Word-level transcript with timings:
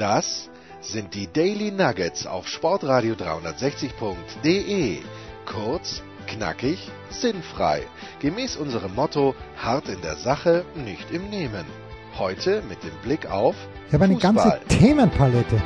Das 0.00 0.48
sind 0.80 1.14
die 1.14 1.30
Daily 1.30 1.70
Nuggets 1.70 2.26
auf 2.26 2.48
Sportradio 2.48 3.12
360.de. 3.16 4.96
Kurz, 5.44 6.02
knackig, 6.26 6.90
sinnfrei. 7.10 7.82
Gemäß 8.20 8.56
unserem 8.56 8.94
Motto: 8.94 9.34
hart 9.62 9.90
in 9.90 10.00
der 10.00 10.16
Sache, 10.16 10.64
nicht 10.74 11.10
im 11.10 11.28
Nehmen. 11.28 11.66
Heute 12.18 12.62
mit 12.66 12.82
dem 12.82 12.94
Blick 13.02 13.30
auf. 13.30 13.54
Ich 13.88 13.92
habe 13.92 14.04
eine 14.04 14.16
ganze 14.16 14.58
Themenpalette, 14.68 15.60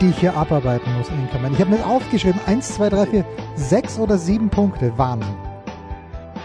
die 0.00 0.08
ich 0.08 0.18
hier 0.18 0.34
abarbeiten 0.34 0.90
muss, 0.96 1.10
Inkermann. 1.10 1.52
Ich 1.52 1.60
habe 1.60 1.72
mir 1.72 1.84
aufgeschrieben: 1.84 2.40
1, 2.46 2.74
2, 2.76 2.88
3, 2.88 3.06
4, 3.08 3.24
6 3.56 3.98
oder 3.98 4.16
7 4.16 4.48
Punkte. 4.48 4.96
Wahnsinn. 4.96 5.36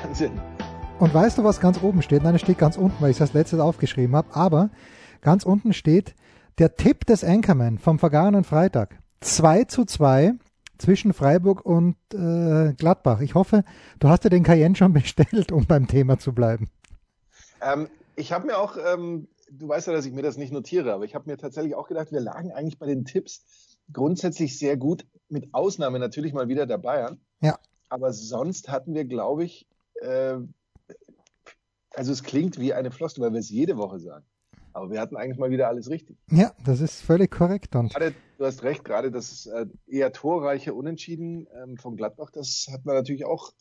Wahnsinn. 0.03 0.41
Und 0.99 1.13
weißt 1.13 1.37
du, 1.37 1.45
was 1.45 1.61
ganz 1.61 1.81
oben 1.81 2.01
steht? 2.01 2.21
Nein, 2.21 2.35
es 2.35 2.41
steht 2.41 2.57
ganz 2.57 2.75
unten, 2.75 3.01
weil 3.01 3.11
ich 3.11 3.15
es 3.17 3.21
als 3.21 3.31
letztes 3.31 3.61
aufgeschrieben 3.61 4.13
habe. 4.13 4.27
Aber 4.33 4.71
ganz 5.21 5.45
unten 5.45 5.71
steht 5.71 6.15
der 6.59 6.75
Tipp 6.75 7.05
des 7.05 7.23
Anchorman 7.23 7.77
vom 7.77 7.99
vergangenen 7.99 8.43
Freitag. 8.43 8.99
2 9.21 9.65
zu 9.65 9.85
2 9.85 10.33
zwischen 10.77 11.13
Freiburg 11.13 11.65
und 11.65 11.95
äh, 12.13 12.73
Gladbach. 12.73 13.21
Ich 13.21 13.35
hoffe, 13.35 13.63
du 13.99 14.09
hast 14.09 14.23
dir 14.23 14.29
den 14.29 14.43
Cayenne 14.43 14.75
schon 14.75 14.93
bestellt, 14.93 15.51
um 15.51 15.65
beim 15.65 15.87
Thema 15.87 16.19
zu 16.19 16.33
bleiben. 16.33 16.69
Ähm, 17.61 17.87
ich 18.15 18.31
habe 18.31 18.47
mir 18.47 18.57
auch, 18.57 18.77
ähm, 18.77 19.27
du 19.49 19.67
weißt 19.67 19.87
ja, 19.87 19.93
dass 19.93 20.05
ich 20.05 20.13
mir 20.13 20.23
das 20.23 20.37
nicht 20.37 20.51
notiere, 20.51 20.93
aber 20.93 21.05
ich 21.05 21.15
habe 21.15 21.29
mir 21.29 21.37
tatsächlich 21.37 21.75
auch 21.75 21.87
gedacht, 21.87 22.11
wir 22.11 22.19
lagen 22.19 22.51
eigentlich 22.51 22.77
bei 22.77 22.85
den 22.85 23.05
Tipps 23.05 23.43
grundsätzlich 23.91 24.57
sehr 24.57 24.77
gut, 24.77 25.05
mit 25.29 25.53
Ausnahme 25.53 25.99
natürlich 25.99 26.33
mal 26.33 26.47
wieder 26.47 26.65
der 26.65 26.77
Bayern. 26.77 27.19
Ja. 27.41 27.57
Aber 27.89 28.13
sonst 28.13 28.69
hatten 28.69 28.93
wir, 28.93 29.05
glaube 29.05 29.43
ich, 29.43 29.67
äh, 30.01 30.37
also 31.91 32.11
es 32.11 32.23
klingt 32.23 32.59
wie 32.59 32.73
eine 32.73 32.91
Floskel, 32.91 33.23
weil 33.23 33.33
wir 33.33 33.39
es 33.39 33.49
jede 33.49 33.77
Woche 33.77 33.99
sagen. 33.99 34.25
Aber 34.73 34.89
wir 34.91 34.99
hatten 34.99 35.15
eigentlich 35.15 35.37
mal 35.37 35.51
wieder 35.51 35.67
alles 35.67 35.89
richtig. 35.89 36.17
Ja, 36.31 36.51
das 36.65 36.81
ist 36.81 37.01
völlig 37.01 37.31
korrekt. 37.31 37.75
Und 37.75 37.93
gerade, 37.93 38.13
du 38.37 38.45
hast 38.45 38.63
recht, 38.63 38.83
gerade 38.83 39.11
das 39.11 39.45
äh, 39.45 39.67
eher 39.87 40.11
torreiche 40.11 40.73
Unentschieden 40.73 41.47
ähm, 41.63 41.77
von 41.77 41.95
Gladbach, 41.95 42.31
das 42.31 42.67
hat 42.71 42.85
man 42.85 42.95
natürlich 42.95 43.25
auch 43.25 43.53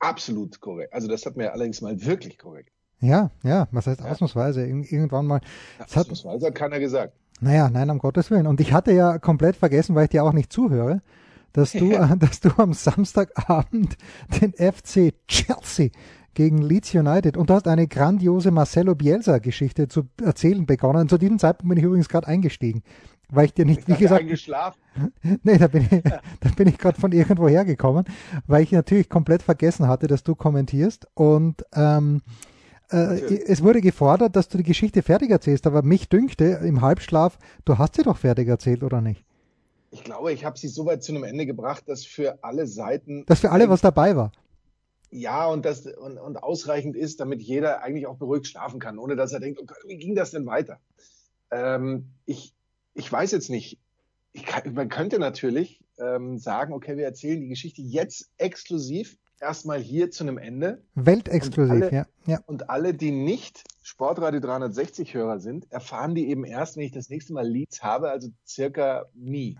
absolut 0.00 0.60
korrekt. 0.60 0.92
Also 0.92 1.06
das 1.06 1.26
hat 1.26 1.36
man 1.36 1.46
ja 1.46 1.52
allerdings 1.52 1.80
mal 1.80 2.04
wirklich 2.04 2.38
korrekt. 2.38 2.70
Ja, 3.00 3.30
ja, 3.42 3.68
was 3.70 3.86
heißt 3.86 4.00
ja. 4.00 4.06
ausnahmsweise? 4.06 4.66
irgendwann 4.66 5.26
mal. 5.26 5.40
Ja, 5.78 5.84
ausnahmsweise 5.84 6.46
hat 6.46 6.54
keiner 6.54 6.80
gesagt. 6.80 7.14
Naja, 7.40 7.68
nein, 7.68 7.90
um 7.90 7.98
Gottes 7.98 8.30
Willen. 8.30 8.46
Und 8.46 8.60
ich 8.60 8.72
hatte 8.72 8.92
ja 8.92 9.18
komplett 9.18 9.56
vergessen, 9.56 9.94
weil 9.94 10.04
ich 10.04 10.10
dir 10.10 10.24
auch 10.24 10.32
nicht 10.32 10.52
zuhöre, 10.52 11.02
dass 11.52 11.72
du, 11.72 11.86
ja. 11.86 12.14
dass 12.18 12.40
du 12.40 12.50
am 12.56 12.72
Samstagabend 12.72 13.96
den 14.40 14.52
FC 14.52 15.12
Chelsea 15.28 15.90
gegen 16.34 16.58
Leeds 16.58 16.94
United 16.94 17.36
und 17.36 17.50
du 17.50 17.54
hast 17.54 17.68
eine 17.68 17.86
grandiose 17.86 18.50
Marcelo 18.50 18.94
Bielsa-Geschichte 18.94 19.88
zu 19.88 20.04
erzählen 20.22 20.66
begonnen. 20.66 21.08
Zu 21.08 21.18
diesem 21.18 21.38
Zeitpunkt 21.38 21.70
bin 21.70 21.78
ich 21.78 21.84
übrigens 21.84 22.08
gerade 22.08 22.26
eingestiegen, 22.26 22.82
weil 23.28 23.46
ich 23.46 23.54
dir 23.54 23.64
nicht, 23.64 23.80
ich 23.80 23.88
wie 23.88 23.94
gesagt, 23.94 24.22
eingeschlafen. 24.22 24.80
nee, 25.42 25.58
da 25.58 25.68
bin 25.68 25.86
ich, 25.90 26.02
da 26.02 26.48
bin 26.56 26.68
ich 26.68 26.78
gerade 26.78 27.00
von 27.00 27.12
irgendwo 27.12 27.48
hergekommen, 27.48 28.04
weil 28.46 28.62
ich 28.62 28.72
natürlich 28.72 29.08
komplett 29.08 29.42
vergessen 29.42 29.88
hatte, 29.88 30.06
dass 30.06 30.22
du 30.22 30.34
kommentierst 30.34 31.06
und 31.14 31.64
ähm, 31.74 32.22
äh, 32.90 33.20
es 33.46 33.62
wurde 33.62 33.80
gefordert, 33.80 34.36
dass 34.36 34.48
du 34.48 34.58
die 34.58 34.64
Geschichte 34.64 35.02
fertig 35.02 35.30
erzählst, 35.30 35.66
aber 35.66 35.82
mich 35.82 36.08
dünkte 36.08 36.44
im 36.64 36.80
Halbschlaf, 36.80 37.38
du 37.64 37.78
hast 37.78 37.96
sie 37.96 38.02
doch 38.02 38.18
fertig 38.18 38.48
erzählt, 38.48 38.82
oder 38.82 39.00
nicht? 39.00 39.24
Ich 39.90 40.02
glaube, 40.02 40.32
ich 40.32 40.44
habe 40.44 40.58
sie 40.58 40.66
so 40.66 40.86
weit 40.86 41.04
zu 41.04 41.12
einem 41.12 41.22
Ende 41.22 41.46
gebracht, 41.46 41.84
dass 41.86 42.04
für 42.04 42.42
alle 42.42 42.66
Seiten. 42.66 43.24
Dass 43.26 43.38
für 43.38 43.52
alle 43.52 43.68
was 43.68 43.80
dabei 43.80 44.16
war 44.16 44.32
ja, 45.14 45.46
und 45.46 45.64
das 45.64 45.86
und, 45.86 46.18
und 46.18 46.42
ausreichend 46.42 46.96
ist, 46.96 47.20
damit 47.20 47.40
jeder 47.40 47.82
eigentlich 47.82 48.08
auch 48.08 48.16
beruhigt 48.16 48.48
schlafen 48.48 48.80
kann, 48.80 48.98
ohne 48.98 49.14
dass 49.14 49.32
er 49.32 49.38
denkt, 49.38 49.60
okay, 49.60 49.74
wie 49.86 49.96
ging 49.96 50.16
das 50.16 50.32
denn 50.32 50.44
weiter? 50.44 50.80
Ähm, 51.52 52.10
ich, 52.26 52.52
ich 52.94 53.10
weiß 53.10 53.30
jetzt 53.30 53.48
nicht. 53.48 53.78
Kann, 54.44 54.74
man 54.74 54.88
könnte 54.88 55.20
natürlich 55.20 55.84
ähm, 55.98 56.38
sagen, 56.38 56.72
okay, 56.72 56.96
wir 56.96 57.04
erzählen 57.04 57.40
die 57.40 57.46
Geschichte 57.46 57.80
jetzt 57.80 58.28
exklusiv 58.38 59.16
erstmal 59.40 59.78
hier 59.78 60.10
zu 60.10 60.24
einem 60.24 60.36
Ende. 60.36 60.82
Weltexklusiv, 60.96 61.70
alle, 61.70 61.92
ja, 61.92 62.06
ja. 62.26 62.40
Und 62.46 62.68
alle, 62.68 62.92
die 62.92 63.12
nicht 63.12 63.62
Sportradio 63.82 64.40
360 64.40 65.14
Hörer 65.14 65.38
sind, 65.38 65.70
erfahren 65.70 66.16
die 66.16 66.28
eben 66.28 66.44
erst, 66.44 66.76
wenn 66.76 66.82
ich 66.82 66.92
das 66.92 67.08
nächste 67.08 67.32
Mal 67.34 67.46
Leads 67.46 67.84
habe, 67.84 68.10
also 68.10 68.30
circa 68.44 69.06
nie 69.14 69.56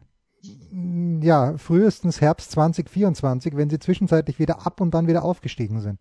ja, 1.23 1.57
frühestens 1.59 2.21
Herbst 2.21 2.51
2024, 2.53 3.57
wenn 3.57 3.71
sie 3.71 3.79
zwischenzeitlich 3.79 4.39
wieder 4.39 4.67
ab 4.67 4.81
und 4.81 4.93
dann 4.93 5.07
wieder 5.07 5.25
aufgestiegen 5.25 5.81
sind. 5.81 5.99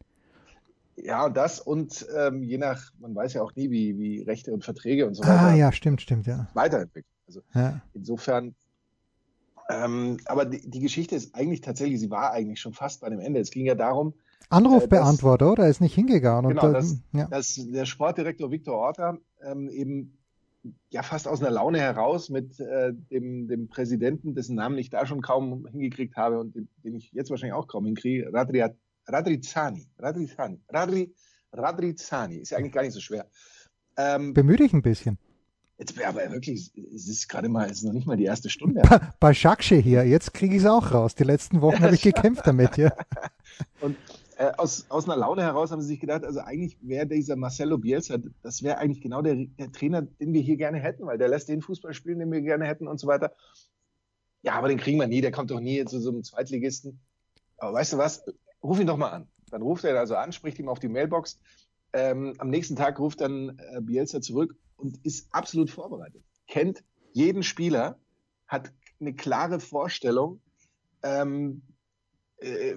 Ja, 0.95 1.29
das 1.29 1.59
und 1.59 2.05
ähm, 2.15 2.43
je 2.43 2.57
nach, 2.57 2.91
man 2.99 3.15
weiß 3.15 3.33
ja 3.33 3.41
auch 3.41 3.55
nie, 3.55 3.71
wie, 3.71 3.97
wie 3.97 4.21
Rechte 4.21 4.53
und 4.53 4.63
Verträge 4.63 5.07
und 5.07 5.15
so 5.15 5.23
weiter. 5.23 5.41
Ah, 5.41 5.55
ja, 5.55 5.71
stimmt, 5.71 6.01
stimmt, 6.01 6.27
ja. 6.27 6.47
Weiterentwickeln. 6.53 7.11
Also 7.27 7.41
ja. 7.55 7.81
insofern, 7.93 8.53
ähm, 9.69 10.17
aber 10.25 10.45
die, 10.45 10.69
die, 10.69 10.79
Geschichte 10.79 11.15
ist 11.15 11.33
eigentlich 11.33 11.61
tatsächlich, 11.61 11.99
sie 11.99 12.11
war 12.11 12.31
eigentlich 12.31 12.59
schon 12.59 12.73
fast 12.73 13.01
bei 13.01 13.09
dem 13.09 13.19
Ende. 13.19 13.39
Es 13.39 13.49
ging 13.49 13.65
ja 13.65 13.75
darum. 13.75 14.13
Anrufbeantworter, 14.49 15.45
äh, 15.45 15.49
oder? 15.49 15.63
Er 15.63 15.69
ist 15.69 15.81
nicht 15.81 15.95
hingegangen. 15.95 16.49
Genau, 16.49 16.67
und, 16.67 16.73
dass, 16.73 16.97
ja. 17.11 17.27
dass 17.27 17.55
der 17.55 17.85
Sportdirektor 17.85 18.51
Viktor 18.51 18.75
Orta 18.75 19.17
ähm, 19.41 19.69
eben 19.69 20.17
ja 20.89 21.03
fast 21.03 21.27
aus 21.27 21.41
einer 21.41 21.51
Laune 21.51 21.79
heraus 21.79 22.29
mit 22.29 22.59
äh, 22.59 22.93
dem, 22.93 23.47
dem 23.47 23.67
Präsidenten, 23.67 24.35
dessen 24.35 24.55
Namen 24.55 24.77
ich 24.77 24.89
da 24.89 25.05
schon 25.05 25.21
kaum 25.21 25.67
hingekriegt 25.67 26.15
habe 26.15 26.39
und 26.39 26.55
den, 26.55 26.69
den 26.83 26.95
ich 26.95 27.11
jetzt 27.11 27.29
wahrscheinlich 27.29 27.53
auch 27.53 27.67
kaum 27.67 27.85
hinkriege, 27.85 28.31
Radri, 28.31 28.63
Radrizani. 29.07 29.87
Radrizani. 29.99 30.61
Radri, 30.69 31.13
Radrizani. 31.51 32.37
Ist 32.37 32.51
ja 32.51 32.57
eigentlich 32.57 32.73
gar 32.73 32.83
nicht 32.83 32.93
so 32.93 33.01
schwer. 33.01 33.27
Ähm, 33.97 34.33
Bemühe 34.33 34.57
dich 34.57 34.73
ein 34.73 34.81
bisschen. 34.81 35.17
Jetzt 35.77 35.97
wäre 35.97 36.09
aber 36.09 36.31
wirklich, 36.31 36.71
es 36.95 37.09
ist 37.09 37.27
gerade 37.27 37.49
mal, 37.49 37.65
es 37.65 37.77
ist 37.79 37.83
noch 37.83 37.93
nicht 37.93 38.07
mal 38.07 38.15
die 38.15 38.25
erste 38.25 38.49
Stunde. 38.49 38.81
Bei, 38.83 39.01
bei 39.19 39.33
Schaksche 39.33 39.75
hier, 39.75 40.05
jetzt 40.05 40.33
kriege 40.33 40.55
ich 40.55 40.61
es 40.61 40.67
auch 40.67 40.93
raus. 40.93 41.15
Die 41.15 41.23
letzten 41.23 41.61
Wochen 41.61 41.83
habe 41.83 41.95
ich 41.95 42.01
gekämpft 42.01 42.45
damit, 42.45 42.77
ja. 42.77 42.93
und 43.81 43.97
äh, 44.37 44.51
aus, 44.57 44.85
aus 44.89 45.05
einer 45.05 45.17
Laune 45.17 45.43
heraus 45.43 45.71
haben 45.71 45.81
sie 45.81 45.87
sich 45.87 45.99
gedacht, 45.99 46.23
also 46.23 46.39
eigentlich 46.39 46.77
wäre 46.81 47.07
dieser 47.07 47.35
Marcelo 47.35 47.77
Bielsa, 47.77 48.17
das 48.41 48.63
wäre 48.63 48.77
eigentlich 48.77 49.01
genau 49.01 49.21
der, 49.21 49.35
der, 49.35 49.71
Trainer, 49.71 50.01
den 50.01 50.33
wir 50.33 50.41
hier 50.41 50.57
gerne 50.57 50.79
hätten, 50.79 51.05
weil 51.05 51.17
der 51.17 51.27
lässt 51.27 51.49
den 51.49 51.61
Fußball 51.61 51.93
spielen, 51.93 52.19
den 52.19 52.31
wir 52.31 52.41
gerne 52.41 52.65
hätten 52.65 52.87
und 52.87 52.99
so 52.99 53.07
weiter. 53.07 53.33
Ja, 54.41 54.53
aber 54.53 54.67
den 54.67 54.77
kriegen 54.77 54.99
wir 54.99 55.07
nie, 55.07 55.21
der 55.21 55.31
kommt 55.31 55.51
doch 55.51 55.59
nie 55.59 55.83
zu 55.85 55.99
so 55.99 56.09
einem 56.09 56.23
Zweitligisten. 56.23 56.99
Aber 57.57 57.73
weißt 57.73 57.93
du 57.93 57.97
was, 57.97 58.23
ruf 58.61 58.79
ihn 58.79 58.87
doch 58.87 58.97
mal 58.97 59.11
an. 59.11 59.27
Dann 59.49 59.61
ruft 59.61 59.83
er 59.83 59.97
also 59.97 60.15
an, 60.15 60.31
spricht 60.31 60.59
ihm 60.59 60.69
auf 60.69 60.79
die 60.79 60.89
Mailbox. 60.89 61.39
Ähm, 61.93 62.33
am 62.39 62.49
nächsten 62.49 62.75
Tag 62.75 62.99
ruft 62.99 63.21
dann 63.21 63.57
äh, 63.57 63.81
Bielsa 63.81 64.19
zurück 64.19 64.55
und 64.75 64.97
ist 65.05 65.27
absolut 65.31 65.69
vorbereitet. 65.69 66.23
Kennt 66.47 66.83
jeden 67.13 67.43
Spieler, 67.43 67.99
hat 68.47 68.71
eine 68.99 69.13
klare 69.13 69.59
Vorstellung, 69.59 70.41
ähm, 71.03 71.61
äh, 72.43 72.75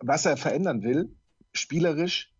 was 0.00 0.26
er 0.26 0.36
verändern 0.36 0.82
will, 0.82 1.14
spielerisch 1.52 2.32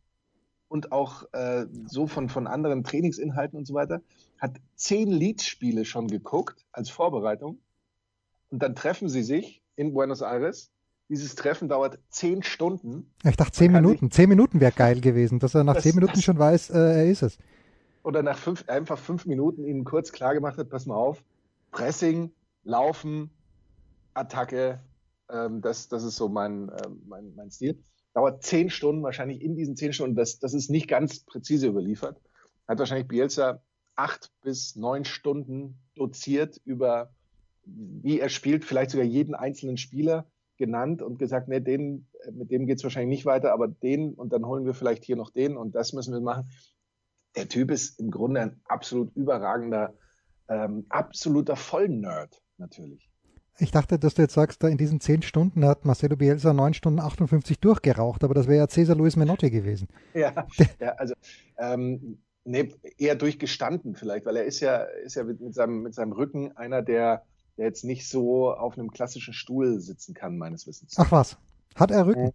und 0.69 0.93
auch 0.93 1.33
äh, 1.33 1.67
so 1.87 2.07
von, 2.07 2.29
von 2.29 2.47
anderen 2.47 2.85
Trainingsinhalten 2.85 3.57
und 3.59 3.67
so 3.67 3.75
weiter, 3.75 4.03
hat 4.39 4.57
zehn 4.75 5.09
Leads-Spiele 5.09 5.85
schon 5.85 6.09
geguckt 6.09 6.65
als 6.73 6.91
Vorbereitung 6.91 7.59
und 8.51 8.63
dann 8.63 8.75
treffen 8.75 9.09
sie 9.09 9.23
sich 9.23 9.63
in 9.77 9.95
Buenos 9.95 10.23
Aires. 10.23 10.71
Dieses 11.09 11.35
Treffen 11.35 11.69
dauert 11.69 11.99
zehn 12.09 12.43
Stunden. 12.43 13.11
Ich 13.25 13.37
dachte 13.37 13.53
zehn 13.53 13.73
Minuten. 13.73 14.11
Zehn 14.11 14.29
Minuten 14.29 14.61
wäre 14.61 14.73
geil 14.73 15.01
gewesen, 15.01 15.39
dass 15.39 15.55
er 15.55 15.63
nach 15.63 15.75
das, 15.75 15.83
zehn 15.85 15.95
Minuten 15.95 16.21
schon 16.23 16.39
weiß, 16.39 16.71
äh, 16.71 16.79
er 16.79 17.07
ist 17.07 17.23
es. 17.23 17.39
Oder 18.03 18.23
nach 18.23 18.39
fünf, 18.39 18.69
einfach 18.69 18.99
fünf 18.99 19.27
Minuten 19.27 19.65
ihnen 19.65 19.85
kurz 19.85 20.13
klar 20.13 20.35
gemacht 20.35 20.59
hat, 20.59 20.71
pass 20.71 20.87
mal 20.87 20.97
auf, 20.97 21.23
Pressing, 21.71 22.33
Laufen, 22.65 23.31
Attacke, 24.15 24.81
ähm, 25.31 25.61
das, 25.61 25.89
das 25.89 26.05
ist 26.05 26.17
so 26.17 26.29
mein, 26.29 26.69
äh, 26.69 26.89
mein, 27.07 27.35
mein 27.35 27.51
Stil. 27.51 27.79
Dauert 28.15 28.43
zehn 28.43 28.71
Stunden, 28.71 29.03
wahrscheinlich 29.03 29.43
in 29.43 29.57
diesen 29.57 29.77
zehn 29.77 29.93
Stunden, 29.93 30.15
das, 30.15 30.39
das 30.39 30.55
ist 30.55 30.71
nicht 30.71 30.89
ganz 30.89 31.21
präzise 31.21 31.67
überliefert. 31.67 32.21
Hat 32.69 32.79
wahrscheinlich 32.79 33.09
Bielsa 33.09 33.63
acht 33.97 34.33
bis 34.43 34.77
neun 34.77 35.05
Stunden 35.05 35.79
doziert 35.95 36.61
über, 36.65 37.13
wie 37.65 38.21
er 38.21 38.29
spielt, 38.29 38.65
vielleicht 38.65 38.91
sogar 38.91 39.07
jeden 39.07 39.35
einzelnen 39.35 39.77
Spieler 39.77 40.27
genannt 40.57 41.03
und 41.03 41.19
gesagt, 41.19 41.49
nee, 41.49 41.61
den, 41.61 42.07
mit 42.33 42.51
dem 42.51 42.67
geht's 42.67 42.85
wahrscheinlich 42.85 43.19
nicht 43.19 43.27
weiter, 43.27 43.53
aber 43.53 43.69
den 43.69 44.15
und 44.15 44.33
dann 44.33 44.47
holen 44.47 44.65
wir 44.65 44.75
vielleicht 44.75 45.05
hier 45.05 45.17
noch 45.17 45.31
den 45.31 45.57
und 45.57 45.75
das 45.75 45.93
müssen 45.93 46.15
wir 46.15 46.21
machen. 46.21 46.51
Der 47.37 47.49
Typ 47.49 47.71
ist 47.71 47.99
im 47.99 48.11
Grunde 48.11 48.41
ein 48.41 48.61
absolut 48.65 49.15
überragender, 49.17 49.95
ähm, 50.49 50.87
absoluter 50.89 51.57
Vollnerd 51.57 52.41
natürlich. 52.59 53.11
Ich 53.59 53.71
dachte, 53.71 53.99
dass 53.99 54.15
du 54.15 54.23
jetzt 54.23 54.35
sagst, 54.35 54.63
da 54.63 54.69
in 54.69 54.79
diesen 54.79 55.01
zehn 55.01 55.23
Stunden 55.23 55.65
hat 55.65 55.85
Marcelo 55.85 56.17
Bielsa 56.17 56.53
neun 56.53 56.75
Stunden 56.75 56.99
58 56.99 57.61
durchgeraucht, 57.61 58.25
aber 58.25 58.35
das 58.35 58.49
wäre 58.49 58.59
ja 58.59 58.69
Cesar 58.69 58.97
Luis 58.97 59.15
Menotti 59.15 59.51
gewesen. 59.51 59.89
Ja, 60.13 60.47
ja 60.81 60.95
also 60.95 61.15
ähm, 61.59 62.19
nee, 62.45 62.75
eher 62.99 63.15
durchgestanden 63.15 63.95
vielleicht, 63.95 64.27
weil 64.27 64.37
er 64.37 64.45
ist 64.45 64.61
ja, 64.61 64.79
ist 64.79 65.15
ja 65.15 65.23
mit, 65.23 65.55
seinem, 65.55 65.83
mit 65.83 65.95
seinem 65.95 66.13
Rücken 66.13 66.57
einer, 66.57 66.83
der, 66.83 67.23
der 67.57 67.67
jetzt 67.67 67.85
nicht 67.85 68.09
so 68.09 68.53
auf 68.53 68.77
einem 68.77 68.91
klassischen 68.91 69.35
Stuhl 69.35 69.79
sitzen 69.81 70.15
kann, 70.15 70.37
meines 70.37 70.67
Wissens. 70.67 70.95
Ach 70.97 71.13
was, 71.13 71.37
hat 71.77 71.93
er 71.93 72.07
Rücken? 72.07 72.33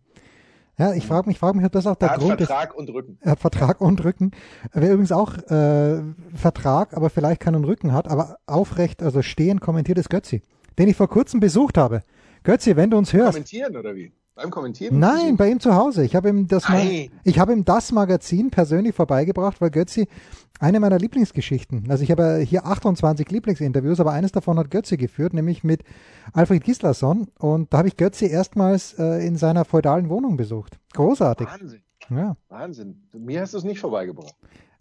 Ja, 0.78 0.94
ich 0.94 1.06
frage 1.06 1.28
mich, 1.28 1.38
frage 1.38 1.58
mich, 1.58 1.66
ob 1.66 1.74
das 1.74 1.86
auch 1.86 1.96
der 1.96 2.08
er 2.08 2.14
hat 2.14 2.20
Grund 2.22 2.38
Vertrag 2.38 2.70
ist. 2.70 2.78
und 2.78 2.90
Rücken. 2.92 3.18
Er 3.20 3.32
hat 3.32 3.40
Vertrag 3.42 3.82
und 3.82 4.02
Rücken. 4.06 4.32
Er 4.72 4.82
wäre 4.82 4.94
übrigens 4.94 5.12
auch 5.12 5.38
äh, 5.52 6.02
Vertrag, 6.34 6.96
aber 6.96 7.10
vielleicht 7.10 7.42
keinen 7.42 7.66
Rücken 7.66 7.92
hat, 7.92 8.08
aber 8.08 8.38
aufrecht, 8.46 9.04
also 9.04 9.22
stehen 9.22 9.60
kommentiert 9.60 9.98
ist 9.98 10.10
Götzi, 10.10 10.42
den 10.80 10.90
ich 10.90 10.96
vor 10.96 11.10
kurzem 11.10 11.40
besucht 11.40 11.78
habe. 11.78 12.02
Götzi, 12.44 12.76
wenn 12.76 12.90
du 12.90 12.98
uns 12.98 13.14
hörst. 13.14 13.34
Kommentieren 13.34 13.78
oder 13.78 13.96
wie? 13.96 14.12
Beim 14.34 14.52
Kommentieren? 14.52 14.98
Nein, 14.98 15.36
bei 15.36 15.52
ihm 15.52 15.60
zu 15.60 15.76
Hause. 15.76 16.06
Ich 16.06 16.16
habe 16.16 16.30
ihm 16.30 16.48
das 16.48 16.70
Ma 16.70 16.76
Nein. 16.76 17.12
ich 17.26 17.40
habe 17.40 17.52
ihm 17.52 17.66
das 17.66 17.92
Magazin 17.92 18.50
persönlich 18.50 18.96
vorbeigebracht, 18.96 19.60
weil 19.60 19.70
Götzi 19.70 20.08
eine 20.62 20.80
meiner 20.80 20.98
Lieblingsgeschichten. 20.98 21.92
Also 21.92 22.04
ich 22.04 22.12
habe 22.12 22.38
hier 22.38 22.66
28 22.66 23.30
Lieblingsinterviews, 23.30 24.00
aber 24.00 24.14
eines 24.14 24.32
davon 24.32 24.58
hat 24.58 24.72
Götzi 24.72 24.96
geführt, 24.96 25.34
nämlich 25.34 25.66
mit 25.66 25.84
Alfred 26.32 26.64
Gislason 26.64 27.28
und 27.38 27.74
da 27.74 27.80
habe 27.80 27.90
ich 27.90 27.98
Götzi 27.98 28.28
erstmals 28.28 28.94
äh, 28.98 29.26
in 29.28 29.36
seiner 29.36 29.66
feudalen 29.66 30.08
Wohnung 30.08 30.38
besucht. 30.38 30.80
Großartig. 30.94 31.48
Wahnsinn. 31.48 31.82
Ja. 32.10 32.38
Wahnsinn. 32.48 33.08
Mir 33.14 33.42
hast 33.42 33.54
du 33.54 33.58
es 33.58 33.66
nicht 33.66 33.80
vorbeigebracht. 33.80 34.36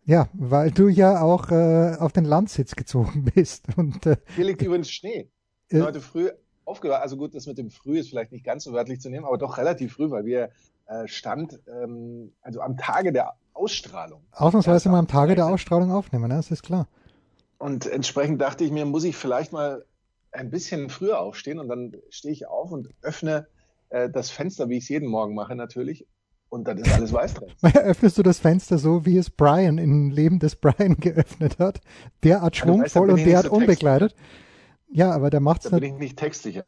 Ja, 0.05 0.29
weil 0.33 0.71
du 0.71 0.89
ja 0.89 1.21
auch 1.21 1.51
äh, 1.51 1.97
auf 1.99 2.13
den 2.13 2.25
Landsitz 2.25 2.77
gezogen 2.77 3.25
bist 3.35 3.67
und 3.77 4.07
äh, 4.07 4.17
Hier 4.37 4.45
liegt 4.45 4.63
übrigens 4.63 4.91
Schnee. 4.91 5.31
Bin 5.69 5.85
heute 5.85 6.01
früh 6.01 6.31
aufgewacht. 6.65 7.03
Also 7.03 7.17
gut, 7.17 7.35
das 7.35 7.47
mit 7.47 7.59
dem 7.59 7.71
Früh 7.71 7.99
ist 7.99 8.11
vielleicht 8.11 8.33
nicht 8.33 8.45
ganz 8.45 8.65
so 8.65 8.73
wörtlich 8.73 9.01
zu 9.01 9.11
nehmen, 9.11 9.25
aber 9.25 9.39
doch 9.39 9.59
relativ 9.59 9.95
früh, 9.95 10.11
weil 10.11 10.25
wir 10.25 10.51
äh, 10.87 11.07
stand, 11.07 11.59
ähm, 11.67 12.33
also 12.43 12.61
am 12.61 12.77
Tage 12.77 13.13
der 13.13 13.35
Ausstrahlung. 13.55 14.23
ausnahmsweise 14.33 14.89
mal 14.89 14.99
am 14.99 15.09
Tage 15.09 15.35
der. 15.35 15.47
Ausstrahlung 15.47 15.91
aufnehmen, 15.91 16.29
ne? 16.29 16.37
das 16.37 16.51
ist 16.51 16.63
klar. 16.63 16.87
Und 17.59 17.87
entsprechend 17.87 18.41
dachte 18.41 18.65
ich 18.65 18.71
mir, 18.71 18.87
muss 18.87 19.05
ich 19.05 19.17
vielleicht 19.17 19.53
mal 19.53 19.85
ein 20.31 20.51
bisschen 20.51 20.91
früher 20.91 21.19
aufstehen 21.19 21.59
und 21.59 21.69
dann 21.69 21.97
stehe 22.11 22.33
ich 22.33 22.47
auf 22.47 22.71
und 22.71 22.89
öffne 23.03 23.49
äh, 23.91 24.09
das 24.09 24.31
Fenster, 24.31 24.69
wie 24.69 24.77
ich 24.77 24.85
es 24.85 24.89
jeden 24.89 25.09
Morgen 25.09 25.35
mache 25.35 25.57
natürlich. 25.57 26.07
Und 26.51 26.67
dann 26.67 26.79
ist 26.79 26.91
alles 26.93 27.13
weiß 27.13 27.35
drin. 27.35 27.51
Öffnest 27.75 28.17
du 28.17 28.23
das 28.23 28.39
Fenster 28.39 28.79
so, 28.79 29.05
wie 29.05 29.19
es 29.19 29.29
Brian 29.29 29.77
im 29.77 30.11
Leben 30.11 30.39
des 30.39 30.57
Brian 30.57 30.97
geöffnet 31.01 31.59
hat? 31.59 31.81
Derart 32.25 32.55
da 32.55 32.59
schwungvoll 32.59 33.09
bin 33.09 33.17
und 33.17 33.25
derart 33.27 33.47
so 33.47 33.59
textsicher. 33.59 34.09
Ja, 34.91 35.11
aber 35.13 35.29
der 35.31 35.41
macht's 35.41 35.69
Da 35.69 35.79
bin 35.79 35.81
nicht. 35.81 35.93
ich 35.93 35.99
nicht 35.99 36.19
textsicher. 36.19 36.65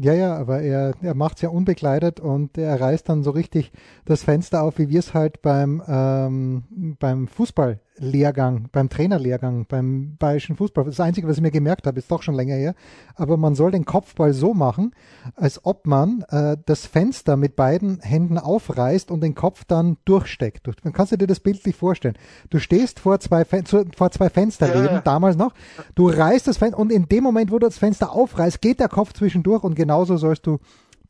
Ja, 0.00 0.12
ja, 0.14 0.36
aber 0.36 0.60
er, 0.62 0.94
er 1.02 1.14
macht's 1.14 1.42
ja 1.42 1.48
unbekleidet 1.48 2.20
und 2.20 2.56
er 2.56 2.80
reißt 2.80 3.08
dann 3.08 3.24
so 3.24 3.30
richtig 3.30 3.72
das 4.04 4.22
Fenster 4.22 4.62
auf, 4.62 4.78
wie 4.78 4.88
wir 4.88 5.00
es 5.00 5.14
halt 5.14 5.42
beim, 5.42 5.82
ähm, 5.88 6.96
beim 7.00 7.26
Fußballlehrgang, 7.26 8.68
beim 8.70 8.88
Trainerlehrgang, 8.88 9.66
beim 9.66 10.16
bayerischen 10.16 10.56
Fußball. 10.56 10.84
Das 10.84 11.00
Einzige, 11.00 11.26
was 11.26 11.36
ich 11.36 11.42
mir 11.42 11.50
gemerkt 11.50 11.88
habe, 11.88 11.98
ist 11.98 12.10
doch 12.10 12.22
schon 12.22 12.36
länger 12.36 12.54
her. 12.54 12.74
Aber 13.16 13.36
man 13.36 13.56
soll 13.56 13.72
den 13.72 13.84
Kopfball 13.84 14.32
so 14.32 14.54
machen, 14.54 14.94
als 15.34 15.64
ob 15.64 15.86
man 15.88 16.24
äh, 16.28 16.56
das 16.66 16.86
Fenster 16.86 17.36
mit 17.36 17.56
beiden 17.56 17.98
Händen 18.00 18.38
aufreißt 18.38 19.10
und 19.10 19.22
den 19.22 19.34
Kopf 19.34 19.64
dann 19.64 19.96
durchsteckt. 20.04 20.68
Du, 20.68 20.72
dann 20.84 20.92
kannst 20.92 21.10
du 21.12 21.16
dir 21.16 21.26
das 21.26 21.40
bildlich 21.40 21.74
vorstellen. 21.74 22.16
Du 22.48 22.60
stehst 22.60 23.00
vor 23.00 23.18
zwei, 23.18 23.44
Fen 23.44 23.66
vor 23.66 24.10
zwei 24.12 24.30
Fensterläden, 24.30 24.96
ja. 24.96 25.00
damals 25.00 25.36
noch. 25.36 25.52
Du 25.96 26.08
reißt 26.08 26.46
das 26.46 26.58
Fenster 26.58 26.78
und 26.78 26.92
in 26.92 27.08
dem 27.08 27.24
Moment, 27.24 27.50
wo 27.50 27.55
du 27.58 27.66
das 27.66 27.78
Fenster 27.78 28.12
aufreißt, 28.12 28.60
geht 28.60 28.80
der 28.80 28.88
Kopf 28.88 29.12
zwischendurch 29.12 29.62
und 29.64 29.74
genauso 29.74 30.16
sollst 30.16 30.46
du 30.46 30.58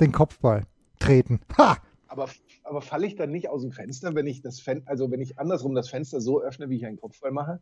den 0.00 0.12
Kopfball 0.12 0.62
treten. 0.98 1.40
Ha! 1.58 1.76
Aber, 2.08 2.28
aber 2.64 2.80
falle 2.80 3.06
ich 3.06 3.16
dann 3.16 3.30
nicht 3.30 3.48
aus 3.48 3.62
dem 3.62 3.72
Fenster, 3.72 4.14
wenn 4.14 4.26
ich 4.26 4.40
das 4.40 4.60
Fen 4.60 4.82
also 4.86 5.10
wenn 5.10 5.20
ich 5.20 5.38
andersrum 5.38 5.74
das 5.74 5.88
Fenster 5.88 6.20
so 6.20 6.40
öffne, 6.40 6.70
wie 6.70 6.76
ich 6.76 6.86
einen 6.86 6.98
Kopfball 6.98 7.32
mache? 7.32 7.60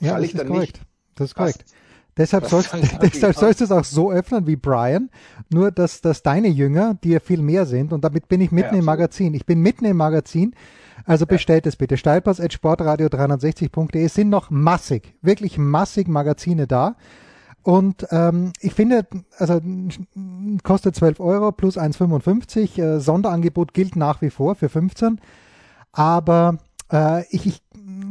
Ja, 0.00 0.18
das 0.18 0.34
ist 0.34 0.46
korrekt. 0.46 0.80
Das 1.14 1.28
ist 1.28 1.34
korrekt. 1.34 1.64
Deshalb 2.16 2.46
sollst, 2.46 2.72
deshalb 3.02 3.36
sollst 3.36 3.60
du 3.60 3.64
es 3.64 3.72
auch 3.72 3.84
so 3.84 4.12
öffnen 4.12 4.46
wie 4.46 4.56
Brian, 4.56 5.10
nur 5.52 5.70
dass, 5.72 6.00
dass 6.00 6.22
deine 6.22 6.48
Jünger, 6.48 6.96
die 7.02 7.10
ja 7.10 7.20
viel 7.20 7.42
mehr 7.42 7.66
sind, 7.66 7.92
und 7.92 8.04
damit 8.04 8.28
bin 8.28 8.40
ich 8.40 8.52
mitten 8.52 8.74
Ja, 8.74 8.78
im. 8.78 8.84
Magazin. 8.84 9.34
Ich 9.34 9.46
bin 9.46 9.60
mitten 9.60 9.84
im 9.84 9.96
Magazin, 9.96 10.54
also 11.04 11.26
bestellt 11.26 11.66
es 11.66 11.76
bitte. 11.76 11.96
Steilpass 11.96 12.40
at 12.40 12.52
sportradio360.de 12.52 14.04
Es 14.04 14.14
sind 14.14 14.28
noch 14.28 14.50
massig, 14.50 15.14
wirklich 15.22 15.58
massig 15.58 16.06
Magazine 16.08 16.66
da. 16.66 16.96
Und 17.64 18.06
ähm, 18.10 18.52
ich 18.60 18.74
finde, 18.74 19.06
also 19.38 19.58
kostet 20.62 20.94
12 20.94 21.18
Euro 21.18 21.50
plus 21.50 21.78
1,55. 21.78 22.78
Äh, 22.78 23.00
Sonderangebot 23.00 23.72
gilt 23.72 23.96
nach 23.96 24.20
wie 24.20 24.28
vor 24.28 24.54
für 24.54 24.68
15. 24.68 25.18
Aber 25.92 26.58
äh, 26.92 27.24
ich, 27.30 27.46
ich 27.46 27.62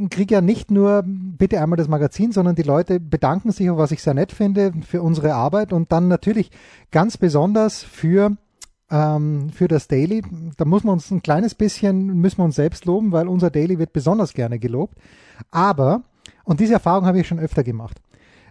kriege 0.09 0.33
ja 0.33 0.41
nicht 0.41 0.71
nur 0.71 1.03
bitte 1.05 1.61
einmal 1.61 1.77
das 1.77 1.87
Magazin, 1.87 2.31
sondern 2.31 2.55
die 2.55 2.63
Leute 2.63 2.99
bedanken 2.99 3.51
sich, 3.51 3.69
was 3.69 3.91
ich 3.91 4.01
sehr 4.01 4.15
nett 4.15 4.31
finde, 4.31 4.73
für 4.87 5.03
unsere 5.03 5.35
Arbeit 5.35 5.71
und 5.71 5.91
dann 5.91 6.07
natürlich 6.07 6.49
ganz 6.89 7.17
besonders 7.17 7.83
für 7.83 8.35
ähm, 8.89 9.51
für 9.51 9.67
das 9.67 9.87
Daily. 9.87 10.23
Da 10.57 10.65
muss 10.65 10.83
man 10.83 10.93
uns 10.93 11.11
ein 11.11 11.21
kleines 11.21 11.53
bisschen, 11.53 12.07
müssen 12.19 12.39
wir 12.39 12.45
uns 12.45 12.55
selbst 12.55 12.85
loben, 12.85 13.11
weil 13.11 13.27
unser 13.27 13.51
Daily 13.51 13.77
wird 13.77 13.93
besonders 13.93 14.33
gerne 14.33 14.57
gelobt. 14.57 14.97
Aber, 15.51 16.01
und 16.43 16.59
diese 16.59 16.73
Erfahrung 16.73 17.05
habe 17.05 17.19
ich 17.19 17.27
schon 17.27 17.39
öfter 17.39 17.63
gemacht. 17.63 18.01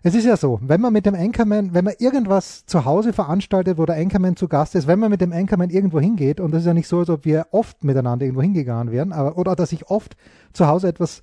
Es 0.04 0.16
ist 0.16 0.24
ja 0.24 0.36
so, 0.36 0.58
wenn 0.62 0.80
man 0.80 0.92
mit 0.92 1.06
dem 1.06 1.14
Anchorman, 1.14 1.74
wenn 1.74 1.84
man 1.84 1.94
irgendwas 1.98 2.66
zu 2.66 2.84
Hause 2.84 3.12
veranstaltet, 3.12 3.78
wo 3.78 3.86
der 3.86 3.96
Anchorman 3.96 4.34
zu 4.34 4.48
Gast 4.48 4.74
ist, 4.74 4.88
wenn 4.88 4.98
man 4.98 5.10
mit 5.10 5.20
dem 5.20 5.32
Anchorman 5.32 5.70
irgendwo 5.70 6.00
hingeht, 6.00 6.40
und 6.40 6.50
das 6.50 6.62
ist 6.62 6.66
ja 6.66 6.74
nicht 6.74 6.88
so, 6.88 6.98
als 6.98 7.10
ob 7.10 7.24
wir 7.24 7.46
oft 7.52 7.84
miteinander 7.84 8.24
irgendwo 8.24 8.42
hingegangen 8.42 8.92
wären, 8.92 9.12
aber, 9.12 9.38
oder 9.38 9.54
dass 9.54 9.70
ich 9.70 9.90
oft 9.90 10.16
zu 10.52 10.66
Hause 10.66 10.88
etwas 10.88 11.22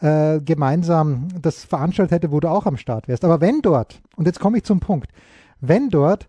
äh, 0.00 0.38
gemeinsam 0.40 1.26
das 1.42 1.64
veranstaltet 1.64 2.12
hätte, 2.12 2.32
wo 2.32 2.38
du 2.38 2.48
auch 2.48 2.66
am 2.66 2.76
Start 2.76 3.08
wärst. 3.08 3.24
Aber 3.24 3.40
wenn 3.40 3.62
dort, 3.62 4.00
und 4.14 4.26
jetzt 4.26 4.38
komme 4.38 4.58
ich 4.58 4.64
zum 4.64 4.78
Punkt, 4.78 5.10
wenn 5.60 5.90
dort 5.90 6.28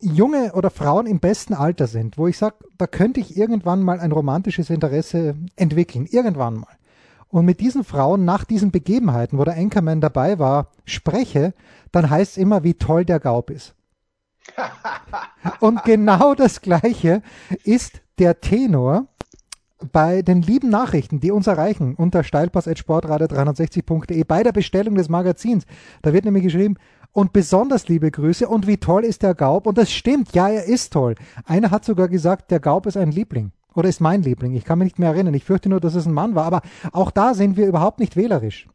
junge 0.00 0.52
oder 0.52 0.70
Frauen 0.70 1.06
im 1.06 1.18
besten 1.18 1.54
Alter 1.54 1.88
sind, 1.88 2.16
wo 2.16 2.28
ich 2.28 2.38
sage, 2.38 2.56
da 2.78 2.86
könnte 2.86 3.18
ich 3.18 3.36
irgendwann 3.36 3.82
mal 3.82 3.98
ein 3.98 4.12
romantisches 4.12 4.70
Interesse 4.70 5.34
entwickeln, 5.56 6.06
irgendwann 6.06 6.54
mal. 6.54 6.76
Und 7.34 7.46
mit 7.46 7.58
diesen 7.58 7.82
Frauen 7.82 8.24
nach 8.24 8.44
diesen 8.44 8.70
Begebenheiten, 8.70 9.38
wo 9.38 9.44
der 9.44 9.56
Anchorman 9.56 10.00
dabei 10.00 10.38
war, 10.38 10.68
spreche, 10.84 11.52
dann 11.90 12.08
heißt 12.08 12.32
es 12.32 12.38
immer, 12.38 12.62
wie 12.62 12.74
toll 12.74 13.04
der 13.04 13.18
Gaub 13.18 13.50
ist. 13.50 13.74
Und 15.58 15.82
genau 15.82 16.36
das 16.36 16.60
Gleiche 16.60 17.22
ist 17.64 18.02
der 18.20 18.40
Tenor 18.40 19.08
bei 19.90 20.22
den 20.22 20.42
lieben 20.42 20.70
Nachrichten, 20.70 21.18
die 21.18 21.32
uns 21.32 21.48
erreichen 21.48 21.96
unter 21.96 22.22
steilpass.sportradio360.de 22.22 24.22
bei 24.22 24.44
der 24.44 24.52
Bestellung 24.52 24.94
des 24.94 25.08
Magazins. 25.08 25.66
Da 26.02 26.12
wird 26.12 26.26
nämlich 26.26 26.44
geschrieben, 26.44 26.76
und 27.10 27.32
besonders 27.32 27.88
liebe 27.88 28.12
Grüße 28.12 28.48
und 28.48 28.68
wie 28.68 28.76
toll 28.76 29.04
ist 29.04 29.24
der 29.24 29.34
Gaub. 29.34 29.66
Und 29.66 29.76
das 29.76 29.90
stimmt, 29.90 30.36
ja, 30.36 30.50
er 30.50 30.66
ist 30.66 30.92
toll. 30.92 31.16
Einer 31.46 31.72
hat 31.72 31.84
sogar 31.84 32.06
gesagt, 32.06 32.52
der 32.52 32.60
Gaub 32.60 32.86
ist 32.86 32.96
ein 32.96 33.10
Liebling. 33.10 33.50
Oder 33.74 33.88
ist 33.88 34.00
mein 34.00 34.22
Liebling. 34.22 34.54
Ich 34.54 34.64
kann 34.64 34.78
mich 34.78 34.86
nicht 34.86 34.98
mehr 34.98 35.10
erinnern. 35.10 35.34
Ich 35.34 35.44
fürchte 35.44 35.68
nur, 35.68 35.80
dass 35.80 35.94
es 35.94 36.06
ein 36.06 36.12
Mann 36.12 36.34
war. 36.34 36.44
Aber 36.44 36.62
auch 36.92 37.10
da 37.10 37.34
sind 37.34 37.56
wir 37.56 37.66
überhaupt 37.66 38.00
nicht 38.00 38.16
wählerisch. 38.16 38.68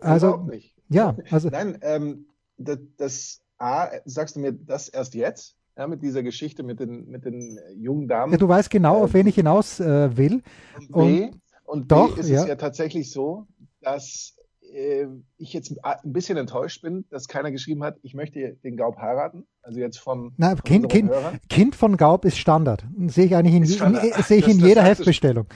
Also, 0.00 0.28
Überhaupt 0.28 0.50
nicht. 0.50 0.74
ja, 0.88 1.16
also, 1.30 1.48
Nein, 1.48 1.78
ähm, 1.82 2.26
das, 2.58 2.78
das 2.96 3.40
A, 3.58 3.88
sagst 4.04 4.36
du 4.36 4.40
mir 4.40 4.52
das 4.52 4.88
erst 4.88 5.14
jetzt? 5.14 5.56
Ja, 5.76 5.86
mit 5.86 6.02
dieser 6.02 6.22
Geschichte 6.22 6.62
mit 6.62 6.80
den, 6.80 7.08
mit 7.08 7.24
den 7.24 7.56
äh, 7.56 7.72
jungen 7.72 8.06
Damen. 8.06 8.32
ja, 8.32 8.38
du 8.38 8.48
weißt 8.48 8.70
genau, 8.70 9.04
auf 9.04 9.14
wen 9.14 9.26
ich 9.26 9.36
hinaus 9.36 9.80
äh, 9.80 10.14
will. 10.16 10.42
Und 10.90 11.06
B, 11.06 11.30
und 11.64 11.90
doch, 11.90 12.14
B 12.14 12.20
ist 12.20 12.28
ja. 12.28 12.42
es 12.42 12.48
ja 12.48 12.56
tatsächlich 12.56 13.10
so, 13.10 13.46
dass 13.80 14.36
äh, 14.72 15.06
ich 15.36 15.52
jetzt 15.52 15.72
ein 15.84 16.12
bisschen 16.12 16.36
enttäuscht 16.36 16.82
bin, 16.82 17.04
dass 17.10 17.28
keiner 17.28 17.50
geschrieben 17.50 17.82
hat, 17.82 17.98
ich 18.02 18.14
möchte 18.14 18.54
den 18.64 18.76
Gaub 18.76 18.96
heiraten. 18.98 19.46
Also 19.62 19.80
jetzt 19.80 19.98
vom, 19.98 20.32
Na, 20.36 20.50
von 20.56 20.62
kind, 20.64 20.88
kind, 20.88 21.10
Hörern. 21.10 21.40
kind 21.48 21.76
von 21.76 21.96
Gaub 21.96 22.24
ist 22.24 22.38
Standard. 22.38 22.84
Sehe 23.06 23.26
ich 23.26 23.36
eigentlich 23.36 23.54
in, 23.54 23.64
sehe 23.66 24.38
ich 24.38 24.44
Das- 24.44 24.54
in 24.54 24.60
jeder 24.60 24.82
Heftbestellung. 24.82 25.46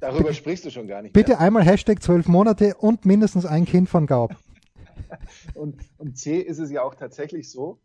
Darüber 0.00 0.32
sprichst 0.34 0.64
du 0.66 0.70
schon 0.70 0.86
gar 0.86 1.00
nicht 1.02 1.12
Bitte 1.14 1.30
mehr. 1.32 1.40
einmal 1.40 1.64
Hashtag 1.64 2.02
zwölf 2.02 2.26
Monate 2.28 2.74
und 2.76 3.06
mindestens 3.06 3.46
ein 3.46 3.64
Kind 3.64 3.88
von 3.88 4.06
Gaub. 4.06 4.34
und, 5.54 5.80
und 5.96 6.18
C 6.18 6.38
ist 6.40 6.58
es 6.58 6.70
ja 6.70 6.82
auch 6.82 6.94
tatsächlich 6.94 7.50
so, 7.50 7.78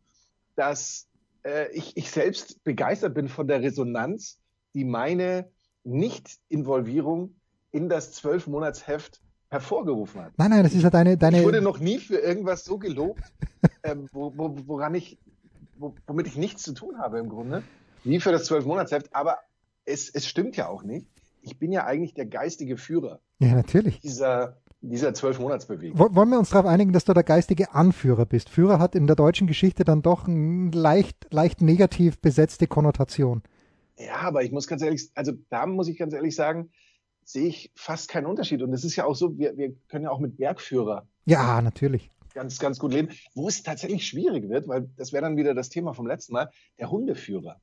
dass 0.55 1.07
äh, 1.45 1.71
ich, 1.71 1.95
ich 1.95 2.11
selbst 2.11 2.61
begeistert 2.63 3.13
bin 3.13 3.29
von 3.29 3.47
der 3.47 3.61
Resonanz, 3.61 4.39
die 4.73 4.83
meine 4.83 5.49
Nicht-Involvierung 5.85 7.35
in 7.71 7.89
das 7.89 8.11
Zwölfmonatsheft 8.13 9.21
hervorgerufen 9.49 10.21
hat. 10.21 10.31
Nein, 10.37 10.51
nein, 10.51 10.63
das 10.63 10.73
ist 10.73 10.83
ja 10.83 10.89
deine, 10.89 11.17
deine. 11.17 11.39
Ich 11.39 11.45
wurde 11.45 11.61
noch 11.61 11.79
nie 11.79 11.97
für 11.97 12.17
irgendwas 12.17 12.63
so 12.63 12.77
gelobt, 12.77 13.23
ähm, 13.83 14.07
wo, 14.11 14.31
wo, 14.35 14.55
woran 14.67 14.95
ich, 14.95 15.17
wo, 15.77 15.95
womit 16.07 16.27
ich 16.27 16.37
nichts 16.37 16.63
zu 16.63 16.73
tun 16.73 16.99
habe 16.99 17.19
im 17.19 17.29
Grunde, 17.29 17.63
wie 18.03 18.19
für 18.19 18.31
das 18.31 18.45
Zwölfmonatsheft. 18.45 19.15
Aber 19.15 19.37
es, 19.85 20.09
es 20.09 20.27
stimmt 20.27 20.55
ja 20.55 20.67
auch 20.67 20.83
nicht. 20.83 21.07
Ich 21.41 21.57
bin 21.57 21.71
ja 21.71 21.85
eigentlich 21.85 22.13
der 22.13 22.25
geistige 22.25 22.77
Führer. 22.77 23.19
Ja, 23.39 23.55
natürlich. 23.55 23.99
Dieser, 24.01 24.57
dieser 24.81 25.13
Zwölfmonatsbewegung. 25.13 25.97
Wollen 25.97 26.29
wir 26.29 26.37
uns 26.37 26.49
darauf 26.49 26.65
einigen, 26.65 26.93
dass 26.93 27.05
du 27.05 27.13
der 27.13 27.23
geistige 27.23 27.73
Anführer 27.73 28.25
bist? 28.25 28.49
Führer 28.49 28.77
hat 28.77 28.93
in 28.93 29.07
der 29.07 29.15
deutschen 29.15 29.47
Geschichte 29.47 29.83
dann 29.83 30.01
doch 30.01 30.27
eine 30.27 30.69
leicht, 30.71 31.27
leicht 31.31 31.61
negativ 31.61 32.19
besetzte 32.19 32.67
Konnotation. 32.67 33.41
Ja, 33.97 34.15
aber 34.21 34.43
ich 34.43 34.51
muss 34.51 34.67
ganz 34.67 34.81
ehrlich, 34.81 35.09
also 35.15 35.33
da 35.49 35.65
muss 35.65 35.87
ich 35.87 35.97
ganz 35.97 36.13
ehrlich 36.13 36.35
sagen, 36.35 36.69
sehe 37.29 37.47
ich 37.47 37.71
fast 37.75 38.09
keinen 38.09 38.25
Unterschied. 38.25 38.63
Und 38.63 38.73
es 38.73 38.83
ist 38.83 38.95
ja 38.95 39.05
auch 39.05 39.15
so, 39.15 39.37
wir, 39.37 39.55
wir 39.55 39.75
können 39.87 40.05
ja 40.05 40.09
auch 40.09 40.19
mit 40.19 40.37
Bergführer. 40.37 41.07
Ja, 41.25 41.61
natürlich. 41.61 42.09
Ganz, 42.33 42.57
ganz 42.57 42.79
gut 42.79 42.91
leben. 42.91 43.09
Wo 43.35 43.47
es 43.47 43.61
tatsächlich 43.61 44.07
schwierig 44.07 44.49
wird, 44.49 44.67
weil 44.67 44.89
das 44.97 45.13
wäre 45.13 45.23
dann 45.23 45.37
wieder 45.37 45.53
das 45.53 45.69
Thema 45.69 45.93
vom 45.93 46.07
letzten 46.07 46.33
Mal, 46.33 46.49
der 46.79 46.89
Hundeführer. 46.89 47.61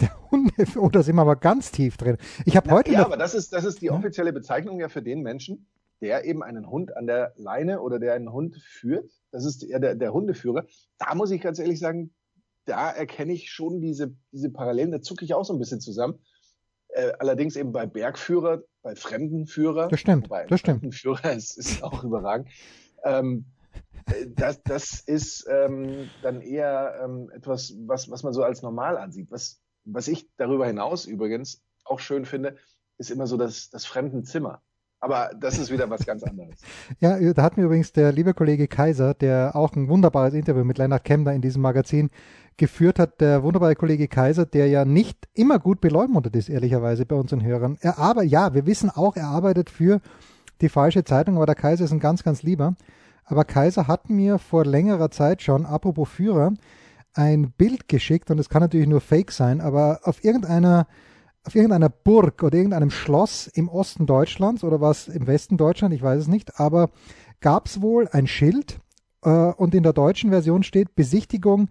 Der 0.00 0.30
Hundeführer, 0.30 0.84
oh, 0.86 0.88
da 0.88 1.02
sind 1.02 1.16
wir 1.16 1.22
aber 1.22 1.36
ganz 1.36 1.70
tief 1.70 1.98
drin. 1.98 2.16
Ich 2.46 2.56
habe 2.56 2.70
heute. 2.70 2.90
Ja, 2.90 3.00
noch, 3.00 3.06
aber 3.06 3.18
das 3.18 3.34
ist, 3.34 3.52
das 3.52 3.66
ist 3.66 3.82
die 3.82 3.90
offizielle 3.90 4.32
Bezeichnung 4.32 4.80
ja 4.80 4.88
für 4.88 5.02
den 5.02 5.20
Menschen, 5.20 5.66
der 6.00 6.24
eben 6.24 6.42
einen 6.42 6.70
Hund 6.70 6.96
an 6.96 7.06
der 7.06 7.34
Leine 7.36 7.82
oder 7.82 7.98
der 7.98 8.14
einen 8.14 8.32
Hund 8.32 8.56
führt. 8.56 9.10
Das 9.30 9.44
ist 9.44 9.62
ja 9.62 9.78
der, 9.78 9.94
der 9.94 10.14
Hundeführer. 10.14 10.64
Da 10.96 11.14
muss 11.14 11.30
ich 11.30 11.42
ganz 11.42 11.58
ehrlich 11.58 11.78
sagen, 11.78 12.14
da 12.64 12.90
erkenne 12.90 13.34
ich 13.34 13.50
schon 13.50 13.82
diese, 13.82 14.14
diese 14.30 14.48
Parallelen, 14.48 14.90
da 14.90 15.02
zucke 15.02 15.26
ich 15.26 15.34
auch 15.34 15.44
so 15.44 15.52
ein 15.52 15.58
bisschen 15.58 15.80
zusammen. 15.80 16.18
Äh, 16.92 17.12
allerdings 17.18 17.56
eben 17.56 17.72
bei 17.72 17.86
Bergführer, 17.86 18.62
bei 18.82 18.94
Fremdenführer. 18.94 19.88
Das 19.88 20.00
stimmt, 20.00 20.28
bei 20.28 20.46
das 20.46 20.60
stimmt. 20.60 20.80
Fremdenführer 20.80 21.32
ist, 21.36 21.56
ist 21.56 21.82
auch 21.82 22.04
überragend. 22.04 22.48
Ähm, 23.04 23.46
äh, 24.06 24.26
das, 24.28 24.62
das 24.62 25.00
ist 25.00 25.46
ähm, 25.50 26.10
dann 26.22 26.42
eher 26.42 27.00
ähm, 27.02 27.30
etwas, 27.34 27.74
was, 27.86 28.10
was 28.10 28.22
man 28.22 28.32
so 28.32 28.42
als 28.42 28.62
normal 28.62 28.98
ansieht. 28.98 29.30
Was, 29.30 29.60
was 29.84 30.08
ich 30.08 30.28
darüber 30.36 30.66
hinaus 30.66 31.06
übrigens 31.06 31.62
auch 31.84 31.98
schön 31.98 32.26
finde, 32.26 32.56
ist 32.98 33.10
immer 33.10 33.26
so 33.26 33.36
das, 33.36 33.70
das 33.70 33.86
Fremdenzimmer. 33.86 34.62
Aber 35.02 35.30
das 35.36 35.58
ist 35.58 35.72
wieder 35.72 35.90
was 35.90 36.06
ganz 36.06 36.22
anderes. 36.22 36.54
Ja, 37.00 37.18
da 37.32 37.42
hat 37.42 37.56
mir 37.56 37.64
übrigens 37.64 37.92
der 37.92 38.12
liebe 38.12 38.34
Kollege 38.34 38.68
Kaiser, 38.68 39.14
der 39.14 39.56
auch 39.56 39.74
ein 39.74 39.88
wunderbares 39.88 40.32
Interview 40.32 40.62
mit 40.62 40.78
Lennart 40.78 41.02
Kemner 41.02 41.32
in 41.32 41.42
diesem 41.42 41.60
Magazin 41.60 42.08
geführt 42.56 43.00
hat, 43.00 43.20
der 43.20 43.42
wunderbare 43.42 43.74
Kollege 43.74 44.06
Kaiser, 44.06 44.46
der 44.46 44.68
ja 44.68 44.84
nicht 44.84 45.28
immer 45.34 45.58
gut 45.58 45.80
beleumundet 45.80 46.36
ist, 46.36 46.48
ehrlicherweise 46.48 47.04
bei 47.04 47.16
unseren 47.16 47.42
Hörern. 47.42 47.78
Er 47.80 47.98
aber, 47.98 48.22
ja, 48.22 48.54
wir 48.54 48.64
wissen 48.64 48.90
auch, 48.90 49.16
er 49.16 49.26
arbeitet 49.26 49.70
für 49.70 50.00
die 50.60 50.68
falsche 50.68 51.02
Zeitung, 51.02 51.34
aber 51.34 51.46
der 51.46 51.56
Kaiser 51.56 51.84
ist 51.84 51.92
ein 51.92 51.98
ganz, 51.98 52.22
ganz 52.22 52.44
lieber. 52.44 52.76
Aber 53.24 53.44
Kaiser 53.44 53.88
hat 53.88 54.08
mir 54.08 54.38
vor 54.38 54.64
längerer 54.64 55.10
Zeit 55.10 55.42
schon, 55.42 55.66
apropos 55.66 56.10
Führer, 56.10 56.52
ein 57.12 57.50
Bild 57.50 57.88
geschickt 57.88 58.30
und 58.30 58.38
es 58.38 58.48
kann 58.48 58.62
natürlich 58.62 58.86
nur 58.86 59.00
Fake 59.00 59.32
sein, 59.32 59.60
aber 59.60 59.98
auf 60.04 60.22
irgendeiner 60.22 60.86
auf 61.44 61.54
irgendeiner 61.54 61.88
Burg 61.88 62.42
oder 62.42 62.56
irgendeinem 62.56 62.90
Schloss 62.90 63.48
im 63.48 63.68
Osten 63.68 64.06
Deutschlands 64.06 64.62
oder 64.64 64.80
was 64.80 65.08
im 65.08 65.26
Westen 65.26 65.56
Deutschland, 65.56 65.94
ich 65.94 66.02
weiß 66.02 66.20
es 66.20 66.28
nicht, 66.28 66.60
aber 66.60 66.90
gab 67.40 67.66
es 67.66 67.82
wohl 67.82 68.08
ein 68.08 68.26
Schild 68.26 68.78
äh, 69.22 69.28
und 69.28 69.74
in 69.74 69.82
der 69.82 69.92
deutschen 69.92 70.30
Version 70.30 70.62
steht 70.62 70.94
Besichtigung 70.94 71.68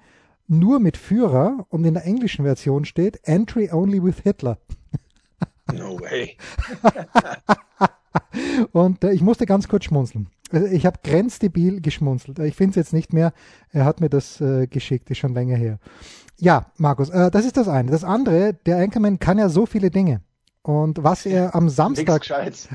nur 0.47 0.79
mit 0.79 0.97
Führer 0.97 1.65
und 1.69 1.85
in 1.85 1.93
der 1.93 2.05
englischen 2.05 2.43
Version 2.43 2.83
steht 2.83 3.19
Entry 3.23 3.69
only 3.71 4.03
with 4.03 4.19
Hitler. 4.23 4.57
No 5.73 5.97
way. 6.01 6.35
und 8.73 9.05
äh, 9.05 9.13
ich 9.13 9.21
musste 9.21 9.45
ganz 9.45 9.69
kurz 9.69 9.85
schmunzeln. 9.85 10.27
Also 10.51 10.67
ich 10.67 10.85
habe 10.85 10.99
grenzdebil 11.01 11.79
geschmunzelt. 11.79 12.39
Ich 12.39 12.55
finde 12.55 12.71
es 12.71 12.75
jetzt 12.75 12.93
nicht 12.93 13.13
mehr. 13.13 13.31
Er 13.69 13.85
hat 13.85 14.01
mir 14.01 14.09
das 14.09 14.41
äh, 14.41 14.67
geschickt, 14.67 15.09
ist 15.11 15.19
schon 15.19 15.33
länger 15.33 15.55
her. 15.55 15.79
Ja, 16.41 16.65
Markus, 16.77 17.11
äh, 17.11 17.29
das 17.29 17.45
ist 17.45 17.55
das 17.55 17.67
eine. 17.67 17.91
Das 17.91 18.03
andere, 18.03 18.53
der 18.65 18.77
Anchorman 18.77 19.19
kann 19.19 19.37
ja 19.37 19.47
so 19.47 19.67
viele 19.67 19.91
Dinge. 19.91 20.21
Und 20.63 21.03
was 21.03 21.27
er 21.27 21.53
am 21.53 21.69
Samstag, 21.81 22.23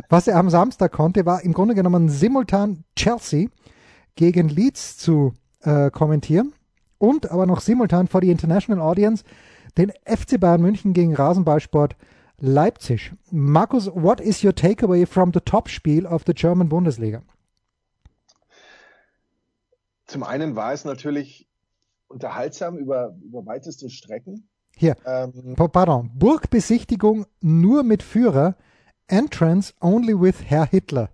was 0.09 0.29
er 0.29 0.37
am 0.37 0.51
Samstag 0.51 0.93
konnte, 0.93 1.27
war 1.27 1.43
im 1.43 1.53
Grunde 1.53 1.75
genommen 1.75 2.09
simultan 2.09 2.85
Chelsea 2.95 3.49
gegen 4.15 4.49
Leeds 4.49 4.99
zu 4.99 5.35
äh, 5.63 5.91
kommentieren 5.91 6.53
und 6.99 7.33
aber 7.33 7.45
noch 7.45 7.61
simultan 7.61 8.07
vor 8.07 8.21
die 8.21 8.31
International 8.31 8.81
Audience 8.81 9.25
den 9.77 9.91
FC 10.05 10.39
Bayern 10.39 10.63
München 10.63 10.93
gegen 10.93 11.17
Rasenballsport 11.17 11.97
Leipzig. 12.39 13.13
Markus, 13.33 13.89
what 13.89 14.21
is 14.21 14.45
your 14.45 14.55
takeaway 14.55 15.07
from 15.07 15.33
the 15.35 15.41
top 15.41 15.69
Spiel 15.69 16.07
of 16.07 16.23
the 16.25 16.35
German 16.35 16.69
Bundesliga? 16.69 17.23
Zum 20.07 20.23
einen 20.23 20.55
war 20.55 20.73
es 20.73 20.85
natürlich 20.85 21.49
unterhaltsam 22.09 22.77
über, 22.77 23.17
über 23.23 23.45
weiteste 23.47 23.91
Strecken. 23.91 24.49
Hier, 24.77 24.97
ähm, 25.07 25.55
pardon, 25.57 26.11
Burgbesichtigung 26.15 27.27
nur 27.41 27.83
mit 27.83 28.03
Führer, 28.03 28.57
Entrance 29.09 29.73
only 29.81 30.21
with 30.21 30.45
Herr 30.45 30.67
Hitler. 30.67 31.11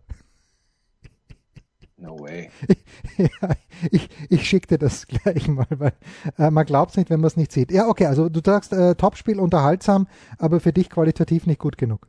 No 1.96 2.18
way. 2.18 2.50
ja, 3.16 3.50
ich, 3.92 4.08
ich 4.28 4.48
schicke 4.48 4.66
dir 4.66 4.78
das 4.78 5.06
gleich 5.06 5.46
mal, 5.46 5.68
weil 5.70 5.92
äh, 6.36 6.50
man 6.50 6.66
glaubt 6.66 6.90
es 6.90 6.96
nicht, 6.96 7.10
wenn 7.10 7.20
man 7.20 7.28
es 7.28 7.36
nicht 7.36 7.52
sieht. 7.52 7.70
Ja, 7.70 7.86
okay, 7.86 8.06
also 8.06 8.28
du 8.28 8.40
sagst 8.44 8.72
äh, 8.72 8.96
Topspiel 8.96 9.38
unterhaltsam, 9.38 10.08
aber 10.38 10.58
für 10.58 10.72
dich 10.72 10.90
qualitativ 10.90 11.46
nicht 11.46 11.60
gut 11.60 11.78
genug. 11.78 12.08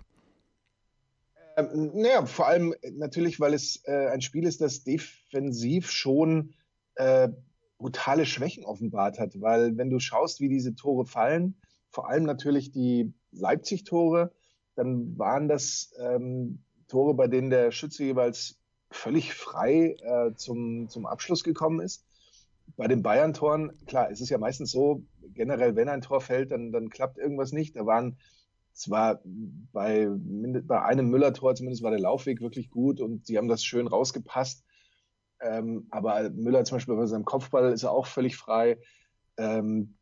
Ähm, 1.58 1.92
naja, 1.94 2.26
vor 2.26 2.48
allem 2.48 2.74
natürlich, 2.94 3.40
weil 3.40 3.54
es 3.54 3.84
äh, 3.86 4.08
ein 4.08 4.22
Spiel 4.22 4.48
ist, 4.48 4.62
das 4.62 4.84
defensiv 4.84 5.92
schon 5.92 6.56
äh, 6.96 7.30
brutale 7.78 8.26
Schwächen 8.26 8.66
offenbart 8.66 9.20
hat, 9.20 9.40
weil 9.42 9.78
wenn 9.78 9.90
du 9.90 10.00
schaust, 10.00 10.40
wie 10.40 10.50
diese 10.50 10.76
Tore 10.76 11.06
fallen, 11.06 11.56
vor 11.90 12.10
allem 12.10 12.24
natürlich 12.24 12.72
die 12.72 13.14
Leipzig-Tore, 13.32 14.32
dann 14.76 15.18
waren 15.18 15.48
das 15.48 15.94
ähm, 16.00 16.64
Tore, 16.88 17.14
bei 17.14 17.28
denen 17.28 17.50
der 17.50 17.72
Schütze 17.72 18.04
jeweils 18.04 18.60
völlig 18.90 19.34
frei 19.34 19.96
äh, 20.02 20.34
zum, 20.36 20.88
zum 20.90 21.06
Abschluss 21.06 21.44
gekommen 21.44 21.80
ist. 21.80 22.06
Bei 22.76 22.88
den 22.88 23.04
Bayern-Toren, 23.04 23.74
klar, 23.86 24.10
es 24.10 24.22
ist 24.22 24.30
ja 24.30 24.38
meistens 24.38 24.72
so, 24.72 25.04
generell, 25.34 25.76
wenn 25.76 25.90
ein 25.90 26.02
Tor 26.02 26.22
fällt, 26.22 26.52
dann, 26.52 26.72
dann 26.72 26.90
klappt 26.90 27.18
irgendwas 27.18 27.52
nicht. 27.52 27.76
Da 27.76 27.86
waren 27.86 28.18
zwar 28.72 29.22
bei, 29.24 30.08
bei 30.10 30.82
einem 30.82 31.10
Müller-Tor 31.10 31.56
zumindest 31.56 31.84
war 31.84 31.92
der 31.92 32.00
Laufweg 32.00 32.42
wirklich 32.42 32.70
gut 32.70 33.00
und 33.00 33.26
sie 33.26 33.38
haben 33.38 33.48
das 33.48 33.64
schön 33.64 33.88
rausgepasst. 33.88 34.64
Ähm, 35.44 35.88
aber 35.92 36.30
Müller 36.30 36.64
zum 36.64 36.78
Beispiel 36.78 36.96
bei 36.96 37.06
seinem 37.06 37.26
Kopfball 37.26 37.72
ist 37.74 37.84
er 37.84 37.92
auch 37.92 38.08
völlig 38.08 38.38
frei. 38.38 38.80
Ähm, 39.38 39.96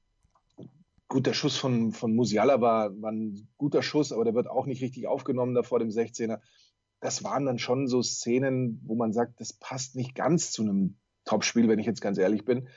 gut, 1.07 1.25
der 1.25 1.33
Schuss 1.33 1.57
von, 1.57 1.91
von 1.91 2.15
Musiala 2.15 2.61
war, 2.61 2.89
war 3.01 3.11
ein 3.11 3.47
guter 3.57 3.81
Schuss, 3.81 4.11
aber 4.11 4.23
der 4.23 4.35
wird 4.35 4.47
auch 4.47 4.65
nicht 4.65 4.81
richtig 4.81 5.07
aufgenommen 5.07 5.55
da 5.55 5.63
vor 5.63 5.79
dem 5.79 5.89
16er 5.89 6.39
das 7.01 7.23
waren 7.23 7.45
dann 7.45 7.59
schon 7.59 7.87
so 7.87 8.01
Szenen, 8.01 8.79
wo 8.85 8.95
man 8.95 9.11
sagt, 9.11 9.41
das 9.41 9.53
passt 9.53 9.95
nicht 9.95 10.15
ganz 10.15 10.51
zu 10.51 10.61
einem 10.61 10.95
Topspiel, 11.25 11.67
wenn 11.67 11.79
ich 11.79 11.87
jetzt 11.87 12.01
ganz 12.01 12.17
ehrlich 12.17 12.45
bin. 12.45 12.69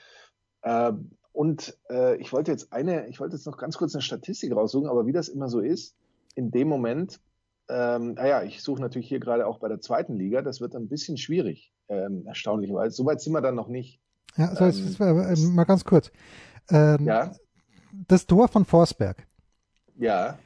Äh, 0.63 0.93
und 1.33 1.79
äh, 1.91 2.17
ich 2.17 2.33
wollte 2.33 2.51
jetzt 2.51 2.73
eine, 2.73 3.07
ich 3.09 3.21
wollte 3.21 3.37
jetzt 3.37 3.47
noch 3.47 3.59
ganz 3.59 3.77
kurz 3.77 3.95
eine 3.95 4.03
Statistik 4.03 4.53
raussuchen, 4.53 4.89
aber 4.89 5.07
wie 5.07 5.13
das 5.13 5.29
immer 5.29 5.49
so 5.49 5.61
ist, 5.61 5.95
in 6.35 6.51
dem 6.51 6.69
Moment, 6.69 7.21
ähm, 7.69 8.15
naja, 8.15 8.43
ich 8.43 8.63
suche 8.63 8.81
natürlich 8.81 9.09
hier 9.09 9.21
gerade 9.21 9.47
auch 9.47 9.59
bei 9.59 9.69
der 9.69 9.81
zweiten 9.81 10.17
Liga, 10.17 10.43
das 10.43 10.61
wird 10.61 10.75
ein 10.75 10.89
bisschen 10.89 11.17
schwierig, 11.17 11.73
ähm, 11.89 12.25
erstaunlicherweise. 12.27 12.95
Soweit 12.95 13.21
sind 13.21 13.33
wir 13.33 13.41
dann 13.41 13.55
noch 13.55 13.69
nicht. 13.69 14.01
Ja, 14.37 14.55
so, 14.55 14.65
ähm, 14.65 15.21
äh, 15.21 15.37
mal 15.49 15.65
ganz 15.65 15.85
kurz. 15.85 16.11
Ähm, 16.71 17.07
ja. 17.07 17.33
Das 18.09 18.27
Tor 18.27 18.49
von 18.49 18.65
Forsberg. 18.65 19.27
Ja 19.97 20.37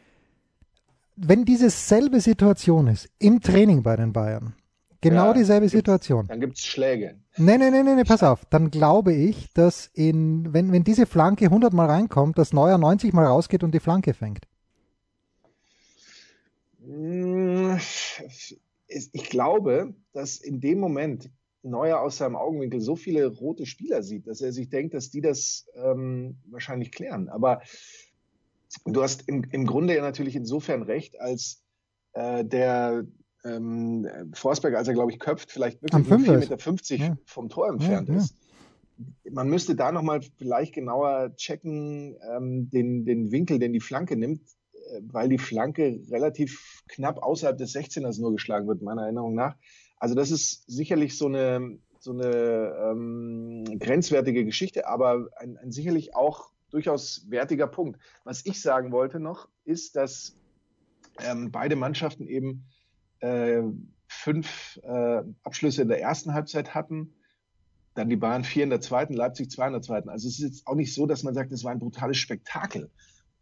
wenn 1.18 1.44
diese 1.44 1.70
selbe 1.70 2.20
Situation 2.20 2.86
ist 2.86 3.08
im 3.18 3.40
Training 3.40 3.82
bei 3.82 3.96
den 3.96 4.12
Bayern, 4.12 4.54
genau 5.00 5.26
ja, 5.26 5.32
dieselbe 5.34 5.68
Situation. 5.68 6.26
Dann 6.28 6.40
gibt 6.40 6.56
es 6.56 6.64
Schläge. 6.64 7.16
Nee, 7.36 7.58
nee, 7.58 7.70
nee, 7.70 7.82
nee, 7.82 7.94
nee, 7.94 8.04
pass 8.04 8.22
auf. 8.22 8.44
Dann 8.50 8.70
glaube 8.70 9.12
ich, 9.12 9.52
dass 9.52 9.86
in, 9.92 10.52
wenn, 10.52 10.72
wenn 10.72 10.84
diese 10.84 11.06
Flanke 11.06 11.46
100 11.46 11.72
Mal 11.72 11.86
reinkommt, 11.86 12.38
dass 12.38 12.52
Neuer 12.52 12.78
90 12.78 13.12
Mal 13.12 13.26
rausgeht 13.26 13.64
und 13.64 13.74
die 13.74 13.80
Flanke 13.80 14.14
fängt. 14.14 14.46
Hm, 16.88 17.78
ich 18.88 19.30
glaube, 19.30 19.94
dass 20.12 20.38
in 20.38 20.60
dem 20.60 20.80
Moment 20.80 21.30
Neuer 21.62 22.00
aus 22.00 22.16
seinem 22.16 22.36
Augenwinkel 22.36 22.80
so 22.80 22.96
viele 22.96 23.26
rote 23.26 23.66
Spieler 23.66 24.02
sieht, 24.02 24.26
dass 24.26 24.40
er 24.40 24.52
sich 24.52 24.70
denkt, 24.70 24.94
dass 24.94 25.10
die 25.10 25.20
das 25.20 25.66
ähm, 25.74 26.38
wahrscheinlich 26.46 26.92
klären. 26.92 27.28
Aber 27.28 27.60
du 28.86 29.02
hast 29.02 29.28
im, 29.28 29.44
im 29.50 29.66
Grunde 29.66 29.94
ja 29.94 30.02
natürlich 30.02 30.36
insofern 30.36 30.82
recht, 30.82 31.20
als 31.20 31.62
äh, 32.14 32.44
der, 32.44 33.04
ähm, 33.44 34.08
Forsberg, 34.32 34.74
als 34.74 34.88
er, 34.88 34.94
glaube 34.94 35.12
ich, 35.12 35.18
köpft, 35.18 35.50
vielleicht 35.52 35.82
wirklich 35.82 36.08
nur 36.08 36.18
4,50 36.18 36.92
Meter 36.92 37.04
ja. 37.04 37.18
vom 37.24 37.48
Tor 37.48 37.68
entfernt 37.68 38.08
ja, 38.08 38.16
ist. 38.16 38.34
Man 39.30 39.48
müsste 39.48 39.76
da 39.76 39.92
nochmal 39.92 40.20
vielleicht 40.38 40.74
genauer 40.74 41.34
checken, 41.36 42.16
ähm, 42.34 42.68
den, 42.70 43.04
den 43.04 43.30
Winkel, 43.30 43.58
den 43.58 43.72
die 43.72 43.80
Flanke 43.80 44.16
nimmt, 44.16 44.40
weil 45.02 45.28
die 45.28 45.38
Flanke 45.38 46.00
relativ 46.10 46.82
knapp 46.88 47.22
außerhalb 47.22 47.56
des 47.56 47.74
16ers 47.74 48.20
nur 48.20 48.32
geschlagen 48.32 48.66
wird, 48.66 48.82
meiner 48.82 49.02
Erinnerung 49.02 49.34
nach. 49.34 49.56
Also 49.98 50.14
das 50.14 50.30
ist 50.30 50.64
sicherlich 50.70 51.16
so 51.16 51.26
eine, 51.26 51.78
so 51.98 52.12
eine 52.12 52.74
ähm, 52.90 53.64
grenzwertige 53.78 54.44
Geschichte, 54.44 54.86
aber 54.86 55.28
ein, 55.36 55.56
ein 55.58 55.72
sicherlich 55.72 56.14
auch 56.14 56.50
durchaus 56.70 57.26
wertiger 57.28 57.66
Punkt. 57.66 57.98
Was 58.24 58.44
ich 58.46 58.60
sagen 58.60 58.92
wollte 58.92 59.20
noch, 59.20 59.48
ist, 59.64 59.96
dass 59.96 60.36
ähm, 61.20 61.50
beide 61.50 61.76
Mannschaften 61.76 62.26
eben 62.26 62.66
äh, 63.20 63.62
fünf 64.06 64.78
äh, 64.82 65.22
Abschlüsse 65.42 65.82
in 65.82 65.88
der 65.88 66.00
ersten 66.00 66.32
Halbzeit 66.34 66.74
hatten, 66.74 67.14
dann 67.94 68.08
die 68.08 68.16
Bayern 68.16 68.44
vier 68.44 68.64
in 68.64 68.70
der 68.70 68.80
zweiten, 68.80 69.12
Leipzig 69.12 69.50
zwei 69.50 69.66
in 69.66 69.72
der 69.72 69.82
zweiten. 69.82 70.08
Also 70.08 70.28
es 70.28 70.34
ist 70.38 70.44
jetzt 70.44 70.66
auch 70.66 70.76
nicht 70.76 70.94
so, 70.94 71.06
dass 71.06 71.24
man 71.24 71.34
sagt, 71.34 71.50
es 71.52 71.64
war 71.64 71.72
ein 71.72 71.80
brutales 71.80 72.16
Spektakel, 72.16 72.90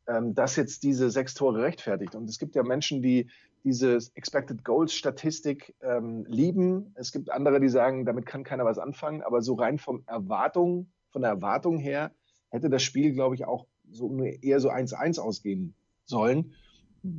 ähm, 0.06 0.34
das 0.34 0.56
jetzt 0.56 0.82
diese 0.82 1.10
sechs 1.10 1.34
Tore 1.34 1.62
rechtfertigt. 1.62 2.14
Und 2.14 2.28
es 2.28 2.38
gibt 2.38 2.54
ja 2.54 2.62
Menschen, 2.62 3.02
die 3.02 3.28
diese 3.64 3.98
Expected 4.14 4.64
Goals 4.64 4.94
Statistik 4.94 5.74
ähm, 5.80 6.24
lieben. 6.28 6.92
Es 6.94 7.10
gibt 7.12 7.30
andere, 7.30 7.60
die 7.60 7.68
sagen, 7.68 8.04
damit 8.04 8.26
kann 8.26 8.44
keiner 8.44 8.64
was 8.64 8.78
anfangen. 8.78 9.22
Aber 9.22 9.42
so 9.42 9.54
rein 9.54 9.78
vom 9.78 10.02
Erwartung, 10.06 10.88
von 11.10 11.22
der 11.22 11.32
Erwartung 11.32 11.78
her 11.78 12.12
hätte 12.50 12.70
das 12.70 12.82
Spiel, 12.82 13.12
glaube 13.12 13.34
ich, 13.34 13.44
auch 13.44 13.66
so 13.90 14.16
eher 14.22 14.60
so 14.60 14.70
1-1 14.70 15.18
ausgehen 15.18 15.74
sollen 16.04 16.52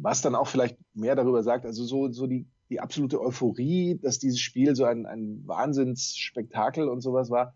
was 0.02 0.22
dann 0.22 0.36
auch 0.36 0.48
vielleicht 0.48 0.78
mehr 0.94 1.16
darüber 1.16 1.44
sagt, 1.44 1.66
also 1.66 1.84
so, 1.84 2.12
so 2.12 2.28
die, 2.28 2.46
die 2.70 2.80
absolute 2.80 3.22
Euphorie, 3.22 3.98
dass 4.02 4.20
dieses 4.20 4.40
Spiel 4.40 4.76
so 4.76 4.86
ein, 4.86 5.06
ein 5.06 5.44
Wahnsinnsspektakel 5.46 6.88
und 6.90 7.02
sowas 7.02 7.30
war, 7.30 7.56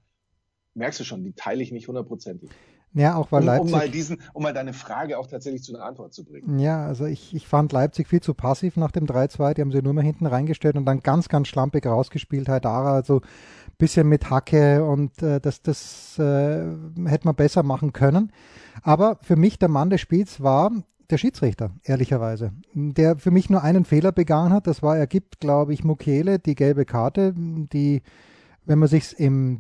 merkst 0.74 1.00
du 1.00 1.04
schon, 1.04 1.24
die 1.24 1.34
teile 1.34 1.62
ich 1.62 1.72
nicht 1.72 1.88
hundertprozentig. 1.88 2.50
Ja, 2.94 3.16
auch 3.16 3.32
weil 3.32 3.42
um, 3.42 3.46
Leipzig. 3.46 3.74
Um 3.74 3.80
mal, 3.80 3.90
diesen, 3.90 4.18
um 4.34 4.44
mal 4.44 4.54
deine 4.54 4.74
Frage 4.74 5.18
auch 5.18 5.28
tatsächlich 5.28 5.64
zu 5.64 5.74
einer 5.74 5.86
Antwort 5.86 6.14
zu 6.14 6.26
bringen. 6.26 6.60
Ja, 6.60 6.86
also 6.86 7.06
ich, 7.06 7.34
ich 7.34 7.48
fand 7.48 7.72
Leipzig 7.72 8.08
viel 8.08 8.22
zu 8.22 8.34
passiv 8.34 8.76
nach 8.76 8.92
dem 8.92 9.06
3-2. 9.06 9.54
Die 9.54 9.62
haben 9.62 9.72
sie 9.72 9.82
nur 9.82 9.94
mal 9.94 10.04
hinten 10.04 10.26
reingestellt 10.26 10.76
und 10.76 10.86
dann 10.86 11.00
ganz, 11.00 11.30
ganz 11.30 11.48
schlampig 11.48 11.86
rausgespielt. 11.86 12.50
Haidara, 12.50 12.94
also 12.94 13.18
ein 13.18 13.78
bisschen 13.78 14.08
mit 14.10 14.30
Hacke 14.30 14.84
und 14.84 15.22
äh, 15.24 15.40
das, 15.40 15.62
das 15.62 16.20
äh, 16.20 16.66
hätte 17.06 17.26
man 17.26 17.36
besser 17.36 17.64
machen 17.64 17.94
können. 17.94 18.34
Aber 18.84 19.18
für 19.22 19.38
mich 19.38 19.58
der 19.58 19.70
Mann 19.70 19.90
des 19.90 20.02
Spiels 20.02 20.42
war 20.42 20.72
der 21.12 21.18
Schiedsrichter, 21.18 21.72
ehrlicherweise, 21.84 22.52
der 22.74 23.18
für 23.18 23.32
mich 23.32 23.50
nur 23.50 23.64
einen 23.64 23.86
Fehler 23.86 24.12
begangen 24.12 24.54
hat. 24.54 24.68
Das 24.68 24.82
war, 24.82 24.98
er 24.98 25.08
gibt, 25.08 25.40
glaube 25.40 25.74
ich, 25.74 25.84
Mukele 25.84 26.40
die 26.40 26.56
gelbe 26.56 26.86
Karte, 26.86 27.34
die, 27.36 28.02
wenn 28.66 28.80
man 28.80 28.88
sich's 28.88 29.14
im, 29.14 29.60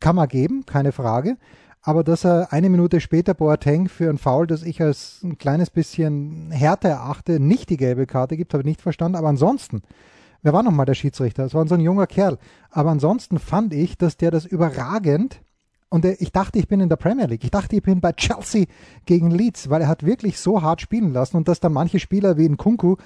kann 0.00 0.16
man 0.16 0.28
geben, 0.28 0.64
keine 0.66 0.92
Frage. 0.92 1.36
Aber 1.86 2.02
dass 2.02 2.24
er 2.24 2.50
eine 2.50 2.70
Minute 2.70 2.98
später 2.98 3.34
Boateng 3.34 3.90
für 3.90 4.08
ein 4.08 4.16
Foul, 4.16 4.46
das 4.46 4.62
ich 4.62 4.80
als 4.80 5.20
ein 5.22 5.36
kleines 5.36 5.68
bisschen 5.68 6.50
härter 6.50 6.88
erachte, 6.88 7.38
nicht 7.38 7.68
die 7.68 7.76
gelbe 7.76 8.06
Karte 8.06 8.38
gibt, 8.38 8.54
habe 8.54 8.62
ich 8.62 8.66
nicht 8.66 8.80
verstanden. 8.80 9.18
Aber 9.18 9.28
ansonsten, 9.28 9.82
wer 10.42 10.54
war 10.54 10.62
nochmal 10.62 10.86
der 10.86 10.94
Schiedsrichter? 10.94 11.42
Das 11.42 11.52
war 11.52 11.68
so 11.68 11.74
ein 11.74 11.82
junger 11.82 12.06
Kerl. 12.06 12.38
Aber 12.70 12.90
ansonsten 12.90 13.38
fand 13.38 13.74
ich, 13.74 13.98
dass 13.98 14.16
der 14.16 14.30
das 14.30 14.46
überragend 14.46 15.42
und 15.90 16.06
ich 16.06 16.32
dachte, 16.32 16.58
ich 16.58 16.68
bin 16.68 16.80
in 16.80 16.88
der 16.88 16.96
Premier 16.96 17.26
League. 17.26 17.44
Ich 17.44 17.50
dachte, 17.50 17.76
ich 17.76 17.82
bin 17.82 18.00
bei 18.00 18.12
Chelsea 18.12 18.64
gegen 19.04 19.30
Leeds, 19.30 19.68
weil 19.68 19.82
er 19.82 19.88
hat 19.88 20.06
wirklich 20.06 20.40
so 20.40 20.62
hart 20.62 20.80
spielen 20.80 21.12
lassen 21.12 21.36
und 21.36 21.48
dass 21.48 21.60
dann 21.60 21.74
manche 21.74 22.00
Spieler 22.00 22.38
wie 22.38 22.46
in 22.46 22.56
Kunku 22.56 22.96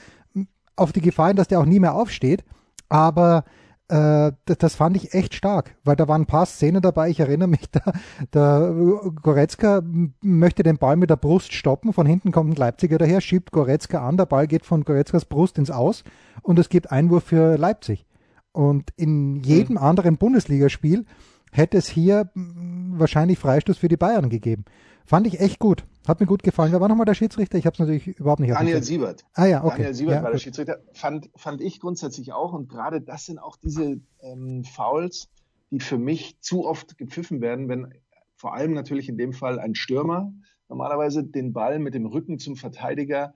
auf 0.77 0.93
die 0.93 1.01
Gefahr, 1.01 1.35
dass 1.35 1.49
der 1.49 1.59
auch 1.59 1.67
nie 1.67 1.81
mehr 1.81 1.95
aufsteht. 1.95 2.45
Aber 2.89 3.45
das, 3.89 4.59
das, 4.59 4.75
fand 4.75 4.97
ich 4.97 5.15
echt 5.15 5.35
stark, 5.35 5.75
weil 5.83 5.97
da 5.97 6.09
waren 6.09 6.23
ein 6.23 6.27
paar 6.27 6.45
Szenen 6.45 6.83
dabei. 6.83 7.09
Ich 7.09 7.21
erinnere 7.21 7.49
mich, 7.49 7.71
da, 7.73 7.93
der 8.35 8.75
Goretzka 9.23 9.81
möchte 10.21 10.63
den 10.63 10.77
Ball 10.77 10.97
mit 10.97 11.09
der 11.09 11.17
Brust 11.17 11.55
stoppen. 11.55 11.95
Von 11.95 12.07
hinten 12.07 12.31
kommt 12.31 12.53
ein 12.53 12.57
Leipziger 12.57 12.99
daher, 12.99 13.23
schiebt 13.23 13.51
Goretzka 13.51 14.07
an. 14.07 14.19
Der 14.19 14.27
Ball 14.27 14.47
geht 14.47 14.67
von 14.67 14.85
Goretzkas 14.85 15.25
Brust 15.25 15.57
ins 15.57 15.71
Aus 15.71 16.05
und 16.43 16.59
es 16.59 16.69
gibt 16.69 16.93
Einwurf 16.93 17.25
für 17.25 17.57
Leipzig. 17.57 18.05
Und 18.53 18.91
in 18.97 19.37
jedem 19.37 19.77
mhm. 19.77 19.83
anderen 19.83 20.17
Bundesligaspiel 20.19 21.07
hätte 21.51 21.79
es 21.79 21.89
hier 21.89 22.31
wahrscheinlich 22.35 23.39
Freistoß 23.39 23.79
für 23.79 23.89
die 23.89 23.97
Bayern 23.97 24.29
gegeben. 24.29 24.67
Fand 25.09 25.27
ich 25.27 25.41
echt 25.41 25.59
gut. 25.59 25.85
Hat 26.07 26.21
mir 26.21 26.27
gut 26.27 26.43
gefallen. 26.43 26.71
Wer 26.71 26.83
war 26.83 26.89
nochmal 26.89 27.07
der 27.07 27.15
Schiedsrichter? 27.15 27.57
Ich 27.57 27.65
habe 27.65 27.73
es 27.73 27.79
natürlich 27.79 28.07
überhaupt 28.09 28.41
nicht 28.41 28.51
Daniel 28.51 28.83
Siebert. 28.83 29.25
Ah 29.33 29.47
ja, 29.47 29.65
okay. 29.65 29.77
Daniel 29.79 29.95
Siebert 29.95 30.17
ja, 30.17 30.23
war 30.23 30.33
der 30.33 30.39
Schiedsrichter. 30.39 30.81
Fand, 30.93 31.31
fand 31.35 31.63
ich 31.63 31.81
grundsätzlich 31.81 32.35
auch. 32.35 32.53
Und 32.53 32.69
gerade 32.69 33.01
das 33.01 33.25
sind 33.25 33.39
auch 33.39 33.57
diese 33.57 34.03
ähm, 34.21 34.65
Fouls, 34.65 35.31
die 35.71 35.81
für 35.81 35.97
mich 35.97 36.39
zu 36.43 36.67
oft 36.67 36.99
gepfiffen 36.99 37.41
werden, 37.41 37.71
wenn 37.71 37.95
vor 38.37 38.53
allem 38.53 38.75
natürlich 38.75 39.09
in 39.09 39.17
dem 39.17 39.33
Fall 39.33 39.59
ein 39.59 39.75
Stürmer 39.75 40.31
normalerweise 40.69 41.25
den 41.25 41.55
Ball 41.55 41.79
mit 41.79 41.95
dem 41.95 42.05
Rücken 42.05 42.39
zum 42.39 42.57
Verteidiger 42.57 43.33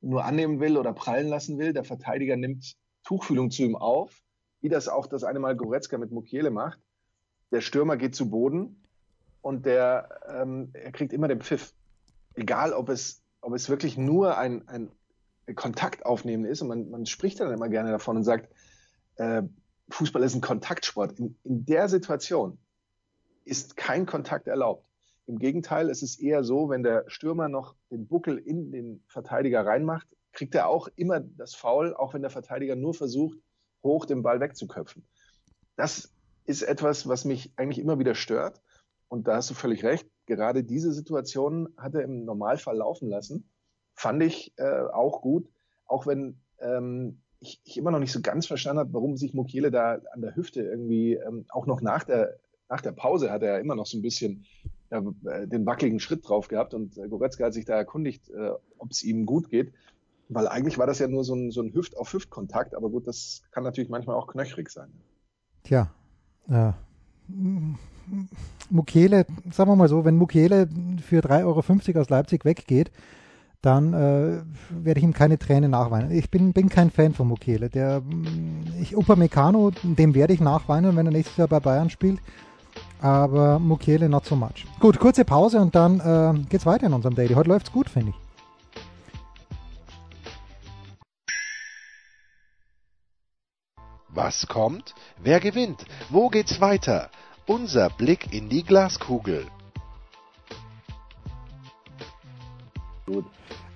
nur 0.00 0.24
annehmen 0.24 0.60
will 0.60 0.78
oder 0.78 0.94
prallen 0.94 1.28
lassen 1.28 1.58
will. 1.58 1.74
Der 1.74 1.84
Verteidiger 1.84 2.38
nimmt 2.38 2.74
Tuchfühlung 3.04 3.50
zu 3.50 3.64
ihm 3.64 3.76
auf, 3.76 4.22
wie 4.62 4.70
das 4.70 4.88
auch 4.88 5.06
das 5.06 5.24
eine 5.24 5.40
Mal 5.40 5.56
Goretzka 5.56 5.98
mit 5.98 6.10
Mukiele 6.10 6.50
macht 6.50 6.80
der 7.52 7.60
Stürmer 7.60 7.96
geht 7.96 8.14
zu 8.14 8.28
Boden 8.30 8.82
und 9.46 9.64
der 9.64 10.08
ähm, 10.28 10.70
er 10.72 10.90
kriegt 10.90 11.12
immer 11.12 11.28
den 11.28 11.40
Pfiff. 11.40 11.72
Egal, 12.34 12.72
ob 12.72 12.88
es, 12.88 13.22
ob 13.40 13.54
es 13.54 13.68
wirklich 13.68 13.96
nur 13.96 14.36
ein, 14.36 14.66
ein 14.66 14.90
Kontakt 15.54 16.00
ist 16.00 16.62
und 16.62 16.68
man, 16.68 16.90
man 16.90 17.06
spricht 17.06 17.38
dann 17.38 17.52
immer 17.52 17.68
gerne 17.68 17.92
davon 17.92 18.16
und 18.16 18.24
sagt, 18.24 18.52
äh, 19.14 19.44
Fußball 19.90 20.24
ist 20.24 20.34
ein 20.34 20.40
Kontaktsport. 20.40 21.20
In, 21.20 21.38
in 21.44 21.64
der 21.64 21.88
Situation 21.88 22.58
ist 23.44 23.76
kein 23.76 24.04
Kontakt 24.04 24.48
erlaubt. 24.48 24.84
Im 25.28 25.38
Gegenteil, 25.38 25.90
es 25.90 26.02
ist 26.02 26.20
eher 26.20 26.42
so, 26.42 26.68
wenn 26.68 26.82
der 26.82 27.04
Stürmer 27.06 27.48
noch 27.48 27.76
den 27.92 28.08
Buckel 28.08 28.38
in 28.38 28.72
den 28.72 29.04
Verteidiger 29.06 29.64
reinmacht, 29.64 30.08
kriegt 30.32 30.56
er 30.56 30.66
auch 30.66 30.88
immer 30.96 31.20
das 31.20 31.54
Foul, 31.54 31.94
auch 31.94 32.14
wenn 32.14 32.22
der 32.22 32.32
Verteidiger 32.32 32.74
nur 32.74 32.94
versucht, 32.94 33.38
hoch 33.84 34.06
den 34.06 34.24
Ball 34.24 34.40
wegzuköpfen. 34.40 35.06
Das 35.76 36.12
ist 36.46 36.62
etwas, 36.62 37.06
was 37.06 37.24
mich 37.24 37.52
eigentlich 37.54 37.78
immer 37.78 38.00
wieder 38.00 38.16
stört. 38.16 38.60
Und 39.08 39.28
da 39.28 39.36
hast 39.36 39.50
du 39.50 39.54
völlig 39.54 39.84
recht. 39.84 40.08
Gerade 40.26 40.64
diese 40.64 40.92
Situation 40.92 41.68
hat 41.76 41.94
er 41.94 42.02
im 42.02 42.24
Normalfall 42.24 42.76
laufen 42.76 43.08
lassen. 43.08 43.48
Fand 43.94 44.22
ich 44.22 44.52
äh, 44.56 44.80
auch 44.92 45.20
gut, 45.22 45.48
auch 45.86 46.06
wenn 46.06 46.40
ähm, 46.58 47.22
ich, 47.40 47.60
ich, 47.64 47.76
immer 47.78 47.90
noch 47.90 47.98
nicht 47.98 48.12
so 48.12 48.20
ganz 48.20 48.46
verstanden 48.46 48.80
habe, 48.80 48.92
warum 48.92 49.16
sich 49.16 49.34
Mukiele 49.34 49.70
da 49.70 50.00
an 50.12 50.20
der 50.20 50.34
Hüfte 50.34 50.62
irgendwie, 50.62 51.14
ähm, 51.14 51.44
auch 51.50 51.66
noch 51.66 51.80
nach 51.80 52.04
der, 52.04 52.38
nach 52.68 52.80
der 52.80 52.92
Pause 52.92 53.30
hat 53.30 53.42
er 53.42 53.60
immer 53.60 53.74
noch 53.74 53.86
so 53.86 53.96
ein 53.96 54.02
bisschen 54.02 54.44
äh, 54.90 55.00
den 55.46 55.66
wackeligen 55.66 56.00
Schritt 56.00 56.28
drauf 56.28 56.48
gehabt 56.48 56.74
und 56.74 56.98
äh, 56.98 57.08
Goretzka 57.08 57.46
hat 57.46 57.54
sich 57.54 57.64
da 57.64 57.74
erkundigt, 57.74 58.28
äh, 58.30 58.50
ob 58.78 58.90
es 58.90 59.02
ihm 59.02 59.26
gut 59.26 59.48
geht. 59.48 59.72
Weil 60.28 60.48
eigentlich 60.48 60.76
war 60.76 60.86
das 60.86 60.98
ja 60.98 61.06
nur 61.06 61.22
so 61.22 61.34
ein, 61.34 61.52
so 61.52 61.62
ein 61.62 61.72
Hüft-auf-Hüft-Kontakt, 61.72 62.74
aber 62.74 62.90
gut, 62.90 63.06
das 63.06 63.42
kann 63.52 63.62
natürlich 63.62 63.90
manchmal 63.90 64.16
auch 64.16 64.26
knöchrig 64.26 64.70
sein. 64.70 64.90
Tja, 65.62 65.92
ja. 66.48 66.76
Mukiele, 68.70 69.26
sagen 69.50 69.70
wir 69.70 69.76
mal 69.76 69.88
so, 69.88 70.04
wenn 70.04 70.16
Mukiele 70.16 70.68
für 71.06 71.20
3,50 71.20 71.44
Euro 71.44 72.00
aus 72.00 72.10
Leipzig 72.10 72.44
weggeht, 72.44 72.90
dann 73.62 73.94
äh, 73.94 74.42
werde 74.70 74.98
ich 74.98 75.04
ihm 75.04 75.12
keine 75.12 75.38
Tränen 75.38 75.72
nachweinen. 75.72 76.12
Ich 76.12 76.30
bin, 76.30 76.52
bin 76.52 76.68
kein 76.68 76.90
Fan 76.90 77.14
von 77.14 77.26
Mukiele. 77.26 77.68
Der, 77.68 78.02
ich, 78.80 78.96
Upamecano, 78.96 79.72
dem 79.82 80.14
werde 80.14 80.34
ich 80.34 80.40
nachweinen, 80.40 80.96
wenn 80.96 81.06
er 81.06 81.12
nächstes 81.12 81.36
Jahr 81.36 81.48
bei 81.48 81.58
Bayern 81.58 81.90
spielt. 81.90 82.20
Aber 83.00 83.58
Mukiele 83.58 84.08
not 84.08 84.24
so 84.24 84.36
much. 84.36 84.66
Gut, 84.78 84.98
kurze 84.98 85.24
Pause 85.24 85.58
und 85.60 85.74
dann 85.74 86.00
äh, 86.00 86.38
geht's 86.48 86.66
weiter 86.66 86.86
in 86.86 86.92
unserem 86.92 87.14
Daily. 87.14 87.34
Heute 87.34 87.48
läuft's 87.48 87.72
gut, 87.72 87.90
finde 87.90 88.10
ich. 88.10 88.25
Was 94.16 94.46
kommt? 94.46 94.94
Wer 95.22 95.40
gewinnt? 95.40 95.84
Wo 96.08 96.30
geht's 96.30 96.58
weiter? 96.62 97.10
Unser 97.46 97.90
Blick 97.90 98.32
in 98.32 98.48
die 98.48 98.64
Glaskugel. 98.64 99.46
Gut. 103.04 103.26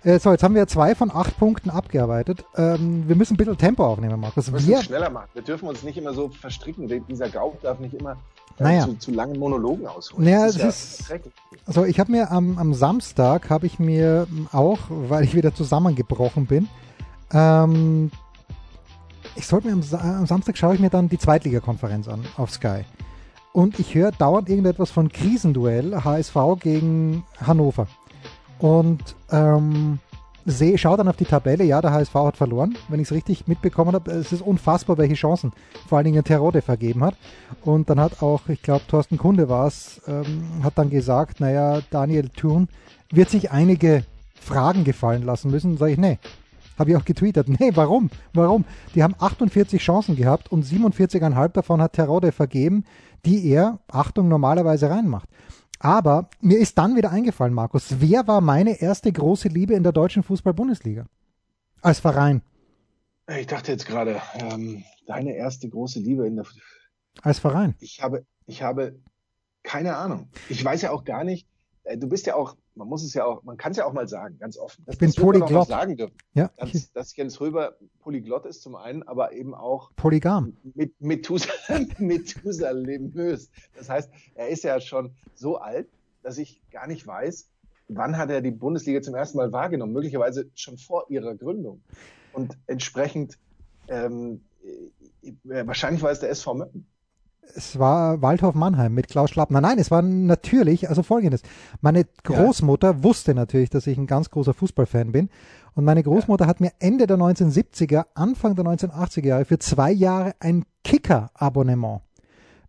Äh, 0.02 0.18
so, 0.18 0.32
jetzt 0.32 0.42
haben 0.42 0.54
wir 0.54 0.66
zwei 0.66 0.94
von 0.94 1.10
acht 1.10 1.38
Punkten 1.38 1.68
abgearbeitet. 1.68 2.46
Ähm, 2.56 3.06
wir 3.06 3.16
müssen 3.16 3.34
ein 3.34 3.36
bisschen 3.36 3.58
Tempo 3.58 3.84
aufnehmen, 3.84 4.18
Markus. 4.18 4.46
Wir 4.46 4.54
müssen 4.54 4.68
wir, 4.68 4.82
schneller 4.82 5.10
machen. 5.10 5.28
Wir 5.34 5.42
dürfen 5.42 5.68
uns 5.68 5.82
nicht 5.82 5.98
immer 5.98 6.14
so 6.14 6.30
verstricken. 6.30 6.88
Dieser 7.06 7.28
Gauk 7.28 7.60
darf 7.60 7.78
nicht 7.78 7.92
immer 7.92 8.12
äh, 8.58 8.62
naja. 8.62 8.86
zu, 8.86 8.94
zu, 8.94 9.10
langen 9.10 9.38
Monologen 9.38 9.86
ausholen. 9.86 10.24
Naja, 10.24 10.46
das 10.46 10.56
ist, 10.56 11.10
ja 11.10 11.16
ist 11.16 11.28
also 11.66 11.84
ich 11.84 12.00
habe 12.00 12.12
mir 12.12 12.30
am, 12.30 12.56
am 12.56 12.72
Samstag 12.72 13.50
habe 13.50 13.66
ich 13.66 13.78
mir 13.78 14.26
auch, 14.52 14.78
weil 14.88 15.22
ich 15.22 15.34
wieder 15.34 15.54
zusammengebrochen 15.54 16.46
bin, 16.46 16.66
ähm, 17.30 18.10
ich 19.40 19.46
sollte 19.46 19.68
mir 19.68 19.72
am, 19.72 19.82
am, 19.98 20.26
Samstag 20.26 20.58
schaue 20.58 20.74
ich 20.74 20.80
mir 20.80 20.90
dann 20.90 21.08
die 21.08 21.18
Zweitligakonferenz 21.18 22.08
an 22.08 22.22
auf 22.36 22.50
Sky. 22.50 22.84
Und 23.54 23.80
ich 23.80 23.94
höre 23.94 24.12
dauernd 24.12 24.50
irgendetwas 24.50 24.90
von 24.90 25.10
Krisenduell 25.10 26.04
HSV 26.04 26.36
gegen 26.60 27.24
Hannover. 27.40 27.88
Und 28.58 29.16
ähm, 29.30 29.98
sehe, 30.44 30.76
schaue 30.76 30.98
dann 30.98 31.08
auf 31.08 31.16
die 31.16 31.24
Tabelle, 31.24 31.64
ja, 31.64 31.80
der 31.80 31.92
HSV 31.92 32.14
hat 32.14 32.36
verloren, 32.36 32.76
wenn 32.88 33.00
ich 33.00 33.08
es 33.08 33.12
richtig 33.12 33.48
mitbekommen 33.48 33.94
habe. 33.94 34.10
Es 34.10 34.30
ist 34.30 34.42
unfassbar, 34.42 34.98
welche 34.98 35.14
Chancen 35.14 35.52
vor 35.88 35.96
allen 35.96 36.04
Dingen 36.04 36.22
Terode 36.22 36.60
vergeben 36.60 37.02
hat. 37.02 37.16
Und 37.64 37.88
dann 37.88 37.98
hat 37.98 38.22
auch, 38.22 38.42
ich 38.48 38.60
glaube, 38.60 38.84
Thorsten 38.88 39.16
Kunde 39.16 39.48
war 39.48 39.66
es, 39.66 40.02
ähm, 40.06 40.62
hat 40.62 40.76
dann 40.76 40.90
gesagt, 40.90 41.40
naja, 41.40 41.80
Daniel 41.90 42.28
Thun 42.28 42.68
wird 43.10 43.30
sich 43.30 43.50
einige 43.50 44.04
Fragen 44.38 44.84
gefallen 44.84 45.22
lassen 45.22 45.50
müssen. 45.50 45.78
Sage 45.78 45.92
ich, 45.92 45.98
nee. 45.98 46.18
Habe 46.80 46.92
ich 46.92 46.96
auch 46.96 47.04
getweetet. 47.04 47.46
Nee, 47.60 47.72
warum? 47.74 48.10
Warum? 48.32 48.64
Die 48.94 49.02
haben 49.02 49.14
48 49.18 49.80
Chancen 49.82 50.16
gehabt 50.16 50.50
und 50.50 50.64
47,5 50.64 51.48
davon 51.48 51.82
hat 51.82 51.92
Terode 51.92 52.32
vergeben, 52.32 52.84
die 53.26 53.46
er, 53.48 53.80
Achtung, 53.88 54.28
normalerweise 54.28 54.88
reinmacht. 54.88 55.28
Aber 55.78 56.30
mir 56.40 56.58
ist 56.58 56.78
dann 56.78 56.96
wieder 56.96 57.10
eingefallen, 57.10 57.52
Markus, 57.52 58.00
wer 58.00 58.26
war 58.26 58.40
meine 58.40 58.80
erste 58.80 59.12
große 59.12 59.48
Liebe 59.48 59.74
in 59.74 59.82
der 59.82 59.92
deutschen 59.92 60.22
Fußball-Bundesliga? 60.22 61.04
Als 61.82 62.00
Verein. 62.00 62.40
Ich 63.38 63.46
dachte 63.46 63.72
jetzt 63.72 63.86
gerade, 63.86 64.20
ähm, 64.34 64.82
deine 65.06 65.34
erste 65.34 65.68
große 65.68 66.00
Liebe 66.00 66.26
in 66.26 66.36
der. 66.36 66.46
Als 67.22 67.38
Verein. 67.38 67.74
Ich 67.80 68.02
habe, 68.02 68.24
ich 68.46 68.62
habe 68.62 68.98
keine 69.62 69.96
Ahnung. 69.96 70.30
Ich 70.48 70.64
weiß 70.64 70.80
ja 70.82 70.92
auch 70.92 71.04
gar 71.04 71.24
nicht, 71.24 71.46
äh, 71.84 71.98
du 71.98 72.08
bist 72.08 72.26
ja 72.26 72.36
auch, 72.36 72.56
man 72.80 72.88
muss 72.88 73.04
es 73.04 73.12
ja 73.12 73.26
auch, 73.26 73.42
man 73.42 73.58
kann 73.58 73.72
es 73.72 73.78
ja 73.78 73.84
auch 73.84 73.92
mal 73.92 74.08
sagen, 74.08 74.38
ganz 74.38 74.56
offen. 74.56 74.84
Das, 74.86 74.94
ich 74.94 74.98
bin 74.98 75.12
Polyglott. 75.12 75.68
sagen 75.68 75.98
dürfen. 75.98 76.16
Ja. 76.32 76.50
Dass, 76.56 76.90
dass 76.92 77.14
Jens 77.14 77.38
Röber 77.40 77.76
Polyglott 78.00 78.46
ist 78.46 78.62
zum 78.62 78.74
einen, 78.74 79.02
aber 79.02 79.32
eben 79.32 79.54
auch 79.54 79.90
Polygam. 79.96 80.56
Mit, 80.74 80.98
Methusalemös. 81.00 83.50
Das 83.76 83.90
heißt, 83.90 84.10
er 84.34 84.48
ist 84.48 84.64
ja 84.64 84.80
schon 84.80 85.14
so 85.34 85.58
alt, 85.58 85.90
dass 86.22 86.38
ich 86.38 86.62
gar 86.70 86.86
nicht 86.86 87.06
weiß, 87.06 87.50
wann 87.88 88.16
hat 88.16 88.30
er 88.30 88.40
die 88.40 88.50
Bundesliga 88.50 89.02
zum 89.02 89.14
ersten 89.14 89.36
Mal 89.36 89.52
wahrgenommen? 89.52 89.92
Möglicherweise 89.92 90.48
schon 90.54 90.78
vor 90.78 91.04
ihrer 91.10 91.34
Gründung. 91.34 91.82
Und 92.32 92.56
entsprechend, 92.66 93.36
ähm, 93.88 94.42
äh, 94.62 95.66
wahrscheinlich 95.66 96.02
war 96.02 96.12
es 96.12 96.20
der 96.20 96.30
SV 96.30 96.54
Möppen 96.54 96.86
es 97.54 97.78
war 97.78 98.22
Waldhof 98.22 98.54
Mannheim 98.54 98.94
mit 98.94 99.08
Klaus 99.08 99.30
Schlappner. 99.30 99.60
Nein, 99.60 99.78
es 99.78 99.90
war 99.90 100.02
natürlich, 100.02 100.88
also 100.88 101.02
folgendes. 101.02 101.42
Meine 101.80 102.06
Großmutter 102.24 102.92
ja. 102.92 103.02
wusste 103.02 103.34
natürlich, 103.34 103.70
dass 103.70 103.86
ich 103.86 103.98
ein 103.98 104.06
ganz 104.06 104.30
großer 104.30 104.54
Fußballfan 104.54 105.12
bin. 105.12 105.30
Und 105.74 105.84
meine 105.84 106.02
Großmutter 106.02 106.44
ja. 106.44 106.48
hat 106.48 106.60
mir 106.60 106.72
Ende 106.78 107.06
der 107.06 107.16
1970er, 107.16 108.06
Anfang 108.14 108.54
der 108.54 108.64
1980er 108.64 109.26
Jahre 109.26 109.44
für 109.44 109.58
zwei 109.58 109.92
Jahre 109.92 110.34
ein 110.40 110.64
Kicker-Abonnement 110.84 112.02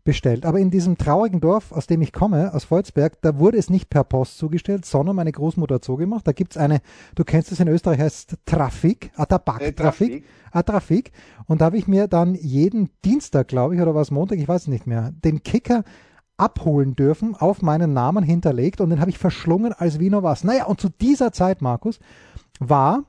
bestellt. 0.04 0.46
Aber 0.46 0.60
in 0.60 0.72
diesem 0.72 0.98
traurigen 0.98 1.40
Dorf, 1.40 1.72
aus 1.72 1.88
dem 1.88 2.02
ich 2.02 2.14
komme, 2.14 2.54
aus 2.54 2.64
Volzberg, 2.66 3.22
da 3.22 3.38
wurde 3.38 3.58
es 3.58 3.70
nicht 3.70 3.90
per 3.90 4.04
Post 4.04 4.38
zugestellt, 4.38 4.86
sondern 4.86 5.16
meine 5.16 5.32
Großmutter 5.32 5.76
hat 5.76 5.86
so 5.86 5.96
gemacht. 5.96 6.28
Da 6.28 6.32
gibt's 6.32 6.58
eine, 6.58 6.82
du 7.16 7.24
kennst 7.24 7.52
es 7.52 7.60
in 7.60 7.68
Österreich, 7.68 8.00
heißt 8.00 8.38
Trafik, 8.46 9.12
Atabak-Trafik, 9.16 10.24
äh, 10.24 10.24
Atrafik. 10.52 11.12
Und 11.48 11.62
da 11.62 11.66
habe 11.66 11.78
ich 11.78 11.88
mir 11.88 12.08
dann 12.08 12.36
jeden 12.36 12.90
Dienstag, 13.06 13.48
glaube 13.48 13.76
ich, 13.76 13.82
oder 13.82 13.96
was 13.96 14.12
Montag, 14.12 14.40
ich 14.40 14.48
weiß 14.48 14.64
es 14.64 14.68
nicht 14.68 14.88
mehr, 14.88 15.12
den 15.24 15.44
Kicker 15.44 15.84
abholen 16.38 16.96
dürfen, 16.96 17.36
auf 17.36 17.62
meinen 17.62 17.94
Namen 17.94 18.24
hinterlegt 18.24 18.82
und 18.82 18.90
den 18.90 19.00
habe 19.00 19.12
ich 19.12 19.20
verschlungen 19.20 19.74
als 19.74 20.00
wie 20.00 20.10
noch 20.10 20.24
was. 20.24 20.44
Naja, 20.44 20.66
und 20.66 20.82
zu 20.82 20.90
dieser 20.90 21.32
Zeit, 21.32 21.62
Markus, 21.62 22.00
war 22.60 23.04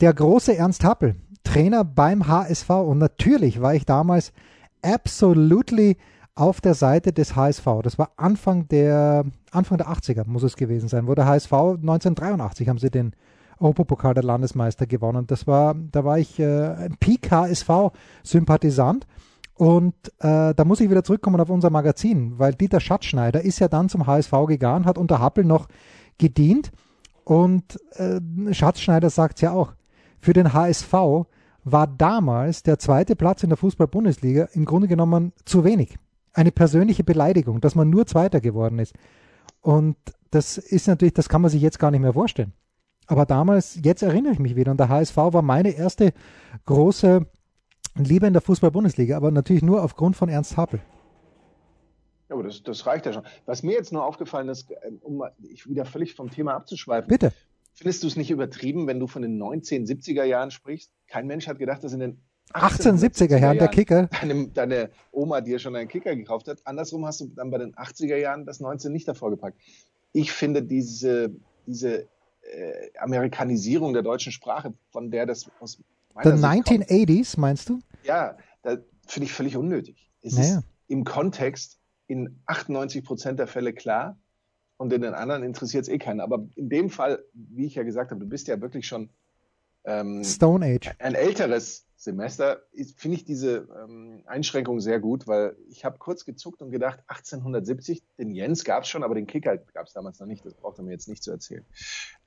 der 0.00 0.14
große 0.14 0.56
Ernst 0.56 0.82
Happel 0.84 1.16
Trainer 1.44 1.84
beim 1.84 2.26
HSV 2.26 2.68
und 2.70 2.98
natürlich 2.98 3.60
war 3.60 3.74
ich 3.74 3.84
damals 3.84 4.32
absolutely 4.86 5.96
auf 6.34 6.60
der 6.60 6.74
Seite 6.74 7.12
des 7.12 7.34
HSV. 7.34 7.64
Das 7.82 7.98
war 7.98 8.10
Anfang 8.16 8.68
der, 8.68 9.24
Anfang 9.50 9.78
der 9.78 9.88
80er 9.88 10.26
muss 10.26 10.42
es 10.42 10.56
gewesen 10.56 10.88
sein, 10.88 11.06
wo 11.06 11.14
der 11.14 11.26
HSV 11.26 11.52
1983 11.52 12.68
haben 12.68 12.78
sie 12.78 12.90
den 12.90 13.12
Europapokal 13.58 14.12
der 14.12 14.22
Landesmeister 14.22 14.86
gewonnen. 14.86 15.26
Das 15.26 15.46
war, 15.46 15.74
da 15.74 16.04
war 16.04 16.18
ich 16.18 16.38
äh, 16.38 16.74
ein 16.74 16.96
Peak 17.00 17.30
HSV-Sympathisant. 17.30 19.06
Und 19.54 19.94
äh, 20.18 20.54
da 20.54 20.64
muss 20.66 20.80
ich 20.80 20.90
wieder 20.90 21.02
zurückkommen 21.02 21.40
auf 21.40 21.48
unser 21.48 21.70
Magazin, 21.70 22.38
weil 22.38 22.52
Dieter 22.52 22.80
Schatzschneider 22.80 23.40
ist 23.40 23.58
ja 23.58 23.68
dann 23.68 23.88
zum 23.88 24.06
HSV 24.06 24.32
gegangen, 24.46 24.84
hat 24.84 24.98
unter 24.98 25.18
Happel 25.18 25.44
noch 25.44 25.68
gedient. 26.18 26.70
Und 27.24 27.80
äh, 27.94 28.20
Schatzschneider 28.52 29.08
sagt 29.08 29.40
ja 29.40 29.52
auch, 29.52 29.72
für 30.20 30.34
den 30.34 30.52
HSV 30.52 30.92
war 31.66 31.88
damals 31.88 32.62
der 32.62 32.78
zweite 32.78 33.16
Platz 33.16 33.42
in 33.42 33.50
der 33.50 33.56
Fußball-Bundesliga 33.56 34.48
im 34.52 34.64
Grunde 34.64 34.86
genommen 34.86 35.32
zu 35.44 35.64
wenig. 35.64 35.96
Eine 36.32 36.52
persönliche 36.52 37.02
Beleidigung, 37.02 37.60
dass 37.60 37.74
man 37.74 37.90
nur 37.90 38.06
Zweiter 38.06 38.40
geworden 38.40 38.78
ist. 38.78 38.94
Und 39.62 39.96
das 40.30 40.58
ist 40.58 40.86
natürlich, 40.86 41.14
das 41.14 41.28
kann 41.28 41.42
man 41.42 41.50
sich 41.50 41.60
jetzt 41.60 41.80
gar 41.80 41.90
nicht 41.90 42.00
mehr 42.00 42.12
vorstellen. 42.12 42.52
Aber 43.08 43.26
damals, 43.26 43.80
jetzt 43.82 44.02
erinnere 44.02 44.32
ich 44.32 44.38
mich 44.38 44.54
wieder, 44.54 44.70
und 44.70 44.78
der 44.78 44.88
HSV 44.88 45.16
war 45.16 45.42
meine 45.42 45.70
erste 45.70 46.12
große 46.66 47.26
Liebe 47.96 48.28
in 48.28 48.32
der 48.32 48.42
Fußball-Bundesliga, 48.42 49.16
aber 49.16 49.32
natürlich 49.32 49.62
nur 49.62 49.82
aufgrund 49.82 50.14
von 50.14 50.28
Ernst 50.28 50.56
Happel. 50.56 50.80
Ja, 52.28 52.36
aber 52.36 52.44
das, 52.44 52.62
das 52.62 52.86
reicht 52.86 53.06
ja 53.06 53.12
schon. 53.12 53.24
Was 53.44 53.64
mir 53.64 53.72
jetzt 53.72 53.92
nur 53.92 54.04
aufgefallen 54.04 54.48
ist, 54.48 54.70
ähm, 54.86 54.98
um 55.00 55.24
ich 55.42 55.68
wieder 55.68 55.84
völlig 55.84 56.14
vom 56.14 56.30
Thema 56.30 56.54
abzuschweifen. 56.54 57.08
Bitte. 57.08 57.32
Findest 57.76 58.02
du 58.02 58.06
es 58.06 58.16
nicht 58.16 58.30
übertrieben, 58.30 58.86
wenn 58.86 58.98
du 58.98 59.06
von 59.06 59.20
den 59.20 59.40
1970er 59.40 60.24
Jahren 60.24 60.50
sprichst? 60.50 60.90
Kein 61.08 61.26
Mensch 61.26 61.46
hat 61.46 61.58
gedacht, 61.58 61.84
dass 61.84 61.92
in 61.92 62.00
den 62.00 62.22
1870er 62.54 63.38
Jahren 63.38 63.58
der 63.58 63.68
Kicker. 63.68 64.06
Deine, 64.20 64.48
deine, 64.48 64.90
Oma 65.12 65.42
dir 65.42 65.58
schon 65.58 65.76
einen 65.76 65.88
Kicker 65.88 66.16
gekauft 66.16 66.48
hat. 66.48 66.60
Andersrum 66.64 67.04
hast 67.04 67.20
du 67.20 67.26
dann 67.26 67.50
bei 67.50 67.58
den 67.58 67.74
80er 67.74 68.16
Jahren 68.16 68.46
das 68.46 68.60
19 68.60 68.90
nicht 68.92 69.06
davor 69.06 69.30
gepackt. 69.30 69.60
Ich 70.12 70.32
finde 70.32 70.62
diese, 70.62 71.34
diese 71.66 72.08
äh, 72.42 72.98
Amerikanisierung 72.98 73.92
der 73.92 74.02
deutschen 74.02 74.32
Sprache, 74.32 74.72
von 74.90 75.10
der 75.10 75.26
das 75.26 75.50
aus 75.60 75.82
meiner 76.14 76.36
The 76.36 76.42
Sicht 76.42 76.90
1980s, 76.90 77.30
kommt, 77.32 77.38
meinst 77.38 77.68
du? 77.68 77.80
Ja, 78.04 78.38
da 78.62 78.78
finde 79.06 79.26
ich 79.26 79.32
völlig 79.32 79.56
unnötig. 79.56 80.10
Es 80.22 80.38
naja. 80.38 80.58
ist 80.58 80.64
im 80.88 81.04
Kontext 81.04 81.78
in 82.06 82.40
98 82.46 83.04
Prozent 83.04 83.38
der 83.38 83.48
Fälle 83.48 83.74
klar, 83.74 84.18
und 84.76 84.92
in 84.92 85.02
den 85.02 85.14
anderen 85.14 85.42
interessiert 85.42 85.84
es 85.84 85.88
eh 85.88 85.98
keinen. 85.98 86.20
Aber 86.20 86.46
in 86.54 86.68
dem 86.68 86.90
Fall, 86.90 87.24
wie 87.32 87.66
ich 87.66 87.74
ja 87.74 87.82
gesagt 87.82 88.10
habe, 88.10 88.20
du 88.20 88.28
bist 88.28 88.48
ja 88.48 88.60
wirklich 88.60 88.86
schon 88.86 89.10
ähm, 89.84 90.24
Stone 90.24 90.66
Age. 90.66 90.90
Ein 90.98 91.14
älteres 91.14 91.86
Semester 91.98 92.60
finde 92.96 93.16
ich 93.16 93.24
diese 93.24 93.68
ähm, 93.82 94.22
Einschränkung 94.26 94.80
sehr 94.80 95.00
gut, 95.00 95.26
weil 95.26 95.56
ich 95.70 95.84
habe 95.84 95.96
kurz 95.98 96.26
gezuckt 96.26 96.60
und 96.60 96.70
gedacht, 96.70 97.00
1870, 97.06 98.02
den 98.18 98.32
Jens 98.32 98.64
gab 98.64 98.82
es 98.82 98.90
schon, 98.90 99.02
aber 99.02 99.14
den 99.14 99.26
Kicker 99.26 99.56
gab 99.56 99.86
es 99.86 99.94
damals 99.94 100.20
noch 100.20 100.26
nicht. 100.26 100.44
Das 100.44 100.54
braucht 100.54 100.78
er 100.78 100.84
mir 100.84 100.90
jetzt 100.90 101.08
nicht 101.08 101.22
zu 101.22 101.30
erzählen. 101.30 101.64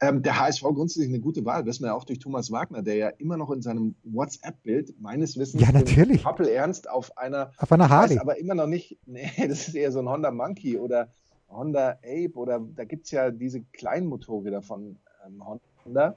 Ähm, 0.02 0.24
der 0.24 0.40
HSV 0.40 0.64
grundsätzlich 0.64 1.10
eine 1.10 1.20
gute 1.20 1.46
Wahl, 1.46 1.66
wissen 1.66 1.84
wir 1.84 1.90
ja 1.90 1.94
auch 1.94 2.06
durch 2.06 2.20
Thomas 2.20 2.52
Wagner, 2.52 2.82
der 2.82 2.96
ja 2.96 3.10
immer 3.10 3.38
noch 3.38 3.52
in 3.52 3.62
seinem 3.62 3.96
WhatsApp-Bild 4.04 5.00
meines 5.00 5.38
Wissens 5.38 5.62
ja, 5.62 5.72
natürlich. 5.72 6.24
Pappel 6.24 6.48
Ernst 6.48 6.90
auf 6.90 7.16
einer, 7.18 7.52
auf 7.58 7.72
einer 7.72 7.90
Harley. 7.90 8.18
aber 8.18 8.40
immer 8.40 8.56
noch 8.56 8.68
nicht, 8.68 8.98
nee, 9.06 9.30
das 9.38 9.68
ist 9.68 9.76
eher 9.76 9.92
so 9.92 10.00
ein 10.00 10.10
Honda 10.10 10.32
Monkey 10.32 10.78
oder 10.78 11.14
Honda 11.50 11.98
Ape 12.04 12.34
oder 12.36 12.60
da 12.76 12.86
gibt 12.86 13.06
es 13.06 13.12
ja 13.12 13.32
diese 13.32 13.62
kleinen 13.74 14.08
Motorräder 14.08 14.62
von 14.62 14.98
ähm, 15.26 15.44
Honda, 15.86 16.16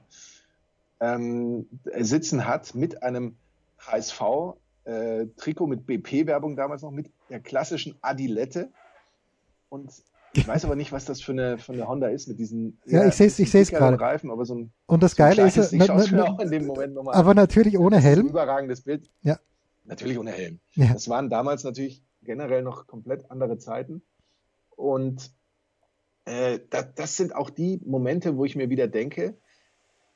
ähm, 0.99 1.67
sitzen 1.99 2.47
hat 2.47 2.75
mit 2.75 3.03
einem 3.03 3.35
HSV-Trikot 3.79 5.65
äh, 5.65 5.67
mit 5.67 5.85
BP-Werbung 5.85 6.55
damals 6.55 6.81
noch, 6.81 6.91
mit 6.91 7.11
der 7.29 7.39
klassischen 7.39 7.95
Adilette. 8.01 8.69
Und 9.69 9.91
ich 10.35 10.47
weiß 10.47 10.65
aber 10.65 10.75
nicht, 10.75 10.91
was 10.91 11.05
das 11.05 11.21
für 11.21 11.31
eine, 11.31 11.57
für 11.57 11.73
eine 11.73 11.87
Honda 11.87 12.07
ist 12.07 12.27
mit 12.27 12.39
diesen 12.39 12.79
ja, 12.85 13.05
ich 13.05 13.13
sehe 13.13 13.27
es 13.27 13.37
ich 13.37 13.51
sehe 13.51 13.61
es 13.61 13.69
gerade 13.69 13.99
Reifen, 13.99 14.31
aber 14.31 14.45
so 14.45 14.55
ein 14.55 14.71
und 14.87 15.03
das 15.03 15.11
so 15.11 15.17
Geile 15.17 15.45
ist, 15.45 15.57
ich 15.57 15.79
na, 15.79 15.85
na, 16.11 16.23
auch 16.23 16.39
in 16.39 16.49
dem 16.49 16.65
Moment 16.65 16.95
nochmal 16.95 17.15
aber 17.15 17.33
natürlich 17.35 17.77
ohne 17.77 17.99
Helm. 17.99 18.27
überragendes 18.27 18.81
Bild. 18.81 19.09
Ja. 19.21 19.39
Natürlich 19.85 20.17
ohne 20.17 20.31
Helm. 20.31 20.59
Ja. 20.73 20.93
Das 20.93 21.09
waren 21.09 21.29
damals 21.29 21.63
natürlich 21.63 22.03
generell 22.23 22.63
noch 22.63 22.87
komplett 22.87 23.29
andere 23.29 23.57
Zeiten. 23.57 24.01
Und 24.75 25.31
äh, 26.25 26.59
das, 26.69 26.93
das 26.95 27.17
sind 27.17 27.35
auch 27.35 27.49
die 27.49 27.79
Momente, 27.85 28.37
wo 28.37 28.45
ich 28.45 28.55
mir 28.55 28.69
wieder 28.69 28.87
denke, 28.87 29.37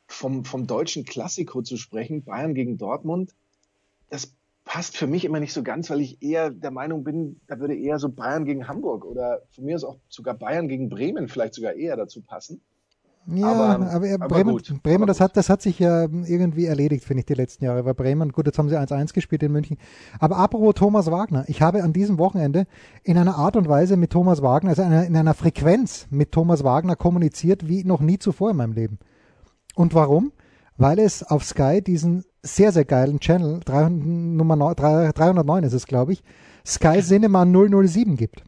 vom, 0.07 0.45
vom 0.45 0.67
deutschen 0.67 1.03
Klassiko 1.03 1.61
zu 1.61 1.77
sprechen, 1.77 2.23
Bayern 2.23 2.53
gegen 2.53 2.77
Dortmund, 2.77 3.35
das 4.09 4.33
passt 4.63 4.97
für 4.97 5.07
mich 5.07 5.25
immer 5.25 5.39
nicht 5.39 5.53
so 5.53 5.63
ganz, 5.63 5.89
weil 5.89 6.01
ich 6.01 6.21
eher 6.21 6.49
der 6.49 6.71
Meinung 6.71 7.03
bin, 7.03 7.39
da 7.47 7.59
würde 7.59 7.75
eher 7.75 7.99
so 7.99 8.09
Bayern 8.09 8.45
gegen 8.45 8.67
Hamburg 8.67 9.05
oder 9.05 9.41
von 9.51 9.65
mir 9.65 9.75
aus 9.75 9.83
auch 9.83 9.97
sogar 10.09 10.33
Bayern 10.33 10.67
gegen 10.67 10.89
Bremen 10.89 11.27
vielleicht 11.27 11.53
sogar 11.53 11.73
eher 11.73 11.95
dazu 11.95 12.21
passen. 12.21 12.61
Ja, 13.29 13.51
aber, 13.51 13.91
aber, 13.91 14.13
aber 14.13 14.27
Bremen, 14.29 14.51
gut, 14.51 14.81
Bremen 14.83 15.03
aber 15.03 15.05
das, 15.07 15.19
hat, 15.19 15.35
das 15.35 15.49
hat 15.49 15.61
sich 15.61 15.79
ja 15.79 16.03
irgendwie 16.03 16.65
erledigt, 16.65 17.03
finde 17.03 17.19
ich, 17.19 17.25
die 17.25 17.33
letzten 17.33 17.65
Jahre. 17.65 17.83
Weil 17.83 17.93
Bremen, 17.93 18.31
gut, 18.31 18.45
jetzt 18.45 18.57
haben 18.57 18.69
sie 18.69 18.79
1-1 18.79 19.13
gespielt 19.13 19.43
in 19.43 19.51
München. 19.51 19.77
Aber 20.19 20.37
apropos 20.37 20.75
Thomas 20.75 21.11
Wagner, 21.11 21.43
ich 21.47 21.61
habe 21.61 21.83
an 21.83 21.91
diesem 21.91 22.19
Wochenende 22.19 22.67
in 23.03 23.17
einer 23.17 23.35
Art 23.35 23.57
und 23.57 23.67
Weise 23.67 23.97
mit 23.97 24.11
Thomas 24.11 24.41
Wagner, 24.41 24.69
also 24.69 24.81
in 24.81 25.15
einer 25.15 25.33
Frequenz 25.33 26.07
mit 26.09 26.31
Thomas 26.31 26.63
Wagner 26.63 26.95
kommuniziert, 26.95 27.67
wie 27.67 27.83
noch 27.83 27.99
nie 27.99 28.17
zuvor 28.17 28.51
in 28.51 28.57
meinem 28.57 28.73
Leben. 28.73 28.97
Und 29.75 29.93
warum? 29.93 30.31
Weil 30.77 30.99
es 30.99 31.23
auf 31.23 31.43
Sky 31.43 31.81
diesen 31.81 32.23
sehr, 32.43 32.71
sehr 32.71 32.85
geilen 32.85 33.19
Channel, 33.19 33.59
300, 33.65 34.05
Nummer 34.05 34.55
9, 34.55 34.75
309 34.75 35.63
ist 35.65 35.73
es, 35.73 35.85
glaube 35.85 36.13
ich, 36.13 36.23
Sky 36.65 37.01
Cinema 37.01 37.45
007 37.45 38.15
gibt. 38.15 38.43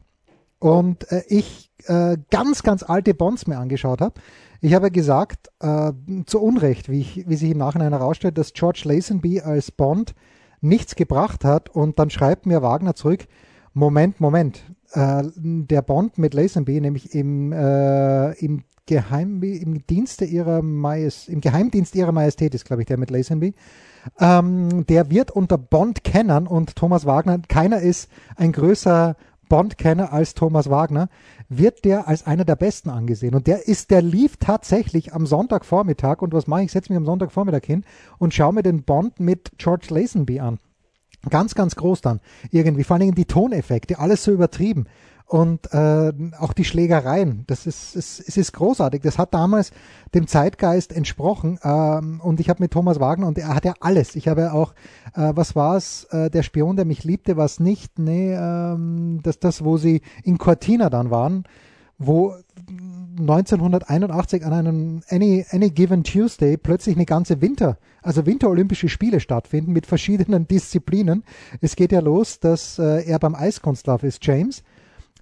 und 0.60 1.10
äh, 1.10 1.22
ich 1.28 1.70
äh, 1.86 2.18
ganz, 2.30 2.62
ganz 2.62 2.82
alte 2.82 3.14
Bonds 3.14 3.46
mir 3.46 3.58
angeschaut 3.58 4.00
habe. 4.00 4.20
Ich 4.60 4.74
habe 4.74 4.90
gesagt, 4.90 5.48
äh, 5.60 5.92
zu 6.26 6.40
Unrecht, 6.40 6.90
wie, 6.90 7.00
ich, 7.00 7.28
wie 7.28 7.36
sich 7.36 7.50
im 7.50 7.58
Nachhinein 7.58 7.92
herausstellt, 7.92 8.36
dass 8.36 8.52
George 8.52 8.82
Lazenby 8.84 9.40
als 9.40 9.70
Bond 9.70 10.14
nichts 10.60 10.96
gebracht 10.96 11.44
hat 11.44 11.70
und 11.70 11.98
dann 11.98 12.10
schreibt 12.10 12.44
mir 12.46 12.62
Wagner 12.62 12.94
zurück, 12.94 13.26
Moment, 13.72 14.20
Moment, 14.20 14.64
äh, 14.92 15.22
der 15.34 15.82
Bond 15.82 16.18
mit 16.18 16.34
Lazenby, 16.34 16.80
nämlich 16.80 17.14
im, 17.14 17.52
äh, 17.52 18.32
im 18.32 18.64
Geheim, 18.86 19.40
im 19.42 19.86
Dienste 19.86 20.24
ihrer 20.24 20.62
Majest, 20.62 21.28
im 21.28 21.40
Geheimdienst 21.40 21.94
ihrer 21.94 22.12
Majestät 22.12 22.54
ist, 22.54 22.64
glaube 22.64 22.82
ich, 22.82 22.86
der 22.86 22.98
mit 22.98 23.10
Lazenby. 23.10 23.54
Ähm, 24.18 24.84
der 24.86 25.10
wird 25.10 25.30
unter 25.30 25.58
Bond 25.58 26.02
kennen 26.02 26.46
und 26.46 26.74
Thomas 26.74 27.06
Wagner, 27.06 27.38
keiner 27.48 27.80
ist 27.80 28.10
ein 28.36 28.50
größer 28.50 29.14
Bond-Kenner 29.50 30.14
als 30.14 30.32
Thomas 30.32 30.70
Wagner, 30.70 31.10
wird 31.50 31.84
der 31.84 32.08
als 32.08 32.26
einer 32.26 32.46
der 32.46 32.56
Besten 32.56 32.88
angesehen. 32.88 33.34
Und 33.34 33.46
der 33.46 33.68
ist, 33.68 33.90
der 33.90 34.00
lief 34.00 34.38
tatsächlich 34.38 35.12
am 35.12 35.26
Sonntagvormittag. 35.26 36.22
Und 36.22 36.32
was 36.32 36.46
mache 36.46 36.60
ich? 36.60 36.66
Ich 36.66 36.72
setze 36.72 36.90
mich 36.90 36.96
am 36.96 37.04
Sonntagvormittag 37.04 37.66
hin 37.66 37.84
und 38.16 38.32
schaue 38.32 38.54
mir 38.54 38.62
den 38.62 38.84
Bond 38.84 39.20
mit 39.20 39.52
George 39.58 39.88
Lazenby 39.90 40.40
an. 40.40 40.58
Ganz, 41.28 41.54
ganz 41.54 41.76
groß 41.76 42.00
dann. 42.00 42.20
Irgendwie, 42.50 42.84
vor 42.84 42.94
allen 42.94 43.02
Dingen 43.02 43.14
die 43.14 43.26
Toneffekte, 43.26 43.98
alles 43.98 44.24
so 44.24 44.32
übertrieben 44.32 44.86
und 45.30 45.72
äh, 45.72 46.12
auch 46.40 46.52
die 46.52 46.64
Schlägereien. 46.64 47.44
Das 47.46 47.64
ist, 47.64 47.94
es, 47.94 48.18
es 48.18 48.36
ist 48.36 48.52
großartig. 48.52 49.00
Das 49.02 49.16
hat 49.16 49.32
damals 49.32 49.70
dem 50.12 50.26
Zeitgeist 50.26 50.92
entsprochen. 50.92 51.56
Ähm, 51.62 52.20
und 52.20 52.40
ich 52.40 52.48
habe 52.48 52.60
mit 52.60 52.72
Thomas 52.72 52.98
Wagner 52.98 53.28
und 53.28 53.38
er 53.38 53.54
hat 53.54 53.64
ja 53.64 53.74
alles. 53.78 54.16
Ich 54.16 54.26
habe 54.26 54.40
ja 54.40 54.52
auch, 54.52 54.74
äh, 55.14 55.30
was 55.36 55.54
war 55.54 55.76
es, 55.76 56.02
äh, 56.10 56.30
der 56.30 56.42
Spion, 56.42 56.74
der 56.74 56.84
mich 56.84 57.04
liebte, 57.04 57.36
was 57.36 57.60
nicht, 57.60 57.96
nee, 58.00 58.34
ähm, 58.34 59.20
das, 59.22 59.38
das, 59.38 59.64
wo 59.64 59.76
sie 59.76 60.02
in 60.24 60.36
Cortina 60.36 60.90
dann 60.90 61.10
waren, 61.10 61.44
wo 61.96 62.34
1981 63.20 64.44
an 64.44 64.52
einem 64.52 65.02
Any, 65.10 65.46
Any 65.48 65.70
Given 65.70 66.02
Tuesday 66.02 66.56
plötzlich 66.56 66.96
eine 66.96 67.06
ganze 67.06 67.40
Winter, 67.40 67.78
also 68.02 68.26
Winterolympische 68.26 68.88
Spiele 68.88 69.20
stattfinden 69.20 69.72
mit 69.72 69.86
verschiedenen 69.86 70.48
Disziplinen. 70.48 71.22
Es 71.60 71.76
geht 71.76 71.92
ja 71.92 72.00
los, 72.00 72.40
dass 72.40 72.80
äh, 72.80 73.04
er 73.04 73.20
beim 73.20 73.36
Eiskunstlauf 73.36 74.02
ist, 74.02 74.26
James 74.26 74.64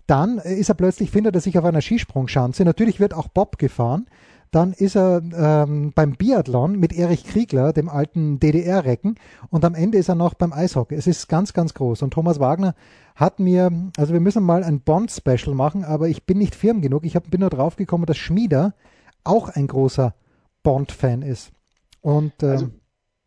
dann 0.09 0.39
ist 0.39 0.71
er 0.71 0.75
plötzlich, 0.75 1.11
findet 1.11 1.35
er 1.35 1.41
sich 1.43 1.59
auf 1.59 1.65
einer 1.67 1.83
Skisprungschanze. 1.83 2.65
Natürlich 2.65 2.99
wird 2.99 3.13
auch 3.13 3.29
Bob 3.29 3.59
gefahren. 3.59 4.07
Dann 4.51 4.73
ist 4.73 4.97
er 4.97 5.21
ähm, 5.37 5.93
beim 5.95 6.13
Biathlon 6.13 6.81
mit 6.81 6.95
Erich 6.95 7.25
Kriegler, 7.25 7.75
dem 7.75 7.91
alten 7.91 8.41
DDR-Recken. 8.41 9.17
Und 9.51 9.67
am 9.67 9.75
Ende 9.75 9.99
ist 9.99 10.09
er 10.09 10.15
noch 10.15 10.33
beim 10.33 10.55
Eishockey. 10.55 10.95
Es 10.95 11.07
ist 11.07 11.29
ganz, 11.29 11.53
ganz 11.53 11.75
groß. 11.75 12.01
Und 12.01 12.15
Thomas 12.15 12.41
Wagner 12.41 12.75
hat 13.15 13.39
mir, 13.39 13.71
also 13.99 14.15
wir 14.15 14.21
müssen 14.21 14.43
mal 14.43 14.65
ein 14.65 14.81
Bond-Special 14.81 15.55
machen, 15.55 15.85
aber 15.85 16.09
ich 16.09 16.25
bin 16.25 16.39
nicht 16.39 16.55
firm 16.55 16.81
genug. 16.81 17.05
Ich 17.05 17.15
hab, 17.15 17.31
bin 17.31 17.41
nur 17.43 17.51
drauf 17.51 17.77
gekommen, 17.77 18.07
dass 18.07 18.17
Schmieder 18.17 18.75
auch 19.25 19.51
ein 19.51 19.67
großer 19.67 20.15
Bond-Fan 20.63 21.21
ist. 21.21 21.53
Und, 22.01 22.33
ähm, 22.43 22.49
also, 22.49 22.71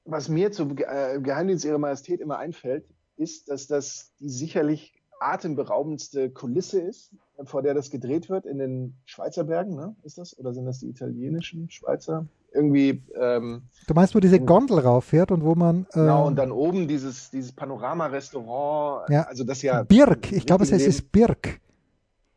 was 0.06 0.30
mir 0.30 0.52
zu 0.52 0.76
äh, 0.78 1.20
Geheimdienst 1.22 1.64
Ihrer 1.64 1.78
Majestät 1.78 2.22
immer 2.22 2.40
einfällt, 2.40 2.86
ist, 3.18 3.50
dass 3.50 3.68
das 3.68 4.14
die 4.20 4.30
sicherlich 4.30 4.96
atemberaubendste 5.22 6.30
Kulisse 6.30 6.82
ist, 6.82 7.12
vor 7.44 7.62
der 7.62 7.74
das 7.74 7.90
gedreht 7.90 8.30
wird 8.30 8.46
in 8.46 8.58
den 8.58 8.96
Schweizer 9.06 9.44
Bergen, 9.44 9.76
ne? 9.76 9.96
Ist 10.04 10.18
das? 10.18 10.38
Oder 10.38 10.54
sind 10.54 10.66
das 10.66 10.80
die 10.80 10.90
italienischen 10.90 11.70
Schweizer? 11.70 12.28
Irgendwie. 12.54 13.02
Ähm, 13.16 13.64
du 13.88 13.94
meinst, 13.94 14.14
wo 14.14 14.20
diese 14.20 14.40
Gondel 14.40 14.80
rauffährt 14.80 15.32
und 15.32 15.44
wo 15.44 15.56
man. 15.56 15.86
Äh, 15.92 16.00
genau, 16.00 16.28
und 16.28 16.36
dann 16.36 16.52
oben 16.52 16.88
dieses, 16.88 17.30
dieses 17.30 17.52
Panorama-Restaurant. 17.52 19.10
Ja. 19.10 19.24
Also 19.24 19.44
das 19.44 19.62
ja. 19.62 19.84
Birk, 19.84 20.32
ich 20.32 20.46
glaube, 20.46 20.64
es 20.64 20.72
heißt 20.72 20.88
es 20.88 21.02
Birk. 21.02 21.60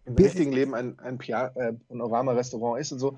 Im 0.05 0.15
Bir 0.15 0.27
richtigen 0.27 0.53
Leben 0.53 0.75
ein, 0.75 0.99
ein 0.99 1.19
äh, 1.19 1.73
Panorama-Restaurant 1.89 2.81
ist 2.81 2.93
und 2.93 2.99
so. 2.99 3.17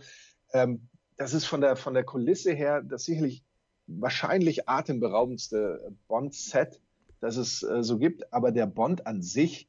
Ähm, 0.52 0.88
das 1.16 1.34
ist 1.34 1.46
von 1.46 1.60
der, 1.60 1.76
von 1.76 1.94
der 1.94 2.04
Kulisse 2.04 2.52
her 2.52 2.82
das 2.82 3.04
sicherlich 3.04 3.42
wahrscheinlich 3.86 4.68
atemberaubendste 4.68 5.92
Bond-Set 6.08 6.80
dass 7.20 7.36
es 7.36 7.62
äh, 7.62 7.82
so 7.82 7.98
gibt. 7.98 8.32
Aber 8.32 8.52
der 8.52 8.66
Bond 8.66 9.06
an 9.06 9.22
sich 9.22 9.68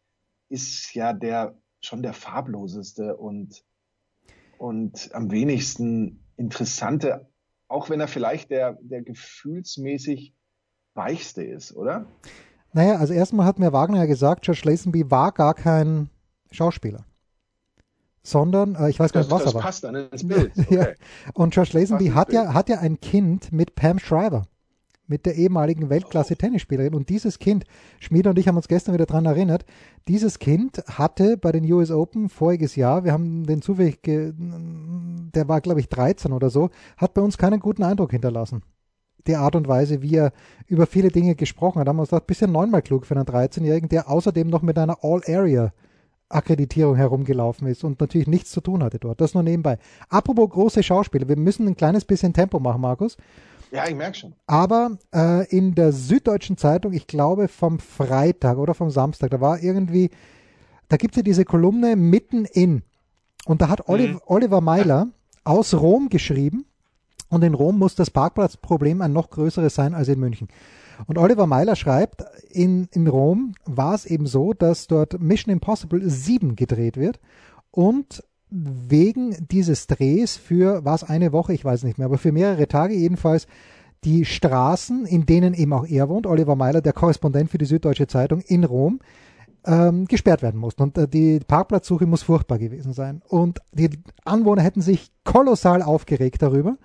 ist 0.50 0.94
ja 0.94 1.14
der 1.14 1.58
schon 1.80 2.02
der 2.02 2.14
farbloseste 2.14 3.16
und, 3.18 3.64
und 4.58 5.10
am 5.14 5.32
wenigsten 5.32 6.24
interessante, 6.36 7.30
auch 7.68 7.90
wenn 7.90 8.00
er 8.00 8.08
vielleicht 8.08 8.50
der, 8.50 8.78
der 8.82 9.02
gefühlsmäßig 9.02 10.34
weichste 10.94 11.44
ist, 11.44 11.76
oder? 11.76 12.08
Naja, 12.74 12.98
also 12.98 13.14
erstmal 13.14 13.46
hat 13.46 13.60
mir 13.60 13.74
Wagner 13.74 14.00
ja 14.00 14.06
gesagt, 14.06 14.44
George 14.44 14.62
Lazenby 14.66 15.10
war 15.10 15.32
gar 15.32 15.54
kein 15.54 16.10
Schauspieler. 16.52 17.06
Sondern, 18.24 18.76
äh, 18.76 18.90
ich 18.90 19.00
weiß 19.00 19.14
gar 19.14 19.22
nicht, 19.22 19.32
was 19.32 19.44
das 19.44 19.54
aber. 19.54 19.60
Das 19.60 19.66
passt 19.66 19.84
dann 19.84 19.96
ins 19.96 20.28
Bild. 20.28 20.52
Okay. 20.58 20.76
ja. 20.76 20.88
Und 21.34 21.54
George 21.54 21.72
Lazenby 21.74 22.10
hat 22.10 22.34
ja, 22.34 22.54
hat 22.54 22.68
ja 22.68 22.80
ein 22.80 23.00
Kind 23.00 23.52
mit 23.52 23.76
Pam 23.76 24.00
Shriver 24.00 24.48
mit 25.08 25.26
der 25.26 25.36
ehemaligen 25.36 25.90
Weltklasse-Tennisspielerin. 25.90 26.94
Und 26.94 27.10
dieses 27.10 27.40
Kind, 27.40 27.66
Schmieder 28.00 28.30
und 28.32 28.40
ich 28.40 28.48
haben 28.48 28.58
uns 28.58 28.68
gestern 28.68 28.94
wieder 28.94 29.06
daran 29.06 29.26
erinnert, 29.26 29.66
dieses 30.08 30.40
Kind 30.40 30.84
hatte 30.88 31.38
bei 31.38 31.52
den 31.52 31.72
US 31.72 31.92
Open 31.92 32.30
voriges 32.30 32.76
Jahr, 32.76 33.04
wir 33.04 33.14
haben 33.14 33.46
den 33.46 33.62
zufällig, 33.62 34.00
der 34.04 35.48
war 35.48 35.62
glaube 35.62 35.80
ich 35.80 35.90
13 35.90 36.32
oder 36.32 36.50
so, 36.50 36.70
hat 36.98 37.14
bei 37.14 37.22
uns 37.22 37.38
keinen 37.38 37.60
guten 37.60 37.84
Eindruck 37.84 38.12
hinterlassen. 38.12 38.64
Die 39.26 39.36
Art 39.36 39.56
und 39.56 39.68
Weise, 39.68 40.02
wie 40.02 40.16
er 40.16 40.32
über 40.68 40.86
viele 40.86 41.10
Dinge 41.10 41.36
gesprochen 41.36 41.80
hat, 41.80 41.88
haben 41.88 41.98
wir 41.98 42.02
uns 42.02 42.10
gedacht, 42.10 42.28
bisschen 42.28 42.52
neunmal 42.52 42.82
klug 42.82 43.06
für 43.06 43.16
einen 43.16 43.26
13-Jährigen, 43.26 43.90
der 43.90 44.10
außerdem 44.10 44.48
noch 44.48 44.62
mit 44.62 44.78
einer 44.78 45.04
All-Area 45.04 45.74
Akkreditierung 46.30 46.96
herumgelaufen 46.96 47.68
ist 47.68 47.84
und 47.84 48.02
natürlich 48.02 48.28
nichts 48.28 48.52
zu 48.52 48.60
tun 48.62 48.84
hatte 48.84 49.00
dort. 49.00 49.22
Das 49.22 49.34
nur 49.34 49.44
nebenbei. 49.44 49.78
Apropos 50.10 50.50
große 50.50 50.84
Schauspieler, 50.84 51.28
wir 51.30 51.38
müssen 51.38 51.68
ein 51.68 51.78
kleines 51.78 52.04
bisschen 52.04 52.34
Tempo 52.34 52.60
machen, 52.60 52.82
Markus. 52.82 53.18
Ja, 53.72 53.88
ich 53.88 53.96
merke 53.96 54.18
schon. 54.18 54.34
Aber 54.46 54.98
äh, 55.14 55.48
in 55.50 55.76
der 55.76 55.92
Süddeutschen 55.92 56.58
Zeitung, 56.58 56.94
ich 56.94 57.08
glaube 57.08 57.48
vom 57.48 57.80
Freitag 57.80 58.58
oder 58.58 58.74
vom 58.74 58.90
Samstag, 58.90 59.32
da 59.32 59.42
war 59.42 59.62
irgendwie, 59.62 60.10
da 60.90 60.98
gibt 60.98 61.14
es 61.14 61.18
ja 61.18 61.24
diese 61.24 61.46
Kolumne 61.46 61.96
mitten 61.96 62.46
in. 62.46 62.84
Und 63.46 63.62
da 63.62 63.70
hat 63.70 63.88
Oliver, 63.88 64.14
mhm. 64.14 64.22
Oliver 64.26 64.62
Meiler 64.62 65.08
aus 65.44 65.74
Rom 65.74 66.10
geschrieben. 66.10 66.66
Und 67.30 67.44
in 67.44 67.54
Rom 67.54 67.78
muss 67.78 67.96
das 67.96 68.10
Parkplatzproblem 68.10 69.02
ein 69.02 69.12
noch 69.12 69.30
größeres 69.30 69.76
sein 69.76 69.94
als 69.94 70.08
in 70.08 70.20
München. 70.20 70.48
Und 71.06 71.18
Oliver 71.18 71.46
Meiler 71.46 71.76
schreibt, 71.76 72.24
in, 72.50 72.88
in 72.92 73.08
Rom 73.08 73.54
war 73.66 73.94
es 73.94 74.06
eben 74.06 74.26
so, 74.26 74.54
dass 74.54 74.88
dort 74.88 75.20
Mission 75.20 75.52
Impossible 75.52 76.10
7 76.10 76.56
gedreht 76.56 76.98
wird. 76.98 77.20
Und 77.70 78.24
wegen 78.50 79.48
dieses 79.52 79.88
Drehs 79.88 80.38
für, 80.38 80.86
was 80.86 81.04
eine 81.04 81.32
Woche, 81.32 81.54
ich 81.54 81.66
weiß 81.66 81.84
nicht 81.84 81.98
mehr, 81.98 82.06
aber 82.06 82.18
für 82.18 82.32
mehrere 82.32 82.68
Tage 82.68 82.94
jedenfalls, 82.94 83.48
die 84.04 84.26
Straßen, 84.26 85.06
in 85.06 85.26
denen 85.26 85.54
eben 85.54 85.74
auch 85.74 85.86
er 85.86 86.08
wohnt, 86.08 86.28
Oliver 86.28 86.56
Meiler, 86.56 86.82
der 86.82 86.94
Korrespondent 86.94 87.50
für 87.50 87.58
die 87.58 87.66
Süddeutsche 87.66 88.08
Zeitung 88.08 88.42
in 88.42 88.64
Rom, 88.64 89.00
ähm, 89.66 90.06
gesperrt 90.06 90.42
werden 90.42 90.60
mussten. 90.60 90.84
Und 90.84 90.98
äh, 90.98 91.08
die 91.08 91.40
Parkplatzsuche 91.40 92.06
muss 92.06 92.24
furchtbar 92.24 92.58
gewesen 92.58 92.94
sein. 92.94 93.22
Und 93.28 93.60
die 93.74 93.90
Anwohner 94.24 94.62
hätten 94.62 94.82
sich 94.82 95.12
kolossal 95.24 95.82
aufgeregt 95.82 96.42
darüber, 96.42 96.78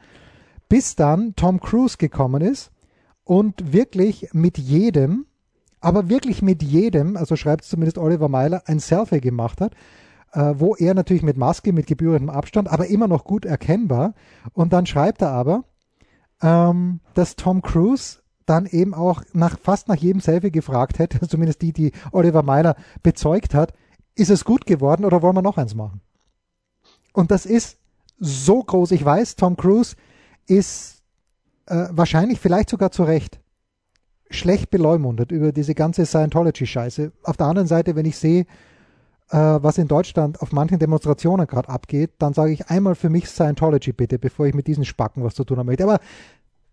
bis 0.68 0.96
dann 0.96 1.36
Tom 1.36 1.60
Cruise 1.60 1.96
gekommen 1.96 2.42
ist 2.42 2.72
und 3.24 3.72
wirklich 3.72 4.30
mit 4.32 4.58
jedem, 4.58 5.26
aber 5.80 6.08
wirklich 6.08 6.42
mit 6.42 6.62
jedem, 6.62 7.16
also 7.16 7.36
schreibt 7.36 7.64
zumindest 7.64 7.98
Oliver 7.98 8.28
Meiler, 8.28 8.62
ein 8.66 8.80
Selfie 8.80 9.20
gemacht 9.20 9.60
hat 9.60 9.74
äh, 10.32 10.54
wo 10.56 10.74
er 10.74 10.94
natürlich 10.94 11.22
mit 11.22 11.36
Maske, 11.36 11.72
mit 11.72 11.86
gebührendem 11.86 12.30
Abstand, 12.30 12.70
aber 12.70 12.86
immer 12.86 13.08
noch 13.08 13.24
gut 13.24 13.44
erkennbar. 13.44 14.14
Und 14.52 14.72
dann 14.72 14.86
schreibt 14.86 15.22
er 15.22 15.30
aber, 15.30 15.64
ähm, 16.42 17.00
dass 17.14 17.36
Tom 17.36 17.62
Cruise 17.62 18.18
dann 18.46 18.66
eben 18.66 18.94
auch 18.94 19.22
nach, 19.32 19.58
fast 19.58 19.88
nach 19.88 19.96
jedem 19.96 20.20
Selfie 20.20 20.50
gefragt 20.50 20.98
hätte, 20.98 21.26
zumindest 21.28 21.62
die, 21.62 21.72
die 21.72 21.92
Oliver 22.10 22.42
Meiler 22.42 22.76
bezeugt 23.02 23.54
hat, 23.54 23.72
ist 24.14 24.30
es 24.30 24.44
gut 24.44 24.66
geworden 24.66 25.04
oder 25.04 25.22
wollen 25.22 25.36
wir 25.36 25.42
noch 25.42 25.58
eins 25.58 25.74
machen? 25.74 26.00
Und 27.12 27.30
das 27.30 27.46
ist 27.46 27.78
so 28.18 28.62
groß. 28.62 28.90
Ich 28.92 29.04
weiß, 29.04 29.36
Tom 29.36 29.56
Cruise 29.56 29.96
ist 30.46 31.02
äh, 31.66 31.88
wahrscheinlich 31.90 32.40
vielleicht 32.40 32.70
sogar 32.70 32.90
zu 32.90 33.04
Recht 33.04 33.40
schlecht 34.30 34.70
beleumundet 34.70 35.30
über 35.30 35.52
diese 35.52 35.74
ganze 35.74 36.06
Scientology-Scheiße. 36.06 37.12
Auf 37.22 37.36
der 37.36 37.46
anderen 37.46 37.68
Seite, 37.68 37.96
wenn 37.96 38.06
ich 38.06 38.16
sehe, 38.16 38.46
äh, 39.32 39.62
was 39.62 39.78
in 39.78 39.88
Deutschland 39.88 40.40
auf 40.42 40.52
manchen 40.52 40.78
Demonstrationen 40.78 41.46
gerade 41.46 41.70
abgeht, 41.70 42.12
dann 42.18 42.34
sage 42.34 42.52
ich 42.52 42.68
einmal 42.68 42.94
für 42.94 43.08
mich 43.08 43.28
Scientology 43.28 43.92
bitte, 43.92 44.18
bevor 44.18 44.46
ich 44.46 44.54
mit 44.54 44.66
diesen 44.66 44.84
Spacken 44.84 45.24
was 45.24 45.34
zu 45.34 45.44
tun 45.44 45.58
habe. 45.58 45.74
Aber 45.82 46.00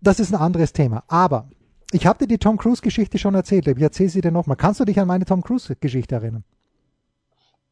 das 0.02 0.19
ist 0.19 0.34
ein 0.34 0.39
anderes 0.39 0.74
Thema. 0.74 1.04
Aber 1.08 1.50
ich 1.91 2.06
habe 2.06 2.19
dir 2.19 2.28
die 2.28 2.38
Tom 2.38 2.58
Cruise-Geschichte 2.58 3.17
schon 3.17 3.34
erzählt. 3.34 3.67
Ich 3.67 3.82
erzähle 3.82 4.10
sie 4.10 4.22
dir 4.22 4.32
nochmal. 4.32 4.58
Kannst 4.58 4.82
du 4.82 4.86
dich 4.86 5.00
an 5.00 5.08
meine 5.08 5.24
Tom 5.26 5.41
Cruise-Geschichte 5.41 6.15
erinnern? 6.15 6.43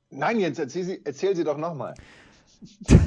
Nein, 0.10 0.39
jetzt 0.39 0.58
erzähl 0.58 0.86
sie, 0.86 1.02
erzähl 1.04 1.36
sie 1.36 1.43
doch 1.43 1.58
nochmal. 1.58 1.93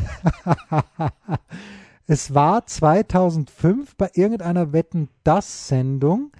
es 2.06 2.34
war 2.34 2.66
2005 2.66 3.96
bei 3.96 4.10
irgendeiner 4.14 4.74
Wetten 4.74 5.08
das 5.24 5.68
Sendung 5.68 6.30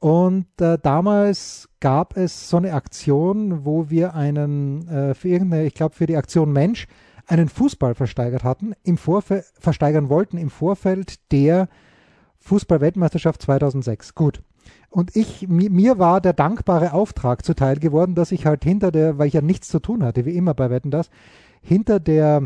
Und 0.00 0.46
äh, 0.60 0.78
damals 0.80 1.68
gab 1.80 2.16
es 2.16 2.48
so 2.48 2.56
eine 2.56 2.72
Aktion, 2.72 3.64
wo 3.64 3.90
wir 3.90 4.14
einen 4.14 4.86
äh, 4.88 5.14
für 5.14 5.28
irgendeine, 5.28 5.66
ich 5.66 5.74
glaube 5.74 5.94
für 5.94 6.06
die 6.06 6.16
Aktion 6.16 6.52
Mensch, 6.52 6.86
einen 7.26 7.48
Fußball 7.48 7.94
versteigert 7.94 8.44
hatten, 8.44 8.74
im 8.84 8.96
Vorfeld 8.96 9.44
versteigern 9.58 10.08
wollten 10.08 10.38
im 10.38 10.50
Vorfeld 10.50 11.30
der 11.30 11.68
Fußball-Weltmeisterschaft 12.40 13.42
2006. 13.42 14.14
Gut. 14.14 14.42
Und 14.90 15.14
ich, 15.16 15.46
mir, 15.48 15.98
war 15.98 16.20
der 16.20 16.32
dankbare 16.32 16.92
Auftrag 16.92 17.44
zuteil 17.44 17.78
geworden, 17.78 18.14
dass 18.14 18.32
ich 18.32 18.46
halt 18.46 18.64
hinter 18.64 18.90
der, 18.90 19.18
weil 19.18 19.28
ich 19.28 19.34
ja 19.34 19.42
nichts 19.42 19.68
zu 19.68 19.80
tun 19.80 20.02
hatte, 20.02 20.24
wie 20.24 20.36
immer 20.36 20.54
bei 20.54 20.70
Wetten 20.70 20.90
das, 20.90 21.10
hinter 21.60 22.00
der, 22.00 22.44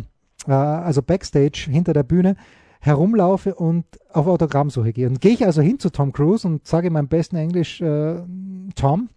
äh, 0.48 0.52
also 0.52 1.02
Backstage, 1.02 1.68
hinter 1.70 1.92
der 1.92 2.02
Bühne, 2.02 2.36
herumlaufe 2.82 3.54
und 3.54 3.84
auf 4.12 4.26
Autogrammsuche 4.26 4.92
gehe. 4.92 5.08
Und 5.08 5.20
gehe 5.20 5.32
ich 5.32 5.46
also 5.46 5.62
hin 5.62 5.78
zu 5.78 5.90
Tom 5.90 6.12
Cruise 6.12 6.46
und 6.46 6.66
sage 6.66 6.88
in 6.88 6.92
meinem 6.92 7.06
besten 7.06 7.36
Englisch, 7.36 7.80
äh, 7.80 8.16
Tom, 8.74 9.08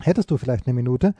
hättest 0.00 0.30
du 0.30 0.38
vielleicht 0.38 0.66
eine 0.66 0.72
Minute? 0.72 1.14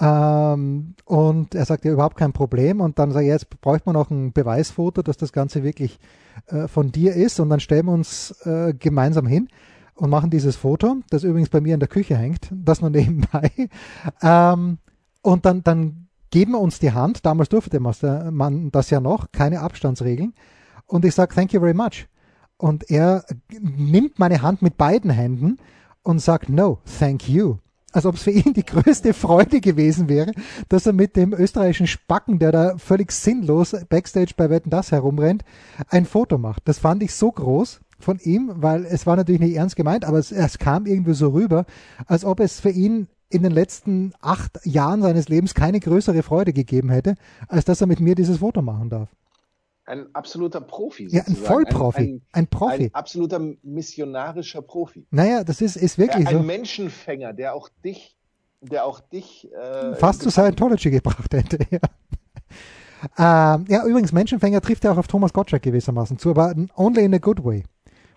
Ähm, 0.00 0.96
und 1.04 1.54
er 1.54 1.64
sagt 1.66 1.84
ja 1.84 1.92
überhaupt 1.92 2.16
kein 2.16 2.32
Problem. 2.32 2.80
Und 2.80 2.98
dann 2.98 3.12
sage 3.12 3.26
ich, 3.26 3.30
jetzt 3.30 3.60
bräuchte 3.60 3.88
man 3.88 3.94
noch 3.94 4.10
ein 4.10 4.32
Beweisfoto, 4.32 5.02
dass 5.02 5.16
das 5.16 5.32
Ganze 5.32 5.62
wirklich 5.62 6.00
äh, 6.48 6.66
von 6.66 6.90
dir 6.90 7.14
ist. 7.14 7.38
Und 7.38 7.48
dann 7.48 7.60
stellen 7.60 7.86
wir 7.86 7.92
uns 7.92 8.32
äh, 8.44 8.74
gemeinsam 8.74 9.28
hin 9.28 9.48
und 9.94 10.10
machen 10.10 10.30
dieses 10.30 10.56
Foto, 10.56 10.96
das 11.10 11.22
übrigens 11.22 11.48
bei 11.48 11.60
mir 11.60 11.74
in 11.74 11.80
der 11.80 11.88
Küche 11.88 12.16
hängt, 12.16 12.48
das 12.50 12.80
nur 12.80 12.90
nebenbei. 12.90 13.52
Ähm, 14.20 14.78
und 15.22 15.46
dann, 15.46 15.62
dann 15.62 16.08
geben 16.30 16.52
wir 16.52 16.60
uns 16.60 16.80
die 16.80 16.90
Hand. 16.90 17.24
Damals 17.24 17.50
durfte 17.50 17.78
man 17.78 18.70
das 18.72 18.90
ja 18.90 19.00
noch, 19.00 19.30
keine 19.30 19.60
Abstandsregeln. 19.60 20.34
Und 20.86 21.04
ich 21.04 21.14
sage, 21.14 21.34
thank 21.34 21.52
you 21.52 21.60
very 21.60 21.74
much. 21.74 22.06
Und 22.56 22.90
er 22.90 23.24
nimmt 23.60 24.18
meine 24.18 24.42
Hand 24.42 24.62
mit 24.62 24.76
beiden 24.76 25.10
Händen 25.10 25.58
und 26.02 26.20
sagt, 26.20 26.48
no, 26.48 26.78
thank 26.98 27.28
you 27.28 27.58
als 27.94 28.06
ob 28.06 28.16
es 28.16 28.24
für 28.24 28.30
ihn 28.32 28.52
die 28.54 28.64
größte 28.64 29.14
Freude 29.14 29.60
gewesen 29.60 30.08
wäre, 30.08 30.32
dass 30.68 30.86
er 30.86 30.92
mit 30.92 31.16
dem 31.16 31.32
österreichischen 31.32 31.86
Spacken, 31.86 32.38
der 32.38 32.52
da 32.52 32.76
völlig 32.76 33.12
sinnlos 33.12 33.74
Backstage 33.88 34.32
bei 34.36 34.50
Wetten 34.50 34.70
das 34.70 34.90
herumrennt, 34.90 35.44
ein 35.88 36.04
Foto 36.04 36.36
macht. 36.36 36.62
Das 36.64 36.78
fand 36.78 37.02
ich 37.02 37.14
so 37.14 37.30
groß 37.30 37.80
von 37.98 38.18
ihm, 38.18 38.50
weil 38.56 38.84
es 38.84 39.06
war 39.06 39.16
natürlich 39.16 39.40
nicht 39.40 39.54
ernst 39.54 39.76
gemeint, 39.76 40.04
aber 40.04 40.18
es, 40.18 40.32
es 40.32 40.58
kam 40.58 40.86
irgendwie 40.86 41.14
so 41.14 41.28
rüber, 41.28 41.64
als 42.06 42.24
ob 42.24 42.40
es 42.40 42.60
für 42.60 42.70
ihn 42.70 43.06
in 43.28 43.42
den 43.42 43.52
letzten 43.52 44.12
acht 44.20 44.60
Jahren 44.64 45.02
seines 45.02 45.28
Lebens 45.28 45.54
keine 45.54 45.80
größere 45.80 46.22
Freude 46.22 46.52
gegeben 46.52 46.90
hätte, 46.90 47.14
als 47.48 47.64
dass 47.64 47.80
er 47.80 47.86
mit 47.86 48.00
mir 48.00 48.14
dieses 48.14 48.38
Foto 48.38 48.60
machen 48.60 48.90
darf. 48.90 49.08
Ein 49.86 50.06
absoluter 50.14 50.60
Profi. 50.60 51.08
Sozusagen. 51.08 51.32
Ja, 51.32 51.40
ein 51.40 51.44
Vollprofi. 51.44 52.02
Ein, 52.02 52.08
ein, 52.08 52.22
ein, 52.32 52.46
Profi. 52.46 52.84
Ein 52.84 52.94
absoluter 52.94 53.40
missionarischer 53.62 54.62
Profi. 54.62 55.06
Naja, 55.10 55.44
das 55.44 55.60
ist, 55.60 55.76
ist 55.76 55.98
wirklich 55.98 56.26
ein 56.26 56.32
so. 56.32 56.38
Ein 56.40 56.46
Menschenfänger, 56.46 57.34
der 57.34 57.54
auch 57.54 57.68
dich, 57.84 58.16
der 58.60 58.86
auch 58.86 59.00
dich 59.00 59.52
äh, 59.52 59.94
fast 59.94 60.22
zu 60.22 60.30
Scientology 60.30 60.90
gebracht 60.90 61.32
hätte. 61.32 61.58
Ja. 63.18 63.54
ähm, 63.56 63.66
ja, 63.68 63.84
übrigens, 63.84 64.12
Menschenfänger 64.12 64.62
trifft 64.62 64.82
ja 64.84 64.92
auch 64.92 64.96
auf 64.96 65.08
Thomas 65.08 65.34
Gottschalk 65.34 65.62
gewissermaßen 65.62 66.16
zu, 66.16 66.30
aber 66.30 66.54
only 66.74 67.04
in 67.04 67.12
a 67.12 67.18
good 67.18 67.44
way. 67.44 67.64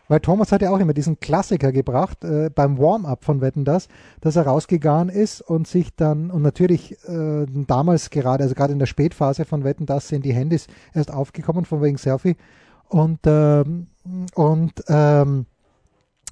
Weil 0.07 0.21
Thomas 0.21 0.51
hat 0.51 0.61
ja 0.61 0.71
auch 0.71 0.79
immer 0.79 0.93
diesen 0.93 1.19
Klassiker 1.19 1.71
gebracht 1.71 2.23
äh, 2.23 2.49
beim 2.49 2.77
Warm-up 2.77 3.25
von 3.25 3.41
Wetten 3.41 3.65
das, 3.65 3.87
dass 4.21 4.35
er 4.35 4.47
rausgegangen 4.47 5.09
ist 5.09 5.41
und 5.41 5.67
sich 5.67 5.95
dann, 5.95 6.31
und 6.31 6.41
natürlich 6.41 6.93
äh, 7.07 7.45
damals 7.47 8.09
gerade, 8.09 8.43
also 8.43 8.55
gerade 8.55 8.73
in 8.73 8.79
der 8.79 8.85
Spätphase 8.85 9.45
von 9.45 9.63
Wetten 9.63 9.85
das 9.85 10.07
sind 10.07 10.23
die 10.23 10.33
Handys 10.33 10.67
erst 10.93 11.11
aufgekommen 11.11 11.65
von 11.65 11.81
wegen 11.81 11.97
Selfie. 11.97 12.37
Und, 12.87 13.19
ähm, 13.25 13.87
und 14.33 14.71
ähm, 14.87 15.45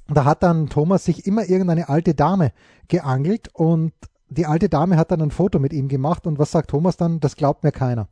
da 0.07 0.23
hat 0.23 0.43
dann 0.43 0.67
Thomas 0.67 1.03
sich 1.03 1.25
immer 1.25 1.49
irgendeine 1.49 1.89
alte 1.89 2.13
Dame 2.13 2.53
geangelt 2.87 3.49
und 3.53 3.93
die 4.29 4.45
alte 4.45 4.69
Dame 4.69 4.97
hat 4.97 5.11
dann 5.11 5.21
ein 5.21 5.31
Foto 5.31 5.59
mit 5.59 5.73
ihm 5.73 5.87
gemacht 5.87 6.25
und 6.27 6.39
was 6.39 6.51
sagt 6.51 6.69
Thomas 6.69 6.97
dann? 6.97 7.19
Das 7.19 7.35
glaubt 7.35 7.63
mir 7.63 7.71
keiner. 7.71 8.07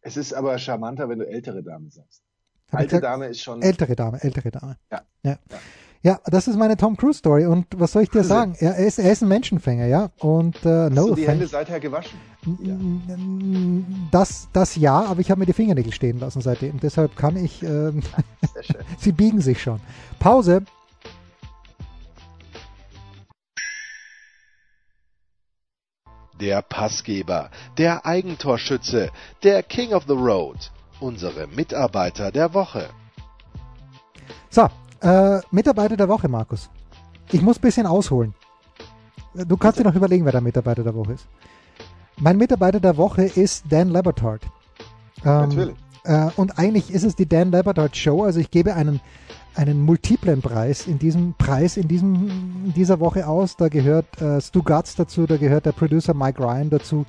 Es 0.00 0.16
ist 0.16 0.34
aber 0.34 0.58
charmanter, 0.58 1.08
wenn 1.08 1.18
du 1.18 1.26
ältere 1.26 1.62
Dame 1.62 1.90
sagst. 1.90 2.22
Alte 2.70 3.00
Dame 3.00 3.26
ist 3.26 3.40
schon. 3.40 3.62
Ältere 3.62 3.94
Dame, 3.94 4.22
ältere 4.22 4.50
Dame. 4.50 4.76
Ja. 4.90 5.02
ja. 5.22 5.38
ja. 5.50 5.58
Ja, 6.04 6.20
das 6.26 6.48
ist 6.48 6.58
meine 6.58 6.76
Tom 6.76 6.98
Cruise 6.98 7.18
Story 7.18 7.46
und 7.46 7.66
was 7.76 7.92
soll 7.92 8.02
ich 8.02 8.10
dir 8.10 8.24
sagen? 8.24 8.54
Er, 8.58 8.76
ist, 8.76 8.98
er 8.98 9.10
ist 9.10 9.22
ein 9.22 9.28
Menschenfänger, 9.28 9.86
ja. 9.86 10.10
Und 10.18 10.56
äh, 10.66 10.68
Hast 10.68 10.92
no 10.92 11.08
du 11.08 11.14
die 11.14 11.26
Hände 11.26 11.46
seither 11.46 11.80
gewaschen? 11.80 12.20
Ja. 12.62 12.76
Das, 14.10 14.48
das 14.52 14.76
ja, 14.76 15.02
aber 15.02 15.20
ich 15.20 15.30
habe 15.30 15.38
mir 15.38 15.46
die 15.46 15.54
Fingernägel 15.54 15.94
stehen 15.94 16.20
lassen 16.20 16.42
seitdem. 16.42 16.78
Deshalb 16.78 17.16
kann 17.16 17.42
ich. 17.42 17.62
Äh, 17.62 17.92
sie 18.98 19.12
biegen 19.12 19.40
sich 19.40 19.62
schon. 19.62 19.80
Pause. 20.18 20.64
Der 26.38 26.60
Passgeber, 26.60 27.50
der 27.78 28.04
Eigentorschütze, 28.04 29.10
der 29.42 29.62
King 29.62 29.94
of 29.94 30.04
the 30.06 30.12
Road 30.12 30.70
unsere 31.04 31.46
Mitarbeiter 31.46 32.32
der 32.32 32.54
Woche. 32.54 32.88
So, 34.48 34.68
äh, 35.02 35.40
Mitarbeiter 35.50 35.96
der 35.96 36.08
Woche, 36.08 36.28
Markus. 36.28 36.70
Ich 37.30 37.42
muss 37.42 37.58
ein 37.58 37.62
bisschen 37.62 37.86
ausholen. 37.86 38.34
Du 39.34 39.56
kannst 39.56 39.78
dir 39.78 39.84
noch 39.84 39.94
überlegen, 39.94 40.24
wer 40.24 40.32
der 40.32 40.40
Mitarbeiter 40.40 40.82
der 40.82 40.94
Woche 40.94 41.12
ist. 41.12 41.26
Mein 42.18 42.38
Mitarbeiter 42.38 42.80
der 42.80 42.96
Woche 42.96 43.24
ist 43.24 43.64
Dan 43.68 43.88
Labertard. 43.90 44.42
Ähm, 45.24 45.48
Natürlich. 45.48 45.76
Äh, 46.04 46.28
und 46.36 46.58
eigentlich 46.58 46.90
ist 46.90 47.04
es 47.04 47.16
die 47.16 47.28
Dan 47.28 47.50
Labertard 47.50 47.96
Show. 47.96 48.22
Also 48.22 48.40
ich 48.40 48.50
gebe 48.50 48.74
einen, 48.74 49.00
einen 49.56 49.82
multiplen 49.82 50.40
Preis 50.40 50.86
in 50.86 50.98
diesem 50.98 51.34
Preis 51.34 51.76
in 51.76 51.88
diesem 51.88 52.30
in 52.66 52.72
dieser 52.74 53.00
Woche 53.00 53.26
aus. 53.26 53.56
Da 53.56 53.68
gehört 53.68 54.20
äh, 54.22 54.40
Stu 54.40 54.62
Gatz 54.62 54.94
dazu, 54.94 55.26
da 55.26 55.36
gehört 55.36 55.66
der 55.66 55.72
Producer 55.72 56.14
Mike 56.14 56.42
Ryan 56.42 56.70
dazu, 56.70 57.04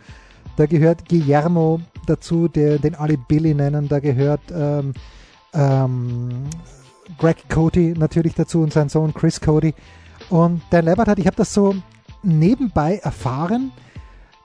da 0.57 0.65
gehört 0.65 1.07
Guillermo 1.09 1.81
dazu, 2.05 2.47
der, 2.47 2.79
den 2.79 2.95
alle 2.95 3.17
Billy 3.17 3.53
nennen. 3.53 3.87
Da 3.87 3.99
gehört 3.99 4.41
ähm, 4.53 4.93
ähm, 5.53 6.45
Greg 7.17 7.49
Cody 7.49 7.93
natürlich 7.97 8.35
dazu 8.35 8.61
und 8.61 8.73
sein 8.73 8.89
Sohn 8.89 9.13
Chris 9.13 9.41
Cody. 9.41 9.73
Und 10.29 10.61
Dan 10.69 10.85
Labertard, 10.85 11.19
ich 11.19 11.27
habe 11.27 11.37
das 11.37 11.53
so 11.53 11.75
nebenbei 12.23 12.97
erfahren. 12.97 13.71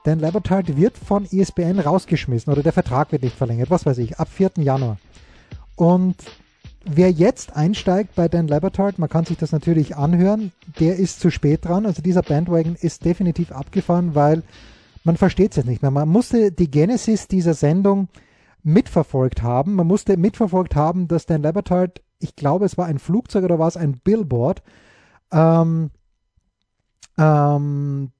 Dan 0.03 0.19
Labertard 0.19 0.77
wird 0.77 0.97
von 0.97 1.25
ESPN 1.25 1.79
rausgeschmissen 1.79 2.51
oder 2.51 2.63
der 2.63 2.73
Vertrag 2.73 3.11
wird 3.11 3.23
nicht 3.23 3.35
verlängert, 3.35 3.69
was 3.69 3.85
weiß 3.85 3.99
ich, 3.99 4.19
ab 4.19 4.27
4. 4.29 4.51
Januar. 4.57 4.97
Und 5.75 6.15
wer 6.83 7.11
jetzt 7.11 7.55
einsteigt 7.55 8.15
bei 8.15 8.27
Dan 8.27 8.47
Labertard, 8.47 8.99
man 8.99 9.09
kann 9.09 9.25
sich 9.25 9.37
das 9.37 9.51
natürlich 9.51 9.95
anhören, 9.95 10.51
der 10.79 10.95
ist 10.97 11.19
zu 11.19 11.29
spät 11.29 11.65
dran. 11.65 11.85
Also 11.85 12.01
dieser 12.01 12.23
Bandwagon 12.23 12.75
ist 12.75 13.05
definitiv 13.05 13.51
abgefahren, 13.51 14.15
weil 14.15 14.43
man 15.03 15.17
versteht 15.17 15.51
es 15.51 15.57
jetzt 15.57 15.65
nicht 15.65 15.81
mehr. 15.81 15.91
Man 15.91 16.09
musste 16.09 16.51
die 16.51 16.69
Genesis 16.69 17.27
dieser 17.27 17.53
Sendung 17.53 18.09
mitverfolgt 18.63 19.41
haben. 19.41 19.75
Man 19.75 19.87
musste 19.87 20.17
mitverfolgt 20.17 20.75
haben, 20.75 21.07
dass 21.07 21.25
Dan 21.25 21.41
Labertard, 21.41 22.01
ich 22.19 22.35
glaube, 22.35 22.65
es 22.65 22.77
war 22.77 22.85
ein 22.85 22.99
Flugzeug 22.99 23.43
oder 23.43 23.59
war 23.59 23.67
es 23.67 23.77
ein 23.77 23.99
Billboard, 24.03 24.61
ähm, 25.31 25.89
ähm, 27.17 28.11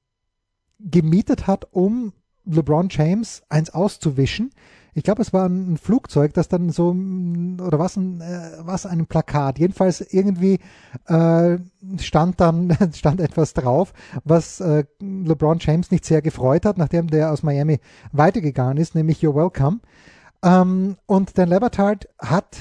gemietet 0.80 1.48
hat, 1.48 1.68
um 1.72 2.14
LeBron 2.46 2.88
James 2.90 3.44
eins 3.50 3.70
auszuwischen 3.70 4.52
ich 4.94 5.04
glaube, 5.04 5.22
es 5.22 5.32
war 5.34 5.48
ein, 5.48 5.78
Flugzeug, 5.78 6.34
das 6.34 6.48
dann 6.48 6.70
so, 6.70 6.90
oder 6.90 7.80
was 7.80 7.96
ein, 7.96 8.22
äh, 8.22 8.58
was 8.60 8.86
ein 8.86 9.06
Plakat. 9.06 9.60
Jedenfalls 9.60 10.02
irgendwie 10.14 10.60
äh, 11.08 11.58
stand 12.00 12.42
dann, 12.42 12.78
stand 12.94 13.22
etwas 13.22 13.54
drauf, 13.54 13.94
was 14.24 14.60
äh, 14.60 14.84
LeBron 15.00 15.60
James 15.60 15.92
nicht 15.92 16.06
sehr 16.06 16.22
gefreut 16.22 16.66
hat, 16.66 16.78
nachdem 16.78 17.08
der 17.08 17.32
aus 17.32 17.44
Miami 17.44 17.80
weitergegangen 18.12 18.78
ist, 18.78 18.96
nämlich 18.96 19.22
You're 19.22 19.36
Welcome. 19.36 19.80
Ähm, 20.44 20.98
und 21.06 21.38
Dan 21.38 21.50
Lebertard 21.50 22.08
hat 22.20 22.58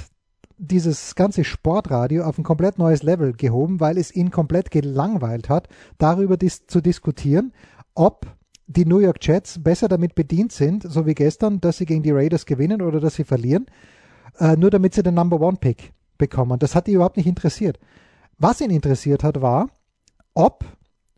dieses 0.59 1.15
ganze 1.15 1.43
Sportradio 1.43 2.25
auf 2.25 2.37
ein 2.39 2.45
komplett 2.45 2.79
neues 2.79 3.03
Level 3.03 3.33
gehoben, 3.33 3.81
weil 3.81 3.97
es 3.97 4.15
ihn 4.15 4.31
komplett 4.31 4.71
gelangweilt 4.71 5.49
hat, 5.49 5.69
darüber 5.97 6.37
dis 6.37 6.67
zu 6.67 6.83
diskutieren, 6.83 7.53
ob 7.95 8.27
die 8.71 8.87
New 8.87 9.01
York 9.01 9.19
Jets 9.21 9.61
besser 9.63 9.89
damit 9.89 10.15
bedient 10.15 10.53
sind, 10.53 10.85
so 10.85 11.05
wie 11.05 11.15
gestern, 11.15 11.61
dass 11.61 11.79
sie 11.79 11.87
gegen 11.87 12.03
die 12.03 12.13
Raiders 12.13 12.47
gewinnen 12.47 12.83
oder 12.83 13.01
dass 13.01 13.17
sie 13.17 13.25
verlieren, 13.25 13.67
äh, 14.39 14.57
nur 14.57 14.71
damit 14.71 14.95
sie 14.95 15.03
den 15.03 15.15
Number 15.15 15.41
One 15.41 15.57
Pick 15.61 15.93
bekommen. 16.19 16.59
Das 16.59 16.75
hat 16.75 16.87
die 16.87 16.93
überhaupt 16.93 17.17
nicht 17.17 17.27
interessiert. 17.27 17.81
Was 18.39 18.61
ihn 18.61 18.71
interessiert 18.71 19.25
hat, 19.25 19.43
war, 19.43 19.71
ob, 20.35 20.65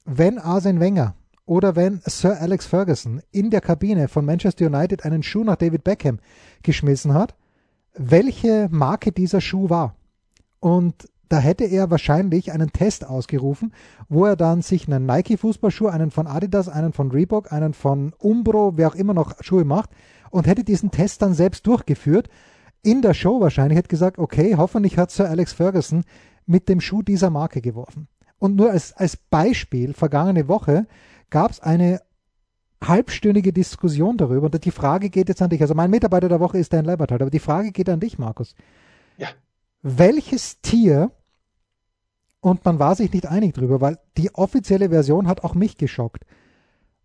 wenn 0.04 0.38
Arsene 0.38 0.80
Wenger 0.80 1.14
oder 1.44 1.76
wenn 1.76 2.00
Sir 2.06 2.40
Alex 2.40 2.66
Ferguson 2.66 3.20
in 3.30 3.50
der 3.50 3.60
Kabine 3.60 4.08
von 4.08 4.24
Manchester 4.24 4.66
United 4.66 5.04
einen 5.04 5.22
Schuh 5.22 5.44
nach 5.44 5.56
David 5.56 5.84
Beckham 5.84 6.20
geschmissen 6.62 7.12
hat, 7.12 7.34
welche 7.94 8.68
Marke 8.70 9.12
dieser 9.12 9.42
Schuh 9.42 9.68
war. 9.68 9.94
Und 10.58 11.06
da 11.32 11.38
hätte 11.38 11.64
er 11.64 11.90
wahrscheinlich 11.90 12.52
einen 12.52 12.72
Test 12.72 13.06
ausgerufen, 13.06 13.72
wo 14.10 14.26
er 14.26 14.36
dann 14.36 14.60
sich 14.60 14.86
einen 14.86 15.06
Nike-Fußballschuh, 15.06 15.86
einen 15.86 16.10
von 16.10 16.26
Adidas, 16.26 16.68
einen 16.68 16.92
von 16.92 17.10
Reebok, 17.10 17.50
einen 17.50 17.72
von 17.72 18.12
Umbro, 18.18 18.76
wer 18.76 18.88
auch 18.88 18.94
immer 18.94 19.14
noch 19.14 19.42
Schuhe 19.42 19.64
macht, 19.64 19.88
und 20.30 20.46
hätte 20.46 20.62
diesen 20.62 20.90
Test 20.90 21.22
dann 21.22 21.32
selbst 21.32 21.66
durchgeführt. 21.66 22.28
In 22.82 23.00
der 23.00 23.14
Show 23.14 23.40
wahrscheinlich 23.40 23.78
hätte 23.78 23.88
gesagt, 23.88 24.18
okay, 24.18 24.56
hoffentlich 24.58 24.98
hat 24.98 25.10
Sir 25.10 25.30
Alex 25.30 25.54
Ferguson 25.54 26.04
mit 26.44 26.68
dem 26.68 26.82
Schuh 26.82 27.00
dieser 27.00 27.30
Marke 27.30 27.62
geworfen. 27.62 28.08
Und 28.38 28.56
nur 28.56 28.70
als, 28.70 28.92
als 28.92 29.16
Beispiel, 29.16 29.94
vergangene 29.94 30.48
Woche 30.48 30.86
gab 31.30 31.50
es 31.50 31.60
eine 31.60 32.02
halbstündige 32.82 33.54
Diskussion 33.54 34.18
darüber. 34.18 34.50
Und 34.52 34.64
die 34.66 34.70
Frage 34.70 35.08
geht 35.08 35.30
jetzt 35.30 35.40
an 35.40 35.48
dich. 35.48 35.62
Also 35.62 35.74
mein 35.74 35.90
Mitarbeiter 35.90 36.28
der 36.28 36.40
Woche 36.40 36.58
ist 36.58 36.74
Dan 36.74 36.84
Leiberthalter, 36.84 37.24
aber 37.24 37.30
die 37.30 37.38
Frage 37.38 37.72
geht 37.72 37.88
an 37.88 38.00
dich, 38.00 38.18
Markus. 38.18 38.54
Ja. 39.16 39.28
Welches 39.80 40.60
Tier, 40.60 41.10
und 42.42 42.64
man 42.64 42.78
war 42.78 42.96
sich 42.96 43.12
nicht 43.12 43.26
einig 43.26 43.54
drüber, 43.54 43.80
weil 43.80 43.98
die 44.18 44.34
offizielle 44.34 44.90
Version 44.90 45.28
hat 45.28 45.44
auch 45.44 45.54
mich 45.54 45.78
geschockt. 45.78 46.26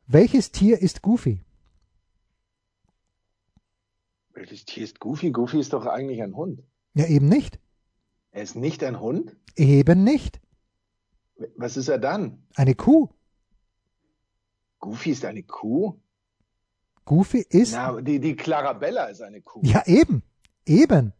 Welches 0.07 0.51
Tier 0.51 0.81
ist 0.81 1.03
Goofy? 1.03 1.45
Welches 4.33 4.65
Tier 4.65 4.83
ist 4.83 4.99
Goofy? 4.99 5.31
Goofy 5.31 5.59
ist 5.59 5.73
doch 5.73 5.85
eigentlich 5.85 6.21
ein 6.23 6.35
Hund. 6.35 6.63
Ja, 6.95 7.05
eben 7.05 7.29
nicht. 7.29 7.59
Er 8.31 8.41
ist 8.41 8.55
nicht 8.55 8.83
ein 8.83 8.99
Hund? 8.99 9.35
Eben 9.55 10.03
nicht. 10.03 10.41
Was 11.55 11.77
ist 11.77 11.87
er 11.87 11.99
dann? 11.99 12.43
Eine 12.55 12.73
Kuh. 12.73 13.09
Goofy 14.79 15.11
ist 15.11 15.23
eine 15.23 15.43
Kuh? 15.43 15.99
Goofy 17.05 17.45
ist. 17.47 17.73
Na, 17.73 18.01
die, 18.01 18.19
die 18.19 18.35
Clarabella 18.35 19.05
ist 19.05 19.21
eine 19.21 19.41
Kuh. 19.41 19.61
Ja, 19.63 19.83
eben. 19.85 20.23
Eben. 20.65 21.13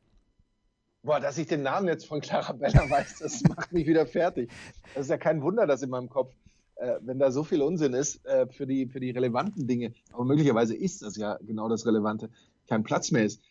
Boah, 1.08 1.22
dass 1.22 1.38
ich 1.38 1.48
den 1.48 1.64
Namen 1.64 1.88
jetzt 1.88 2.06
von 2.06 2.20
Clarabella 2.20 2.82
weiß, 2.90 3.20
das 3.20 3.42
macht 3.44 3.72
mich 3.72 3.88
wieder 3.88 4.06
fertig. 4.06 4.52
Das 4.94 5.06
ist 5.06 5.10
ja 5.10 5.18
kein 5.18 5.42
Wunder, 5.42 5.66
dass 5.66 5.82
in 5.82 5.90
meinem 5.90 6.10
Kopf, 6.10 6.34
äh, 6.76 6.96
wenn 7.00 7.18
da 7.18 7.32
so 7.32 7.46
viel 7.46 7.62
Unsinn 7.62 7.94
ist 7.94 8.26
äh, 8.26 8.46
für, 8.48 8.68
die, 8.68 8.88
für 8.88 9.00
die 9.00 9.12
relevanten 9.12 9.68
Dinge, 9.68 9.94
aber 10.12 10.26
möglicherweise 10.26 10.76
ist 10.76 11.04
das 11.04 11.16
ja 11.16 11.38
genau 11.42 11.70
das 11.70 11.86
Relevante, 11.86 12.30
kein 12.68 12.84
Platz 12.84 13.12
mehr 13.12 13.24
ist. 13.24 13.42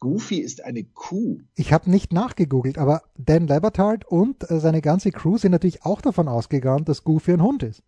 Goofy 0.00 0.38
ist 0.38 0.64
eine 0.64 0.84
Kuh. 0.84 1.40
Ich 1.54 1.74
habe 1.74 1.90
nicht 1.90 2.14
nachgegoogelt, 2.14 2.78
aber 2.78 3.02
Dan 3.18 3.46
Lebertard 3.46 4.06
und 4.06 4.50
äh, 4.50 4.58
seine 4.58 4.80
ganze 4.80 5.12
Crew 5.12 5.36
sind 5.36 5.52
natürlich 5.52 5.84
auch 5.84 6.00
davon 6.00 6.28
ausgegangen, 6.28 6.86
dass 6.86 7.04
Goofy 7.04 7.34
ein 7.34 7.42
Hund 7.42 7.62
ist. 7.62 7.82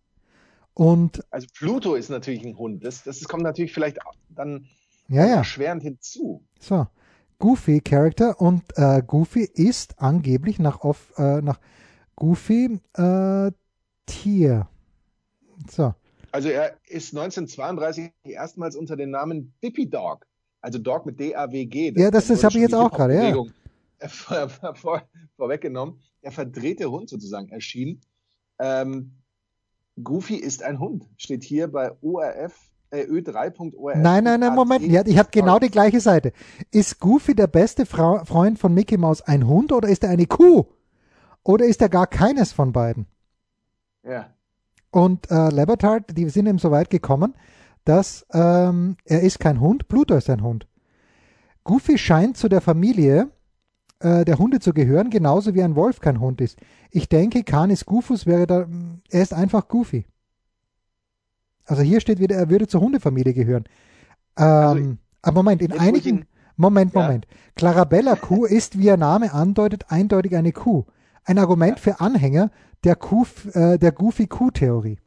Und 0.75 1.23
also 1.31 1.47
Pluto 1.57 1.95
ist 1.95 2.09
natürlich 2.09 2.45
ein 2.45 2.59
Hund. 2.59 2.85
Das, 2.85 3.01
das 3.01 3.23
kommt 3.23 3.41
natürlich 3.41 3.73
vielleicht 3.73 3.97
dann 4.29 4.67
ja, 5.07 5.25
ja. 5.25 5.35
erschwerend 5.37 5.81
hinzu. 5.81 6.43
So, 6.59 6.85
Goofy 7.45 7.79
Character 7.79 8.41
und 8.41 8.63
äh, 8.75 9.03
Goofy 9.05 9.43
ist 9.43 10.01
angeblich 10.01 10.57
nach, 10.57 10.81
auf, 10.81 11.13
äh, 11.15 11.43
nach 11.43 11.59
Goofy 12.15 12.79
äh, 12.95 13.51
Tier. 14.07 14.67
So. 15.69 15.93
Also 16.31 16.49
er 16.49 16.75
ist 16.87 17.15
1932 17.15 18.11
erstmals 18.23 18.75
unter 18.75 18.95
dem 18.95 19.11
Namen 19.11 19.53
Dippy 19.63 19.87
Dog, 19.87 20.25
also 20.59 20.79
Dog 20.79 21.05
mit 21.05 21.19
D-A-W-G. 21.19 21.93
Ja, 21.95 22.09
das, 22.09 22.29
das 22.29 22.43
habe 22.43 22.55
ich 22.55 22.61
jetzt 22.61 22.73
auch 22.73 22.91
gerade, 22.91 23.13
ja. 23.13 24.07
Vor, 24.07 24.49
vor, 24.73 25.03
vorweggenommen. 25.35 25.99
Der 26.23 26.31
verdrehte 26.31 26.89
Hund 26.89 27.09
sozusagen 27.09 27.49
erschien. 27.49 28.01
Ähm, 28.57 29.11
Goofy 30.01 30.37
ist 30.37 30.63
ein 30.63 30.79
Hund, 30.79 31.07
steht 31.17 31.43
hier 31.43 31.67
bei 31.67 31.91
ORF, 32.01 32.71
äh, 32.95 33.05
ö3.orf. 33.05 33.97
Nein, 33.97 34.23
nein, 34.23 34.39
nein, 34.39 34.55
Moment, 34.55 34.83
ja, 34.83 35.03
ich 35.05 35.17
habe 35.17 35.29
genau 35.31 35.59
die 35.59 35.69
gleiche 35.69 35.99
Seite. 35.99 36.31
Ist 36.71 36.99
Goofy 36.99 37.35
der 37.35 37.47
beste 37.47 37.85
Fra 37.85 38.23
Freund 38.25 38.59
von 38.59 38.73
Mickey 38.73 38.97
Mouse 38.97 39.21
ein 39.21 39.47
Hund 39.47 39.71
oder 39.71 39.89
ist 39.89 40.03
er 40.03 40.09
eine 40.09 40.25
Kuh? 40.25 40.65
Oder 41.43 41.65
ist 41.65 41.81
er 41.81 41.89
gar 41.89 42.07
keines 42.07 42.51
von 42.51 42.71
beiden? 42.71 43.05
Ja. 44.03 44.29
Und 44.91 45.29
äh, 45.29 45.49
Lebertard, 45.49 46.17
die 46.17 46.29
sind 46.29 46.47
ihm 46.47 46.57
so 46.57 46.71
weit 46.71 46.89
gekommen, 46.89 47.35
dass 47.83 48.25
ähm, 48.33 48.97
er 49.05 49.21
ist 49.21 49.39
kein 49.39 49.59
Hund, 49.59 49.87
Pluto 49.87 50.15
ist 50.15 50.29
ein 50.29 50.41
Hund. 50.41 50.67
Goofy 51.63 51.97
scheint 51.97 52.37
zu 52.37 52.47
der 52.47 52.61
Familie 52.61 53.29
äh, 53.99 54.25
der 54.25 54.37
Hunde 54.37 54.59
zu 54.59 54.73
gehören, 54.73 55.09
genauso 55.09 55.53
wie 55.53 55.63
ein 55.63 55.75
Wolf 55.75 55.99
kein 55.99 56.19
Hund 56.19 56.41
ist. 56.41 56.59
Ich 56.91 57.09
denke, 57.09 57.43
Canis 57.43 57.85
Goofus 57.85 58.25
wäre 58.25 58.47
da, 58.47 58.67
er 59.09 59.21
ist 59.21 59.33
einfach 59.33 59.67
Goofy. 59.67 60.05
Also 61.65 61.81
hier 61.81 61.99
steht 61.99 62.19
wieder, 62.19 62.35
er 62.35 62.49
würde 62.49 62.67
zur 62.67 62.81
Hundefamilie 62.81 63.33
gehören. 63.33 63.65
Ähm, 64.37 64.45
also, 64.45 64.97
aber 65.21 65.43
Moment, 65.43 65.61
in 65.61 65.71
einigen, 65.73 66.25
Moment, 66.55 66.93
Moment. 66.93 67.25
Ja. 67.29 67.37
Clarabella 67.55 68.15
Kuh 68.15 68.45
ist, 68.45 68.77
wie 68.77 68.85
ihr 68.85 68.97
Name 68.97 69.33
andeutet, 69.33 69.85
eindeutig 69.89 70.35
eine 70.35 70.51
Kuh. 70.51 70.85
Ein 71.23 71.39
Argument 71.39 71.77
ja. 71.77 71.83
für 71.83 71.99
Anhänger 71.99 72.51
der, 72.83 72.95
Kuh, 72.95 73.25
äh, 73.53 73.79
der 73.79 73.91
Goofy-Kuh-Theorie. 73.91 74.99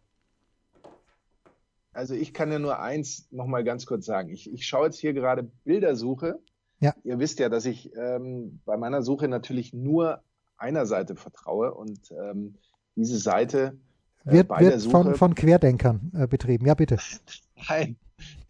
Also 1.92 2.14
ich 2.14 2.32
kann 2.32 2.50
ja 2.50 2.58
nur 2.58 2.80
eins 2.80 3.28
nochmal 3.30 3.64
ganz 3.64 3.86
kurz 3.86 4.06
sagen. 4.06 4.30
Ich, 4.30 4.52
ich 4.52 4.66
schaue 4.66 4.86
jetzt 4.86 4.98
hier 4.98 5.12
gerade 5.12 5.44
Bildersuche 5.64 6.38
ja. 6.80 6.94
Ihr 7.02 7.18
wisst 7.18 7.40
ja, 7.40 7.48
dass 7.48 7.66
ich 7.66 7.94
ähm, 7.96 8.60
bei 8.64 8.76
meiner 8.76 9.02
Suche 9.02 9.28
natürlich 9.28 9.72
nur 9.72 10.22
einer 10.56 10.86
Seite 10.86 11.16
vertraue 11.16 11.74
und 11.74 12.12
ähm, 12.12 12.54
diese 12.94 13.18
Seite 13.18 13.78
äh, 14.24 14.32
wird, 14.32 14.50
wird 14.50 14.80
Suche, 14.80 14.90
von, 14.90 15.14
von 15.14 15.34
Querdenkern 15.34 16.12
äh, 16.14 16.26
betrieben. 16.26 16.66
Ja, 16.66 16.74
bitte. 16.74 16.98
Nein, 17.68 17.96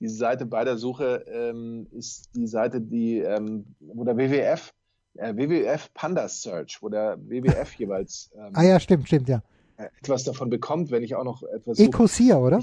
diese 0.00 0.16
Seite 0.16 0.46
bei 0.46 0.64
der 0.64 0.76
Suche 0.76 1.24
ähm, 1.28 1.86
ist 1.92 2.30
die 2.34 2.46
Seite, 2.46 2.80
die, 2.80 3.18
ähm, 3.18 3.64
wo 3.80 4.04
der 4.04 4.16
WWF, 4.16 4.72
äh, 5.14 5.34
WWF 5.34 5.92
Panda 5.94 6.28
Search, 6.28 6.78
wo 6.80 6.88
der 6.88 7.18
WWF 7.18 7.74
jeweils 7.78 8.30
ähm, 8.36 8.50
ah 8.54 8.62
ja, 8.62 8.80
stimmt, 8.80 9.06
stimmt, 9.06 9.28
ja. 9.28 9.42
Äh, 9.76 9.88
etwas 10.00 10.24
davon 10.24 10.50
bekommt, 10.50 10.90
wenn 10.90 11.02
ich 11.02 11.14
auch 11.14 11.24
noch 11.24 11.42
etwas 11.42 11.78
Ecosia, 11.78 12.38
oder? 12.38 12.58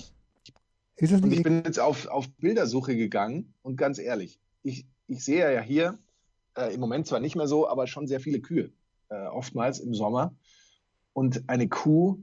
Ist 0.98 1.12
es 1.12 1.22
nicht 1.22 1.24
und 1.24 1.32
ich 1.34 1.44
bin 1.44 1.64
jetzt 1.66 1.80
auf, 1.80 2.08
auf 2.08 2.30
Bildersuche 2.38 2.96
gegangen 2.96 3.54
und 3.62 3.76
ganz 3.76 4.00
ehrlich, 4.00 4.40
ich, 4.64 4.86
ich 5.08 5.24
sehe 5.24 5.54
ja 5.54 5.62
hier 5.62 6.00
äh, 6.58 6.74
im 6.74 6.80
Moment 6.80 7.06
zwar 7.06 7.20
nicht 7.20 7.36
mehr 7.36 7.48
so, 7.48 7.68
aber 7.68 7.88
schon 7.88 8.08
sehr 8.08 8.20
viele 8.20 8.40
Kühe, 8.40 8.72
äh, 9.10 9.28
oftmals 9.28 9.80
im 9.80 9.94
Sommer. 9.94 10.34
Und 11.14 11.44
eine 11.48 11.68
Kuh 11.68 12.20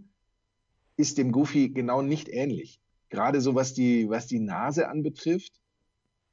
ist 1.03 1.18
dem 1.18 1.32
Goofy 1.32 1.68
genau 1.68 2.00
nicht 2.00 2.28
ähnlich. 2.28 2.80
Gerade 3.11 3.40
so 3.40 3.57
was 3.57 3.74
die, 3.74 4.09
was 4.09 4.28
die 4.28 4.38
Nase 4.38 4.88
anbetrifft, 4.88 5.53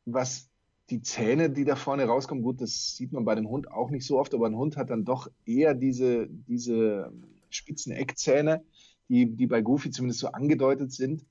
was 0.05 0.47
die 0.91 1.01
Zähne, 1.01 1.49
die 1.49 1.65
da 1.65 1.75
vorne 1.75 2.05
rauskommen, 2.05 2.43
gut, 2.43 2.61
das 2.61 2.95
sieht 2.95 3.11
man 3.11 3.25
bei 3.25 3.33
dem 3.33 3.49
Hund 3.49 3.71
auch 3.71 3.89
nicht 3.89 4.05
so 4.05 4.19
oft, 4.19 4.33
aber 4.33 4.45
ein 4.45 4.55
Hund 4.55 4.77
hat 4.77 4.91
dann 4.91 5.05
doch 5.05 5.27
eher 5.45 5.73
diese, 5.73 6.27
diese 6.29 7.11
spitzen 7.49 7.91
Eckzähne, 7.91 8.63
die, 9.09 9.25
die 9.25 9.47
bei 9.47 9.61
Goofy 9.61 9.89
zumindest 9.89 10.19
so 10.19 10.27
angedeutet 10.27 10.91
sind. 10.91 11.25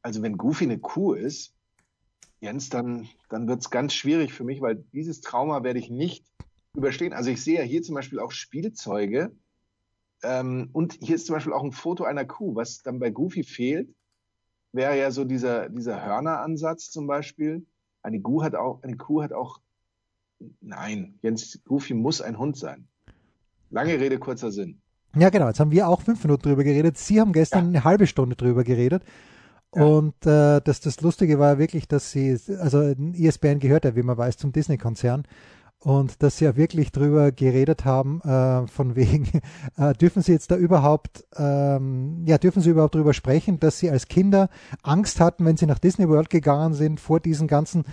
Also 0.00 0.22
wenn 0.22 0.38
Goofy 0.38 0.64
eine 0.64 0.78
Kuh 0.78 1.12
ist, 1.12 1.54
Jens, 2.40 2.70
dann, 2.70 3.06
dann 3.28 3.46
wird 3.48 3.60
es 3.60 3.70
ganz 3.70 3.92
schwierig 3.92 4.32
für 4.32 4.44
mich, 4.44 4.62
weil 4.62 4.82
dieses 4.94 5.20
Trauma 5.20 5.62
werde 5.62 5.78
ich 5.78 5.90
nicht 5.90 6.24
überstehen. 6.74 7.12
Also 7.12 7.30
ich 7.30 7.42
sehe 7.42 7.58
ja 7.58 7.64
hier 7.64 7.82
zum 7.82 7.94
Beispiel 7.94 8.18
auch 8.18 8.32
Spielzeuge 8.32 9.30
ähm, 10.22 10.70
und 10.72 10.98
hier 11.00 11.16
ist 11.16 11.26
zum 11.26 11.34
Beispiel 11.34 11.52
auch 11.52 11.64
ein 11.64 11.72
Foto 11.72 12.04
einer 12.04 12.24
Kuh. 12.24 12.54
Was 12.54 12.82
dann 12.82 12.98
bei 12.98 13.10
Goofy 13.10 13.42
fehlt, 13.42 13.94
wäre 14.72 14.98
ja 14.98 15.10
so 15.10 15.24
dieser, 15.24 15.68
dieser 15.68 16.04
Hörneransatz 16.04 16.90
zum 16.90 17.06
Beispiel. 17.06 17.66
Eine 18.02 18.20
Kuh 18.20 18.42
hat 18.42 18.54
auch, 18.54 18.82
eine 18.82 18.96
Kuh 18.96 19.22
hat 19.22 19.32
auch, 19.32 19.60
nein, 20.60 21.18
Jens, 21.22 21.60
Goofy 21.64 21.94
muss 21.94 22.20
ein 22.20 22.38
Hund 22.38 22.56
sein. 22.56 22.88
Lange 23.70 23.98
Rede, 23.98 24.18
kurzer 24.18 24.50
Sinn. 24.50 24.80
Ja, 25.16 25.30
genau. 25.30 25.48
Jetzt 25.48 25.60
haben 25.60 25.70
wir 25.70 25.88
auch 25.88 26.00
fünf 26.00 26.22
Minuten 26.24 26.42
drüber 26.42 26.64
geredet. 26.64 26.96
Sie 26.98 27.20
haben 27.20 27.32
gestern 27.32 27.64
ja. 27.64 27.68
eine 27.68 27.84
halbe 27.84 28.06
Stunde 28.06 28.36
drüber 28.36 28.64
geredet. 28.64 29.02
Und 29.70 30.26
äh, 30.26 30.60
das, 30.60 30.80
das 30.80 31.00
Lustige 31.00 31.38
war 31.38 31.58
wirklich, 31.58 31.88
dass 31.88 32.10
sie, 32.10 32.38
also 32.58 32.82
ESPN 33.14 33.58
gehört 33.58 33.86
ja, 33.86 33.96
wie 33.96 34.02
man 34.02 34.18
weiß, 34.18 34.36
zum 34.36 34.52
Disney-Konzern. 34.52 35.24
Und 35.84 36.22
dass 36.22 36.36
sie 36.36 36.44
ja 36.44 36.56
wirklich 36.56 36.92
drüber 36.92 37.32
geredet 37.32 37.84
haben, 37.84 38.20
äh, 38.20 38.68
von 38.68 38.94
wegen, 38.94 39.26
äh, 39.76 39.92
dürfen 39.94 40.22
sie 40.22 40.30
jetzt 40.30 40.52
da 40.52 40.56
überhaupt, 40.56 41.24
ähm, 41.36 42.22
ja, 42.24 42.38
dürfen 42.38 42.62
sie 42.62 42.70
überhaupt 42.70 42.94
drüber 42.94 43.12
sprechen, 43.12 43.58
dass 43.58 43.80
sie 43.80 43.90
als 43.90 44.06
Kinder 44.06 44.48
Angst 44.82 45.18
hatten, 45.18 45.44
wenn 45.44 45.56
sie 45.56 45.66
nach 45.66 45.80
Disney 45.80 46.08
World 46.08 46.30
gegangen 46.30 46.74
sind, 46.74 47.00
vor 47.00 47.18
diesen 47.18 47.48
ganzen, 47.48 47.84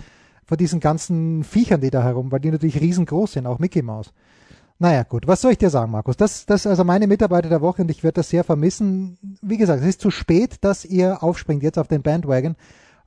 vor 0.44 0.56
diesen 0.56 0.78
ganzen 0.78 1.42
Viechern, 1.42 1.80
die 1.80 1.90
da 1.90 2.04
herum, 2.04 2.30
weil 2.30 2.38
die 2.38 2.52
natürlich 2.52 2.80
riesengroß 2.80 3.32
sind, 3.32 3.46
auch 3.48 3.58
Mickey 3.58 3.82
Mouse. 3.82 4.12
Naja, 4.78 5.02
gut. 5.02 5.26
Was 5.26 5.40
soll 5.40 5.52
ich 5.52 5.58
dir 5.58 5.68
sagen, 5.68 5.90
Markus? 5.90 6.16
Das, 6.16 6.46
das 6.46 6.62
ist 6.62 6.66
also 6.68 6.84
meine 6.84 7.08
Mitarbeiter 7.08 7.48
der 7.48 7.60
Woche 7.60 7.82
und 7.82 7.90
ich 7.90 8.04
werde 8.04 8.14
das 8.14 8.30
sehr 8.30 8.44
vermissen. 8.44 9.18
Wie 9.42 9.58
gesagt, 9.58 9.82
es 9.82 9.88
ist 9.88 10.00
zu 10.00 10.10
spät, 10.10 10.58
dass 10.62 10.84
ihr 10.84 11.24
aufspringt 11.24 11.64
jetzt 11.64 11.78
auf 11.78 11.88
den 11.88 12.02
Bandwagon, 12.02 12.54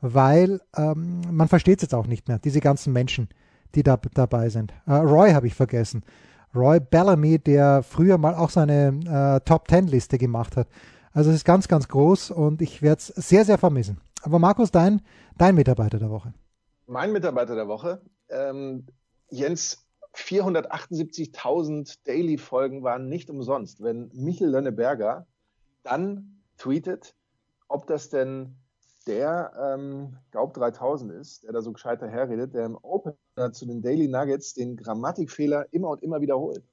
weil 0.02 0.60
ähm, 0.76 1.22
man 1.32 1.48
versteht 1.48 1.80
es 1.80 1.84
jetzt 1.84 1.96
auch 1.96 2.06
nicht 2.06 2.28
mehr, 2.28 2.38
diese 2.38 2.60
ganzen 2.60 2.92
Menschen, 2.92 3.30
die 3.76 3.84
da 3.84 3.98
dabei 4.14 4.50
sind. 4.50 4.74
Äh, 4.86 4.94
Roy 4.94 5.32
habe 5.32 5.48
ich 5.48 5.56
vergessen. 5.56 6.04
Roy 6.56 6.80
Bellamy, 6.80 7.40
der 7.40 7.84
früher 7.84 8.18
mal 8.18 8.36
auch 8.36 8.50
seine 8.50 9.00
äh, 9.06 9.46
Top 9.46 9.68
Ten 9.68 9.88
Liste 9.88 10.18
gemacht 10.18 10.56
hat. 10.56 10.68
Also 11.12 11.30
es 11.30 11.38
ist 11.38 11.46
ganz, 11.46 11.68
ganz 11.68 11.88
groß 11.88 12.32
und 12.32 12.62
ich 12.62 12.82
werde 12.82 13.00
es 13.00 13.08
sehr, 13.08 13.46
sehr 13.46 13.58
vermissen. 13.58 14.02
Aber 14.22 14.40
Markus, 14.40 14.72
dein, 14.72 15.02
dein 15.38 15.56
Mitarbeiter 15.56 16.00
der 16.00 16.10
Woche. 16.10 16.34
Mein 16.88 17.12
Mitarbeiter 17.12 17.56
der 17.56 17.68
Woche. 17.68 18.02
Ähm, 18.30 18.88
Jens, 19.30 19.86
478.000 20.16 22.00
Daily-Folgen 22.06 22.84
waren 22.84 23.10
nicht 23.10 23.30
umsonst. 23.30 23.82
Wenn 23.82 24.10
Michel 24.14 24.50
Lönneberger 24.50 25.28
dann 25.84 26.42
tweetet, 26.58 27.16
ob 27.68 27.88
das 27.88 28.10
denn 28.10 28.56
der 29.08 29.52
ähm, 29.60 30.18
Gaub 30.32 30.54
3000 30.54 31.12
ist, 31.14 31.44
der 31.44 31.52
da 31.52 31.62
so 31.62 31.74
gescheit 31.74 32.02
daherredet, 32.02 32.54
der 32.54 32.66
im 32.66 32.78
Opener 32.82 33.52
zu 33.52 33.66
den 33.66 33.82
Daily 33.82 34.08
Nuggets 34.08 34.54
den 34.54 34.78
Grammatikfehler 34.78 35.68
immer 35.72 35.90
und 35.90 36.04
immer 36.04 36.22
wiederholt. 36.22 36.64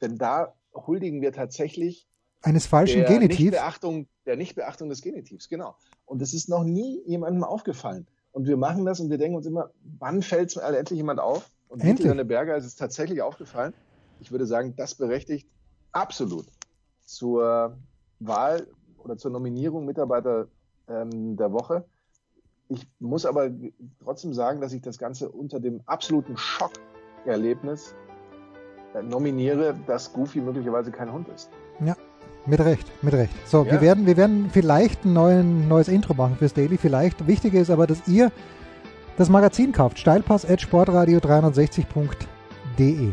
Denn 0.00 0.16
da 0.16 0.54
huldigen 0.74 1.20
wir 1.20 1.32
tatsächlich 1.32 2.06
eines 2.42 2.66
falschen 2.66 3.00
der 3.00 3.08
Genitivs. 3.08 3.40
Nichtbeachtung, 3.40 4.06
der 4.24 4.36
Nichtbeachtung 4.36 4.88
des 4.88 5.02
Genitivs, 5.02 5.48
genau. 5.48 5.74
Und 6.06 6.22
das 6.22 6.32
ist 6.32 6.48
noch 6.48 6.64
nie 6.64 7.02
jemandem 7.04 7.44
aufgefallen. 7.44 8.06
Und 8.32 8.46
wir 8.46 8.56
machen 8.56 8.86
das 8.86 9.00
und 9.00 9.10
wir 9.10 9.18
denken 9.18 9.36
uns 9.36 9.46
immer, 9.46 9.70
wann 9.98 10.22
fällt 10.22 10.50
es 10.50 10.56
endlich 10.56 10.96
jemand 10.96 11.20
auf? 11.20 11.50
Und. 11.68 11.84
Nikolai 11.84 12.24
Berger 12.24 12.56
ist 12.56 12.64
es 12.64 12.76
tatsächlich 12.76 13.22
aufgefallen. 13.22 13.74
Ich 14.20 14.30
würde 14.30 14.46
sagen, 14.46 14.74
das 14.76 14.94
berechtigt 14.94 15.48
absolut 15.92 16.46
zur 17.04 17.76
Wahl 18.20 18.66
oder 18.98 19.16
zur 19.16 19.30
Nominierung 19.30 19.84
Mitarbeiter 19.84 20.48
ähm, 20.90 21.36
der 21.36 21.52
Woche. 21.52 21.84
Ich 22.68 22.86
muss 23.00 23.26
aber 23.26 23.50
trotzdem 24.02 24.32
sagen, 24.32 24.60
dass 24.60 24.72
ich 24.72 24.82
das 24.82 24.98
Ganze 24.98 25.28
unter 25.28 25.58
dem 25.60 25.80
absoluten 25.86 26.36
Schockerlebnis 26.36 27.94
äh, 28.94 29.02
nominiere, 29.02 29.74
dass 29.86 30.12
Goofy 30.12 30.40
möglicherweise 30.40 30.90
kein 30.92 31.12
Hund 31.12 31.28
ist. 31.28 31.50
Ja, 31.84 31.96
mit 32.46 32.60
Recht, 32.60 32.90
mit 33.02 33.14
Recht. 33.14 33.32
So, 33.46 33.64
Ja. 33.64 33.72
wir, 33.72 33.80
werden, 33.80 34.06
wir 34.06 34.16
werden 34.16 34.48
vielleicht 34.50 35.04
ein 35.04 35.12
neuen, 35.12 35.68
neues 35.68 35.88
Intro 35.88 36.14
machen 36.14 36.36
fürs 36.36 36.54
Daily. 36.54 36.78
Vielleicht. 36.78 37.26
Wichtiger 37.26 37.60
ist 37.60 37.70
aber, 37.70 37.86
dass 37.86 38.06
ihr 38.06 38.30
das 39.16 39.28
Magazin 39.28 39.72
kauft. 39.72 39.98
Steilpass 39.98 40.46
at 40.46 40.60
sportradio360.de. 40.60 43.12